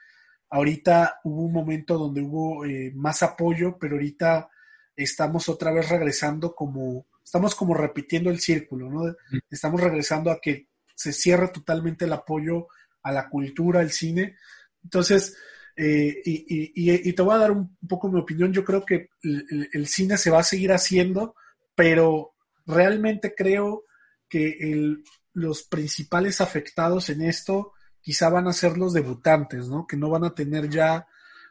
ahorita 0.51 1.21
hubo 1.25 1.43
un 1.43 1.53
momento 1.53 1.99
donde 1.99 2.21
hubo 2.21 2.65
eh, 2.65 2.93
más 2.95 3.23
apoyo, 3.23 3.77
pero 3.79 3.97
ahorita 3.97 4.49
estamos 4.97 5.49
otra 5.49 5.73
vez 5.73 5.89
regresando 5.89 6.55
como, 6.55 7.07
estamos 7.25 7.55
como 7.55 7.75
repitiendo 7.75 8.31
el 8.31 8.41
círculo, 8.41 8.91
¿no? 8.91 9.15
Estamos 9.51 9.81
regresando 9.81 10.31
a 10.31 10.41
que 10.41 10.69
se 10.95 11.13
cierre 11.13 11.49
totalmente 11.49 12.05
el 12.05 12.13
apoyo 12.13 12.69
a 13.03 13.13
la 13.13 13.29
cultura, 13.29 13.81
al 13.81 13.93
cine. 13.93 14.37
Entonces, 14.83 15.37
eh, 15.77 16.21
y, 16.25 17.13
te 17.13 17.23
voy 17.23 17.37
a 17.37 17.39
dar 17.39 17.53
un, 17.53 17.77
poco 17.89 18.09
mi 18.09 18.19
opinión, 18.19 18.53
yo 18.53 18.65
creo 18.65 18.85
que 18.85 19.11
el, 19.23 19.87
cine 19.87 20.19
se 20.19 20.31
va 20.31 20.41
a 20.41 20.45
seguir 20.45 20.73
haciendo, 20.73 21.37
pero 21.77 22.35
realmente 22.69 23.35
creo 23.35 23.85
que 24.29 25.01
los 25.33 25.63
principales 25.65 26.41
afectados 26.41 27.09
en 27.09 27.23
esto 27.23 27.73
quizá 28.01 28.29
van 28.29 28.47
a 28.47 28.53
ser 28.53 28.77
los 28.79 28.93
debutantes, 28.93 29.69
¿no? 29.69 29.87
Que 29.87 29.97
no 29.97 30.11
van 30.11 30.25
a 30.25 30.35
tener 30.35 30.69
ya 30.69 31.07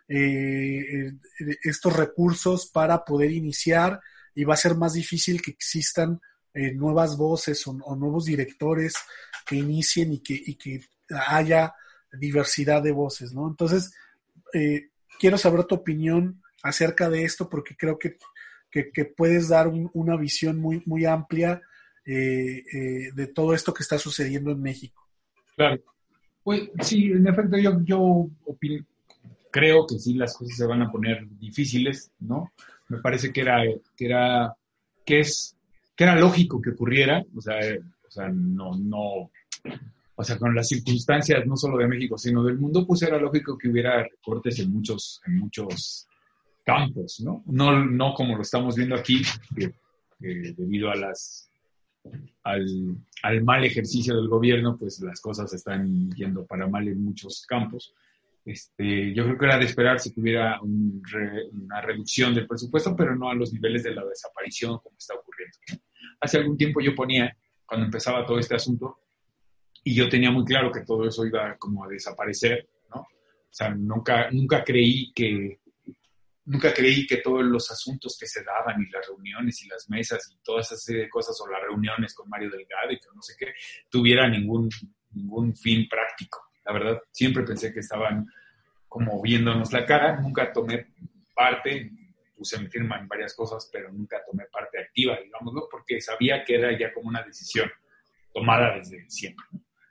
eh, 0.07 1.11
estos 1.63 1.95
recursos 1.95 2.68
para 2.68 3.03
poder 3.03 3.32
iniciar 3.32 3.99
y 4.34 4.43
va 4.43 4.53
a 4.53 4.57
ser 4.57 4.76
más 4.76 4.93
difícil 4.93 5.41
que 5.41 5.51
existan 5.51 6.22
eh, 6.53 6.74
nuevas 6.74 7.18
voces 7.18 7.65
o, 7.68 7.74
nuevos 7.74 8.26
directores 8.26 8.93
que 9.45 9.55
inicien 9.55 10.13
y 10.13 10.20
que, 10.20 10.34
y 10.34 10.55
que 10.55 10.82
haya 11.28 11.74
diversidad 12.13 12.82
de 12.82 12.91
voces, 12.91 13.34
¿no? 13.34 13.47
Entonces, 13.47 13.91
eh, 14.53 14.91
quiero 15.20 15.38
saber 15.38 15.65
tu 15.65 15.76
opinión 15.76 16.41
acerca 16.63 17.09
de 17.09 17.24
esto 17.24 17.49
porque 17.49 17.76
creo 17.76 17.97
que, 17.99 18.18
que, 18.72 19.05
puedes 19.05 19.49
dar 19.49 19.68
una 19.68 20.15
visión 20.18 20.59
muy, 20.59 20.84
muy 20.86 21.05
amplia 21.05 21.61
eh, 22.05 22.63
eh, 22.74 23.11
de 23.13 23.28
todo 23.28 23.53
esto 23.53 23.74
que 23.74 23.84
está 23.84 23.97
sucediendo 23.97 24.51
en 24.51 24.61
México. 24.61 25.07
Claro. 25.55 25.82
Pues 26.43 26.70
sí, 26.82 27.11
en 27.11 27.28
efecto, 27.28 27.57
yo, 27.57 27.82
yo 27.84 28.30
creo 29.51 29.86
que 29.88 29.99
sí 29.99 30.13
las 30.13 30.38
cosas 30.38 30.55
se 30.55 30.65
van 30.65 30.82
a 30.82 30.91
poner 30.91 31.28
difíciles, 31.38 32.11
¿no? 32.20 32.53
Me 32.89 32.99
parece 32.99 33.34
que 33.34 33.41
era, 33.41 33.63
que 33.95 34.05
era, 34.05 34.55
que 35.05 35.20
es, 35.20 35.57
que 35.95 36.03
era 36.03 36.15
lógico 36.15 36.61
que 36.61 36.70
ocurriera, 36.70 37.24
o 37.36 37.41
sea, 37.41 37.57
o 38.07 38.11
sea, 38.11 38.30
no, 38.30 38.78
no, 38.78 39.32
o 40.15 40.24
sea, 40.24 40.38
con 40.38 40.55
las 40.55 40.70
circunstancias 40.70 41.45
no 41.45 41.57
solo 41.57 41.78
de 41.78 41.88
México, 41.88 42.18
sino 42.18 42.43
del 42.43 42.57
mundo, 42.57 42.86
pues 42.88 43.01
era 43.01 43.18
lógico 43.18 43.57
que 43.57 43.70
hubiera 43.70 44.03
recortes 44.03 44.59
en 44.59 44.72
muchos, 44.72 45.22
en 45.26 45.38
muchos 45.38 46.07
campos, 46.68 47.22
¿no? 47.22 47.43
No, 47.45 47.86
no 47.86 48.13
como 48.13 48.36
lo 48.36 48.41
estamos 48.41 48.76
viendo 48.76 48.95
aquí, 48.95 49.22
que, 49.55 49.74
debido 50.20 50.91
a 50.91 50.95
las, 50.95 51.49
al, 52.43 52.97
al, 53.24 53.43
mal 53.43 53.63
ejercicio 53.63 54.18
del 54.18 54.28
gobierno, 54.28 54.78
pues 54.78 54.99
las 54.99 55.22
cosas 55.22 55.53
están 55.53 56.11
yendo 56.11 56.45
para 56.45 56.68
mal 56.68 56.86
en 56.89 57.01
muchos 57.01 57.45
campos. 57.47 57.93
Este, 58.43 59.13
yo 59.13 59.24
creo 59.24 59.38
que 59.38 59.45
era 59.45 59.57
de 59.57 59.65
esperarse 59.65 60.13
que 60.13 60.20
hubiera 60.20 60.59
una 60.61 61.80
reducción 61.82 62.36
del 62.36 62.47
presupuesto, 62.47 62.95
pero 62.97 63.15
no 63.15 63.30
a 63.30 63.36
los 63.36 63.53
niveles 63.53 63.84
de 63.84 63.95
la 63.95 64.03
desaparición 64.03 64.78
como 64.80 64.97
está 64.97 65.13
ocurriendo. 65.15 65.57
Hace 66.20 66.39
algún 66.39 66.57
tiempo 66.57 66.82
yo 66.82 66.93
ponía, 66.93 67.34
cuando 67.65 67.86
empezaba 67.86 68.26
todo 68.26 68.39
este 68.39 68.55
asunto, 68.55 68.97
y 69.86 69.95
yo 69.95 70.09
tenía 70.09 70.32
muy 70.32 70.43
claro 70.43 70.70
que 70.70 70.82
todo 70.82 71.07
eso 71.07 71.26
iba 71.26 71.55
como 71.57 71.86
a 71.86 71.88
desaparecer, 71.88 72.68
¿no? 72.93 73.01
O 73.01 73.53
sea, 73.57 73.74
nunca, 73.74 74.30
nunca 74.32 74.65
creí 74.65 75.13
que 75.13 75.59
nunca 76.48 76.74
creí 76.74 77.06
que 77.06 77.18
todos 77.18 77.43
los 77.43 77.70
asuntos 77.70 78.18
que 78.20 78.26
se 78.26 78.43
daban 78.43 78.82
y 78.82 78.89
las 78.89 79.06
reuniones 79.06 79.62
y 79.64 79.68
las 79.68 79.89
mesas 79.89 80.32
y 80.34 80.41
todas 80.43 80.72
esas 80.72 80.86
de 80.86 81.10
cosas 81.10 81.39
o 81.41 81.48
las 81.48 81.62
reuniones 81.62 82.14
con 82.14 82.30
Mario 82.30 82.50
Delgado 82.50 82.91
y 82.91 82.98
que 82.98 83.08
no 83.14 83.22
sé 83.22 83.36
qué 83.38 83.54
tuviera 83.89 84.28
ningún, 84.28 84.70
ningún 85.12 85.56
fin 85.56 85.88
práctico. 85.89 86.41
La 86.66 86.74
verdad, 86.74 87.02
siempre 87.12 87.43
pensé 87.43 87.74
que 87.74 87.82
estaban 87.82 88.26
como 88.88 89.22
viéndonos 89.22 89.74
la 89.74 89.86
cara, 89.86 90.20
nunca 90.22 90.52
tomé 90.52 90.88
parte, 91.36 91.91
puse 92.36 92.58
mi 92.60 92.68
firma 92.68 92.98
en 92.98 93.08
varias 93.08 93.36
cosas, 93.36 93.70
pero 93.72 93.91
nunca 93.91 94.22
tomé 94.26 94.45
parte 94.45 94.80
activa, 94.80 95.20
digámoslo, 95.22 95.68
porque 95.70 96.00
sabía 96.00 96.45
que 96.45 96.56
era 96.56 96.78
ya 96.78 96.93
como 96.93 97.10
una 97.10 97.24
decisión 97.24 97.70
tomada 98.34 98.78
desde 98.78 99.10
siempre. 99.10 99.45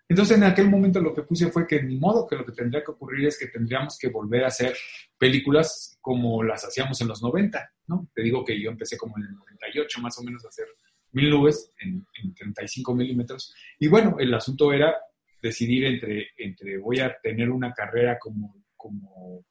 Entonces 0.09 0.37
en 0.37 0.45
aquel 0.45 0.71
momento 0.71 1.01
lo 1.01 1.13
que 1.13 1.23
puse 1.23 1.51
fue 1.51 1.67
que 1.67 1.83
ni 1.83 1.99
modo 1.99 2.27
que 2.27 2.37
lo 2.37 2.45
que 2.45 2.53
tendría 2.53 2.85
que 2.85 2.93
ocurrir 2.93 3.27
es 3.27 3.39
que 3.39 3.49
tendríamos 3.49 3.99
que 3.99 4.09
volver 4.09 4.45
a 4.45 4.49
hacer 4.49 4.77
películas 5.19 5.99
como 6.01 6.43
las 6.43 6.65
hacíamos 6.65 7.01
en 7.01 7.09
los 7.09 7.23
90, 7.23 7.73
¿no? 7.89 8.09
Te 8.15 8.23
digo 8.23 8.45
que 8.45 8.61
yo 8.61 8.71
empecé 8.71 8.97
como 8.97 9.17
en 9.19 9.25
el 9.25 9.35
98 9.35 10.01
más 10.01 10.17
o 10.19 10.23
menos 10.23 10.45
a 10.45 10.49
hacer 10.49 10.67
mil 11.13 11.31
nubes 11.31 11.73
en, 11.81 12.07
35 12.35 12.95
milímetros. 12.95 13.55
Y 13.79 13.89
bueno, 13.89 14.17
el 14.19 14.33
asunto 14.35 14.73
era 14.73 14.95
decidir 15.43 15.85
entre, 15.85 16.29
entre 16.37 16.79
voy 16.79 17.01
a 17.01 17.17
tener 17.21 17.51
una 17.51 17.73
carrera 17.73 18.19
como, 18.19 18.63
como, 18.77 19.45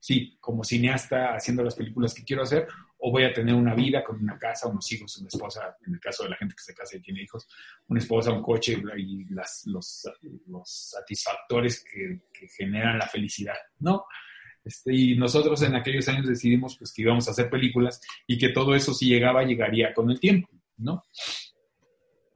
sí, 0.00 0.36
como 0.40 0.64
cineasta 0.64 1.34
haciendo 1.34 1.62
las 1.62 1.74
películas 1.74 2.14
que 2.14 2.24
quiero 2.24 2.42
hacer 2.42 2.66
o 3.06 3.10
voy 3.10 3.24
a 3.24 3.34
tener 3.34 3.54
una 3.54 3.74
vida 3.74 4.02
con 4.02 4.18
una 4.22 4.38
casa, 4.38 4.66
unos 4.66 4.90
hijos, 4.90 5.18
una 5.18 5.28
esposa, 5.28 5.76
en 5.86 5.92
el 5.92 6.00
caso 6.00 6.22
de 6.22 6.30
la 6.30 6.36
gente 6.36 6.54
que 6.54 6.62
se 6.62 6.74
casa 6.74 6.96
y 6.96 7.02
tiene 7.02 7.20
hijos, 7.20 7.46
una 7.88 8.00
esposa, 8.00 8.32
un 8.32 8.42
coche 8.42 8.82
y 8.96 9.26
las, 9.26 9.64
los, 9.66 10.08
los, 10.46 10.62
satisfactores 10.66 11.84
que, 11.84 12.22
generan 12.56 12.98
la 12.98 13.06
felicidad, 13.06 13.56
¿no? 13.80 14.06
Este, 14.64 14.94
y 14.94 15.18
nosotros 15.18 15.60
en 15.60 15.74
aquellos 15.74 16.08
años 16.08 16.26
decidimos 16.26 16.78
pues, 16.78 16.94
que 16.94 17.02
íbamos 17.02 17.28
a 17.28 17.32
hacer 17.32 17.50
películas 17.50 18.00
y 18.26 18.38
que 18.38 18.48
todo 18.48 18.74
eso 18.74 18.94
si 18.94 19.06
llegaba, 19.06 19.44
llegaría 19.44 19.92
con 19.92 20.10
el 20.10 20.18
tiempo, 20.18 20.48
¿no? 20.78 21.02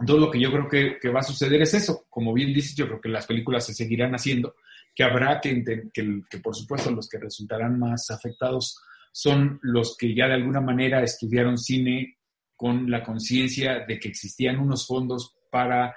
Todo 0.06 0.18
lo 0.18 0.30
que 0.30 0.38
yo 0.38 0.52
creo 0.52 0.68
que, 0.68 0.98
que, 1.00 1.08
va 1.08 1.20
a 1.20 1.22
suceder 1.22 1.62
es 1.62 1.72
eso. 1.72 2.04
Como 2.10 2.34
bien 2.34 2.52
dices, 2.52 2.76
yo 2.76 2.86
creo 2.86 3.00
que 3.00 3.08
las 3.08 3.26
películas 3.26 3.64
se 3.64 3.72
seguirán 3.72 4.14
haciendo, 4.14 4.54
que 4.94 5.02
habrá 5.02 5.40
que, 5.40 5.64
que, 5.94 6.20
que 6.28 6.38
por 6.40 6.54
supuesto 6.54 6.90
los 6.90 7.08
que 7.08 7.18
resultarán 7.18 7.78
más 7.78 8.10
afectados 8.10 8.82
son 9.12 9.58
los 9.62 9.96
que 9.96 10.14
ya 10.14 10.26
de 10.26 10.34
alguna 10.34 10.60
manera 10.60 11.02
estudiaron 11.02 11.58
cine 11.58 12.18
con 12.56 12.90
la 12.90 13.02
conciencia 13.02 13.84
de 13.86 13.98
que 13.98 14.08
existían 14.08 14.58
unos 14.58 14.86
fondos 14.86 15.36
para, 15.50 15.94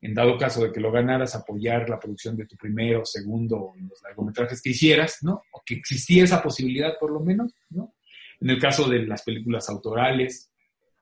en 0.00 0.14
dado 0.14 0.38
caso 0.38 0.64
de 0.64 0.72
que 0.72 0.80
lo 0.80 0.90
ganaras, 0.90 1.34
apoyar 1.34 1.88
la 1.88 1.98
producción 1.98 2.36
de 2.36 2.46
tu 2.46 2.56
primero, 2.56 3.04
segundo, 3.04 3.74
los 3.78 4.02
largometrajes 4.02 4.62
que 4.62 4.70
hicieras, 4.70 5.18
¿no? 5.22 5.42
O 5.52 5.62
que 5.64 5.74
existía 5.74 6.24
esa 6.24 6.42
posibilidad 6.42 6.98
por 6.98 7.10
lo 7.10 7.20
menos, 7.20 7.52
¿no? 7.70 7.94
En 8.40 8.50
el 8.50 8.58
caso 8.58 8.88
de 8.88 9.00
las 9.06 9.22
películas 9.22 9.68
autorales, 9.68 10.50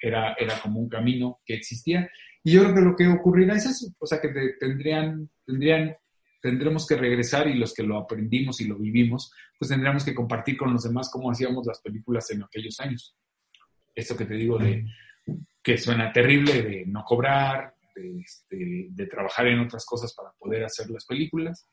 era, 0.01 0.35
era 0.35 0.61
como 0.61 0.81
un 0.81 0.89
camino 0.89 1.41
que 1.45 1.55
existía. 1.55 2.09
Y 2.43 2.53
yo 2.53 2.63
creo 2.63 2.75
que 2.75 2.81
lo 2.81 2.97
que 2.97 3.09
ocurrirá 3.09 3.57
es 3.57 3.67
eso, 3.67 3.87
o 3.99 4.07
sea, 4.07 4.21
que 4.21 4.29
tendrían, 4.59 5.31
tendrían 5.45 5.97
tendremos 6.47 6.87
que 6.87 6.95
regresar 6.95 7.49
y 7.49 7.55
los 7.55 7.75
que 7.75 7.83
lo 7.83 7.99
aprendimos 7.99 8.61
y 8.61 8.67
lo 8.67 8.77
vivimos, 8.77 9.33
pues 9.59 9.69
tendríamos 9.69 10.05
que 10.05 10.15
compartir 10.15 10.57
con 10.57 10.73
los 10.73 10.85
demás 10.85 11.11
cómo 11.11 11.29
hacíamos 11.29 11.67
las 11.67 11.81
películas 11.81 12.31
en 12.31 12.45
aquellos 12.45 12.79
años. 12.79 13.17
Esto 13.93 14.17
que 14.17 14.27
te 14.27 14.35
digo 14.35 14.57
de 14.57 14.87
que 15.61 15.77
suena 15.77 16.13
terrible, 16.13 16.63
de 16.63 16.87
no 16.87 17.03
cobrar, 17.03 17.75
de, 17.97 18.21
este, 18.21 19.07
trabajar 19.07 19.49
en 19.49 19.59
otras 19.59 19.85
cosas 19.85 20.15
para 20.15 20.31
poder 20.39 20.65
hacer 20.65 20.89
las 20.89 21.05
películas. 21.05 21.67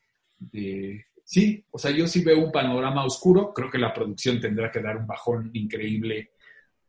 sí, 1.24 1.64
o 1.70 1.78
sea, 1.78 1.92
yo 1.92 2.08
sí 2.08 2.24
veo 2.24 2.44
un 2.44 2.50
panorama 2.50 3.04
oscuro, 3.04 3.52
creo 3.54 3.70
que 3.70 3.78
la 3.78 3.94
producción 3.94 4.40
tendrá 4.40 4.72
que 4.72 4.80
dar 4.80 4.96
un 4.96 5.06
bajón 5.06 5.50
increíble, 5.52 6.32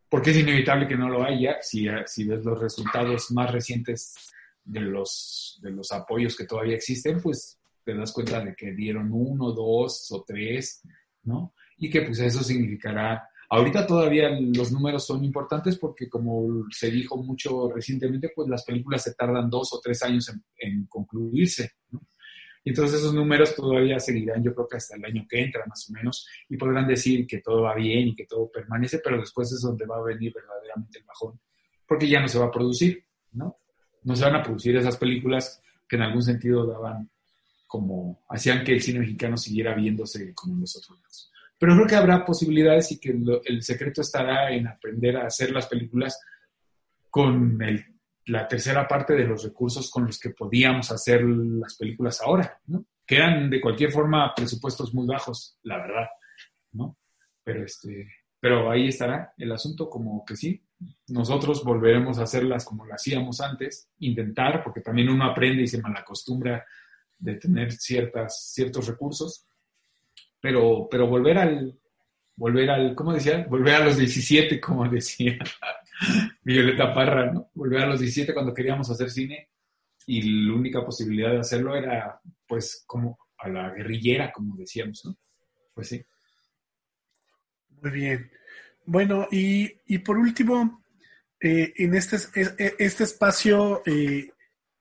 porque 0.09 0.31
es 0.31 0.37
inevitable 0.37 0.87
que 0.87 0.97
no 0.97 1.07
lo 1.07 1.23
haya, 1.23 1.61
si, 1.61 1.87
si 2.07 2.23
ves 2.23 2.43
los 2.43 2.59
resultados 2.59 3.29
más 3.29 3.51
recientes 3.51 4.15
de 4.63 4.81
los, 4.81 5.59
de 5.61 5.69
los 5.69 5.91
apoyos 5.91 6.35
que 6.35 6.45
todavía 6.45 6.75
existen, 6.75 7.21
pues 7.21 7.59
te 7.85 7.93
das 7.93 8.11
cuenta 8.11 8.43
de 8.43 8.55
que 8.55 8.73
dieron 8.73 9.09
uno, 9.13 9.51
dos 9.51 10.11
o 10.11 10.23
tres, 10.23 10.81
¿no? 11.23 11.53
Y 11.77 11.89
que 11.89 12.01
pues 12.01 12.19
eso 12.19 12.43
significará, 12.43 13.29
ahorita 13.49 13.85
todavía 13.85 14.29
los 14.31 14.71
números 14.71 15.05
son 15.05 15.23
importantes 15.23 15.77
porque 15.77 16.09
como 16.09 16.65
se 16.71 16.89
dijo 16.89 17.21
mucho 17.21 17.71
recientemente, 17.71 18.31
pues 18.35 18.49
las 18.49 18.65
películas 18.65 19.03
se 19.03 19.13
tardan 19.13 19.49
dos 19.49 19.71
o 19.73 19.79
tres 19.79 20.01
años 20.03 20.33
en, 20.57 20.85
concluirse, 20.87 21.73
¿no? 21.91 22.01
Entonces 22.67 22.99
esos 22.99 23.13
números 23.13 23.53
todavía 23.53 23.99
seguirán, 23.99 24.43
yo 24.43 24.55
creo 24.55 24.67
que 24.67 24.77
hasta 24.77 24.95
el 24.95 25.05
año 25.05 25.27
que 25.29 25.39
entra 25.39 25.63
más 25.67 25.87
o 25.87 25.93
menos, 25.93 26.27
y 26.49 26.57
podrán 26.57 26.87
decir 26.87 27.27
que 27.27 27.37
todo 27.39 27.61
va 27.61 27.75
bien 27.75 28.07
y 28.07 28.15
que 28.15 28.25
todo 28.25 28.49
permanece, 28.49 28.99
pero 29.03 29.19
después 29.19 29.51
es 29.51 29.61
donde 29.61 29.85
va 29.85 29.97
a 29.97 30.03
venir 30.03 30.33
verdaderamente 30.33 30.97
el 30.97 31.05
bajón, 31.05 31.39
porque 31.87 32.09
ya 32.09 32.19
no 32.19 32.27
se 32.27 32.39
va 32.39 32.45
a 32.45 32.51
producir, 32.51 33.05
¿no? 33.33 33.59
No 34.01 34.15
se 34.15 34.23
van 34.23 34.37
a 34.37 34.41
producir 34.41 34.75
esas 34.75 34.97
películas 34.97 35.61
que 35.87 35.95
en 35.95 36.01
algún 36.01 36.23
sentido 36.23 36.65
daban 36.65 37.07
como 37.75 38.23
hacían 38.29 38.63
que 38.63 38.71
el 38.71 38.81
cine 38.81 38.99
mexicano 38.99 39.35
siguiera 39.35 39.75
viéndose 39.75 40.33
como 40.33 40.57
los 40.61 40.77
otros 40.77 40.97
lados. 40.97 41.29
Pero 41.59 41.75
creo 41.75 41.87
que 41.87 41.95
habrá 41.95 42.23
posibilidades 42.23 42.89
y 42.93 42.99
que 43.01 43.13
el 43.43 43.63
secreto 43.63 43.99
estará 43.99 44.49
en 44.49 44.65
aprender 44.65 45.17
a 45.17 45.25
hacer 45.25 45.51
las 45.51 45.67
películas 45.67 46.17
con 47.09 47.59
la 48.27 48.47
tercera 48.47 48.87
parte 48.87 49.13
de 49.13 49.25
los 49.25 49.43
recursos 49.43 49.91
con 49.91 50.05
los 50.05 50.17
que 50.17 50.29
podíamos 50.29 50.89
hacer 50.89 51.21
las 51.23 51.75
películas 51.75 52.21
ahora, 52.21 52.61
¿no? 52.67 52.85
Que 53.05 53.17
eran 53.17 53.49
de 53.49 53.59
cualquier 53.59 53.91
forma 53.91 54.33
presupuestos 54.33 54.93
muy 54.93 55.05
bajos, 55.05 55.59
la 55.63 55.75
verdad, 55.75 56.07
¿no? 56.71 56.97
Pero, 57.43 57.65
este, 57.65 58.07
pero 58.39 58.71
ahí 58.71 58.87
estará 58.87 59.33
el 59.37 59.51
asunto 59.51 59.89
como 59.89 60.23
que 60.23 60.37
sí, 60.37 60.63
nosotros 61.09 61.61
volveremos 61.61 62.19
a 62.19 62.23
hacerlas 62.23 62.63
como 62.63 62.85
lo 62.85 62.93
hacíamos 62.93 63.41
antes, 63.41 63.89
intentar, 63.99 64.63
porque 64.63 64.79
también 64.79 65.09
uno 65.09 65.25
aprende 65.25 65.63
y 65.63 65.67
se 65.67 65.81
malacostumbra 65.81 66.65
de 67.17 67.35
tener 67.35 67.71
ciertas, 67.71 68.51
ciertos 68.53 68.87
recursos, 68.87 69.45
pero, 70.39 70.87
pero 70.89 71.07
volver 71.07 71.37
al, 71.37 71.79
volver 72.35 72.69
al, 72.69 72.95
¿cómo 72.95 73.13
decía? 73.13 73.45
Volver 73.49 73.75
a 73.75 73.85
los 73.85 73.97
17, 73.97 74.59
como 74.59 74.87
decía 74.89 75.37
Violeta 76.43 76.93
Parra, 76.93 77.31
¿no? 77.31 77.49
Volver 77.53 77.83
a 77.83 77.87
los 77.87 77.99
17 77.99 78.33
cuando 78.33 78.53
queríamos 78.53 78.89
hacer 78.89 79.09
cine 79.09 79.49
y 80.07 80.45
la 80.45 80.53
única 80.53 80.85
posibilidad 80.85 81.31
de 81.31 81.39
hacerlo 81.39 81.75
era, 81.75 82.19
pues, 82.47 82.83
como 82.85 83.17
a 83.37 83.49
la 83.49 83.71
guerrillera, 83.71 84.31
como 84.31 84.55
decíamos, 84.55 85.03
¿no? 85.05 85.17
Pues 85.73 85.89
sí. 85.89 86.05
Muy 87.81 87.91
bien. 87.91 88.31
Bueno, 88.85 89.27
y, 89.31 89.71
y 89.87 89.97
por 89.99 90.17
último, 90.17 90.83
eh, 91.39 91.73
en 91.77 91.95
este, 91.95 92.17
este 92.79 93.03
espacio 93.03 93.81
eh, 93.85 94.29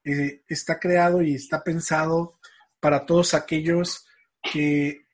eh, 0.05 0.43
está 0.49 0.79
creado 0.79 1.23
y 1.23 1.35
está 1.35 1.63
pensado 1.63 2.39
para 2.81 3.07
todos 3.07 3.35
aquellos 3.35 4.07
que 4.43 5.07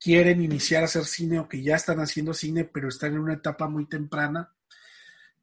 quieren 0.00 0.42
iniciar 0.42 0.82
a 0.82 0.86
hacer 0.86 1.04
cine 1.04 1.38
o 1.38 1.48
que 1.48 1.62
ya 1.62 1.76
están 1.76 2.00
haciendo 2.00 2.34
cine, 2.34 2.64
pero 2.64 2.88
están 2.88 3.12
en 3.12 3.20
una 3.20 3.34
etapa 3.34 3.68
muy 3.68 3.86
temprana. 3.86 4.52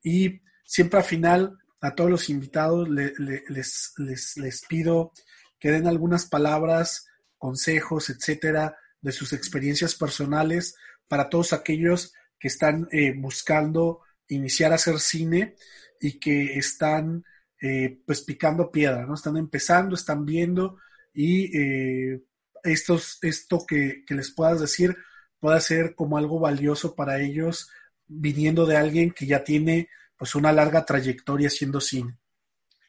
Y 0.04 0.42
siempre 0.66 1.00
al 1.00 1.06
final, 1.06 1.58
a 1.82 1.96
todos 1.96 2.10
los 2.10 2.30
invitados 2.30 2.90
les, 2.90 3.14
les, 3.48 4.38
les 4.38 4.62
pido 4.68 5.14
que 5.60 5.72
den 5.72 5.88
algunas 5.88 6.26
palabras, 6.26 7.08
consejos, 7.38 8.10
etcétera, 8.10 8.78
de 9.02 9.12
sus 9.12 9.34
experiencias 9.34 9.96
personales 9.96 10.76
para 11.08 11.30
todos 11.30 11.54
aquellos 11.54 12.14
que 12.40 12.48
están 12.48 12.88
eh, 12.92 13.14
buscando 13.16 14.02
iniciar 14.28 14.72
a 14.72 14.76
hacer 14.76 15.00
cine 15.00 15.56
y 16.00 16.20
que 16.20 16.58
están 16.58 17.26
eh, 17.62 18.00
pues 18.06 18.22
picando 18.22 18.72
piedra, 18.72 19.06
¿no? 19.06 19.14
Están 19.14 19.38
empezando, 19.38 19.96
están 19.96 20.26
viendo 20.26 20.78
y 21.14 21.58
eh, 21.58 22.22
estos, 22.64 23.20
esto 23.22 23.66
que, 23.68 24.04
que, 24.06 24.16
les 24.16 24.32
puedas 24.32 24.62
decir 24.62 24.98
pueda 25.40 25.60
ser 25.60 25.96
como 25.96 26.18
algo 26.18 26.40
valioso 26.40 26.96
para 26.96 27.20
ellos 27.20 27.70
viniendo 28.08 28.66
de 28.66 28.78
alguien 28.78 29.12
que 29.12 29.26
ya 29.26 29.44
tiene 29.44 29.90
pues 30.18 30.36
una 30.36 30.52
larga 30.52 30.86
trayectoria 30.86 31.48
haciendo 31.48 31.80
cine. 31.80 32.18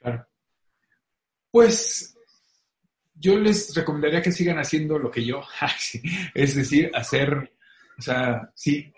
Claro. 0.00 0.26
Pues 1.50 2.16
yo 3.14 3.38
les 3.38 3.74
recomendaría 3.74 4.22
que 4.22 4.32
sigan 4.32 4.58
haciendo 4.58 4.98
lo 4.98 5.10
que 5.10 5.24
yo, 5.24 5.42
es 6.34 6.54
decir, 6.54 6.90
hacer, 6.94 7.52
o 7.98 8.02
sea, 8.02 8.50
sí, 8.54 8.92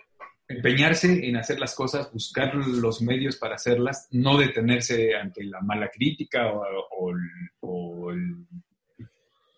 empeñarse 0.53 1.27
en 1.27 1.37
hacer 1.37 1.59
las 1.59 1.75
cosas, 1.75 2.13
buscar 2.13 2.55
los 2.55 3.03
medios 3.03 3.37
para 3.37 3.57
hacerlas, 3.57 4.09
no 4.13 4.39
detenerse 4.39 5.15
ante 5.15 5.45
la 5.45 5.61
mala 5.61 5.89
crítica 5.89 6.53
o, 6.53 7.13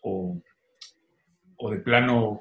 o, 0.03 1.71
de 1.71 1.79
plano 1.81 2.41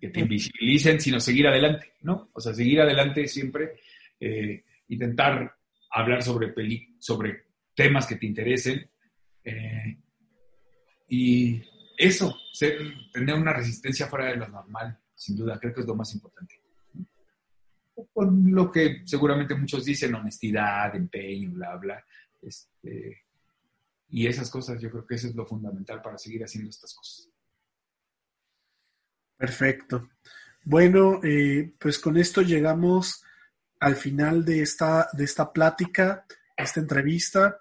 que 0.00 0.08
te 0.08 0.20
invisibilicen, 0.20 1.00
sino 1.00 1.20
seguir 1.20 1.46
adelante, 1.46 1.92
¿no? 2.02 2.30
O 2.32 2.40
sea, 2.40 2.54
seguir 2.54 2.80
adelante 2.80 3.28
siempre, 3.28 3.80
eh, 4.18 4.64
intentar 4.88 5.54
hablar 5.90 6.22
sobre, 6.22 6.52
sobre 6.98 7.44
temas 7.74 8.06
que 8.06 8.16
te 8.16 8.26
interesen. 8.26 8.90
Eh, 9.44 9.98
y 11.08 11.62
eso, 11.96 12.36
tener 13.12 13.34
una 13.34 13.52
resistencia 13.52 14.06
fuera 14.06 14.26
de 14.26 14.36
lo 14.36 14.48
normal, 14.48 14.98
sin 15.14 15.36
duda, 15.36 15.58
creo 15.58 15.74
que 15.74 15.80
es 15.80 15.86
lo 15.86 15.94
más 15.94 16.12
importante. 16.14 16.65
Con 18.12 18.52
lo 18.52 18.70
que 18.70 19.02
seguramente 19.04 19.54
muchos 19.54 19.84
dicen, 19.84 20.14
honestidad, 20.14 20.94
empeño, 20.94 21.50
bla, 21.52 21.76
bla. 21.76 22.04
Este, 22.42 23.24
y 24.08 24.26
esas 24.26 24.50
cosas, 24.50 24.80
yo 24.80 24.90
creo 24.90 25.06
que 25.06 25.14
eso 25.14 25.28
es 25.28 25.34
lo 25.34 25.46
fundamental 25.46 26.02
para 26.02 26.18
seguir 26.18 26.44
haciendo 26.44 26.70
estas 26.70 26.94
cosas. 26.94 27.28
Perfecto. 29.36 30.08
Bueno, 30.64 31.20
eh, 31.22 31.72
pues 31.78 31.98
con 31.98 32.16
esto 32.16 32.42
llegamos 32.42 33.24
al 33.80 33.96
final 33.96 34.44
de 34.44 34.62
esta, 34.62 35.08
de 35.12 35.24
esta 35.24 35.52
plática, 35.52 36.26
esta 36.56 36.80
entrevista. 36.80 37.60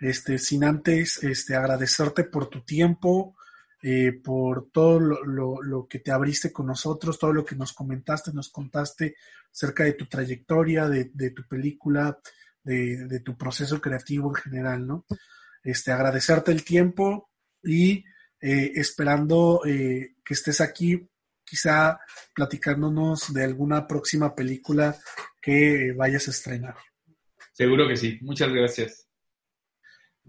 Este, 0.00 0.38
sin 0.38 0.64
antes 0.64 1.22
este, 1.22 1.54
agradecerte 1.54 2.24
por 2.24 2.48
tu 2.48 2.62
tiempo, 2.62 3.36
eh, 3.82 4.12
por 4.12 4.70
todo 4.70 5.00
lo, 5.00 5.86
que 5.88 6.00
te 6.00 6.10
abriste 6.10 6.52
con 6.52 6.66
nosotros, 6.66 7.18
todo 7.18 7.32
lo 7.32 7.44
que 7.44 7.56
nos 7.56 7.72
comentaste, 7.72 8.32
nos 8.32 8.50
contaste 8.50 9.16
acerca 9.50 9.84
de 9.84 9.94
tu 9.94 10.06
trayectoria, 10.06 10.88
de, 10.88 11.30
tu 11.30 11.46
película, 11.48 12.18
de, 12.62 13.20
tu 13.24 13.36
proceso 13.36 13.80
creativo 13.80 14.28
en 14.28 14.34
general, 14.34 14.86
¿no? 14.86 15.06
Este, 15.62 15.92
agradecerte 15.92 16.52
el 16.52 16.64
tiempo 16.64 17.30
y 17.62 18.04
eh, 18.40 18.72
esperando 18.74 19.62
eh, 19.66 20.14
que 20.24 20.34
estés 20.34 20.60
aquí, 20.60 21.08
quizá 21.44 21.98
platicándonos 22.34 23.32
de 23.32 23.44
alguna 23.44 23.86
próxima 23.86 24.34
película 24.34 24.96
que 25.40 25.92
vayas 25.96 26.28
a 26.28 26.30
estrenar. 26.30 26.76
Seguro 27.52 27.88
que 27.88 27.96
sí. 27.96 28.18
Muchas 28.22 28.50
gracias. 28.52 29.09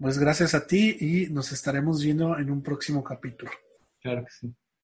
Pues 0.02 0.18
gracias 0.18 0.52
a 0.56 0.66
ti 0.66 0.96
y 0.98 1.32
nos 1.32 1.52
estaremos 1.52 2.02
viendo 2.02 2.36
en 2.36 2.50
un 2.50 2.60
próximo 2.60 3.04
capítulo. 3.04 3.52
Claro 4.00 4.24
que 4.24 4.32
sí. 4.32 4.52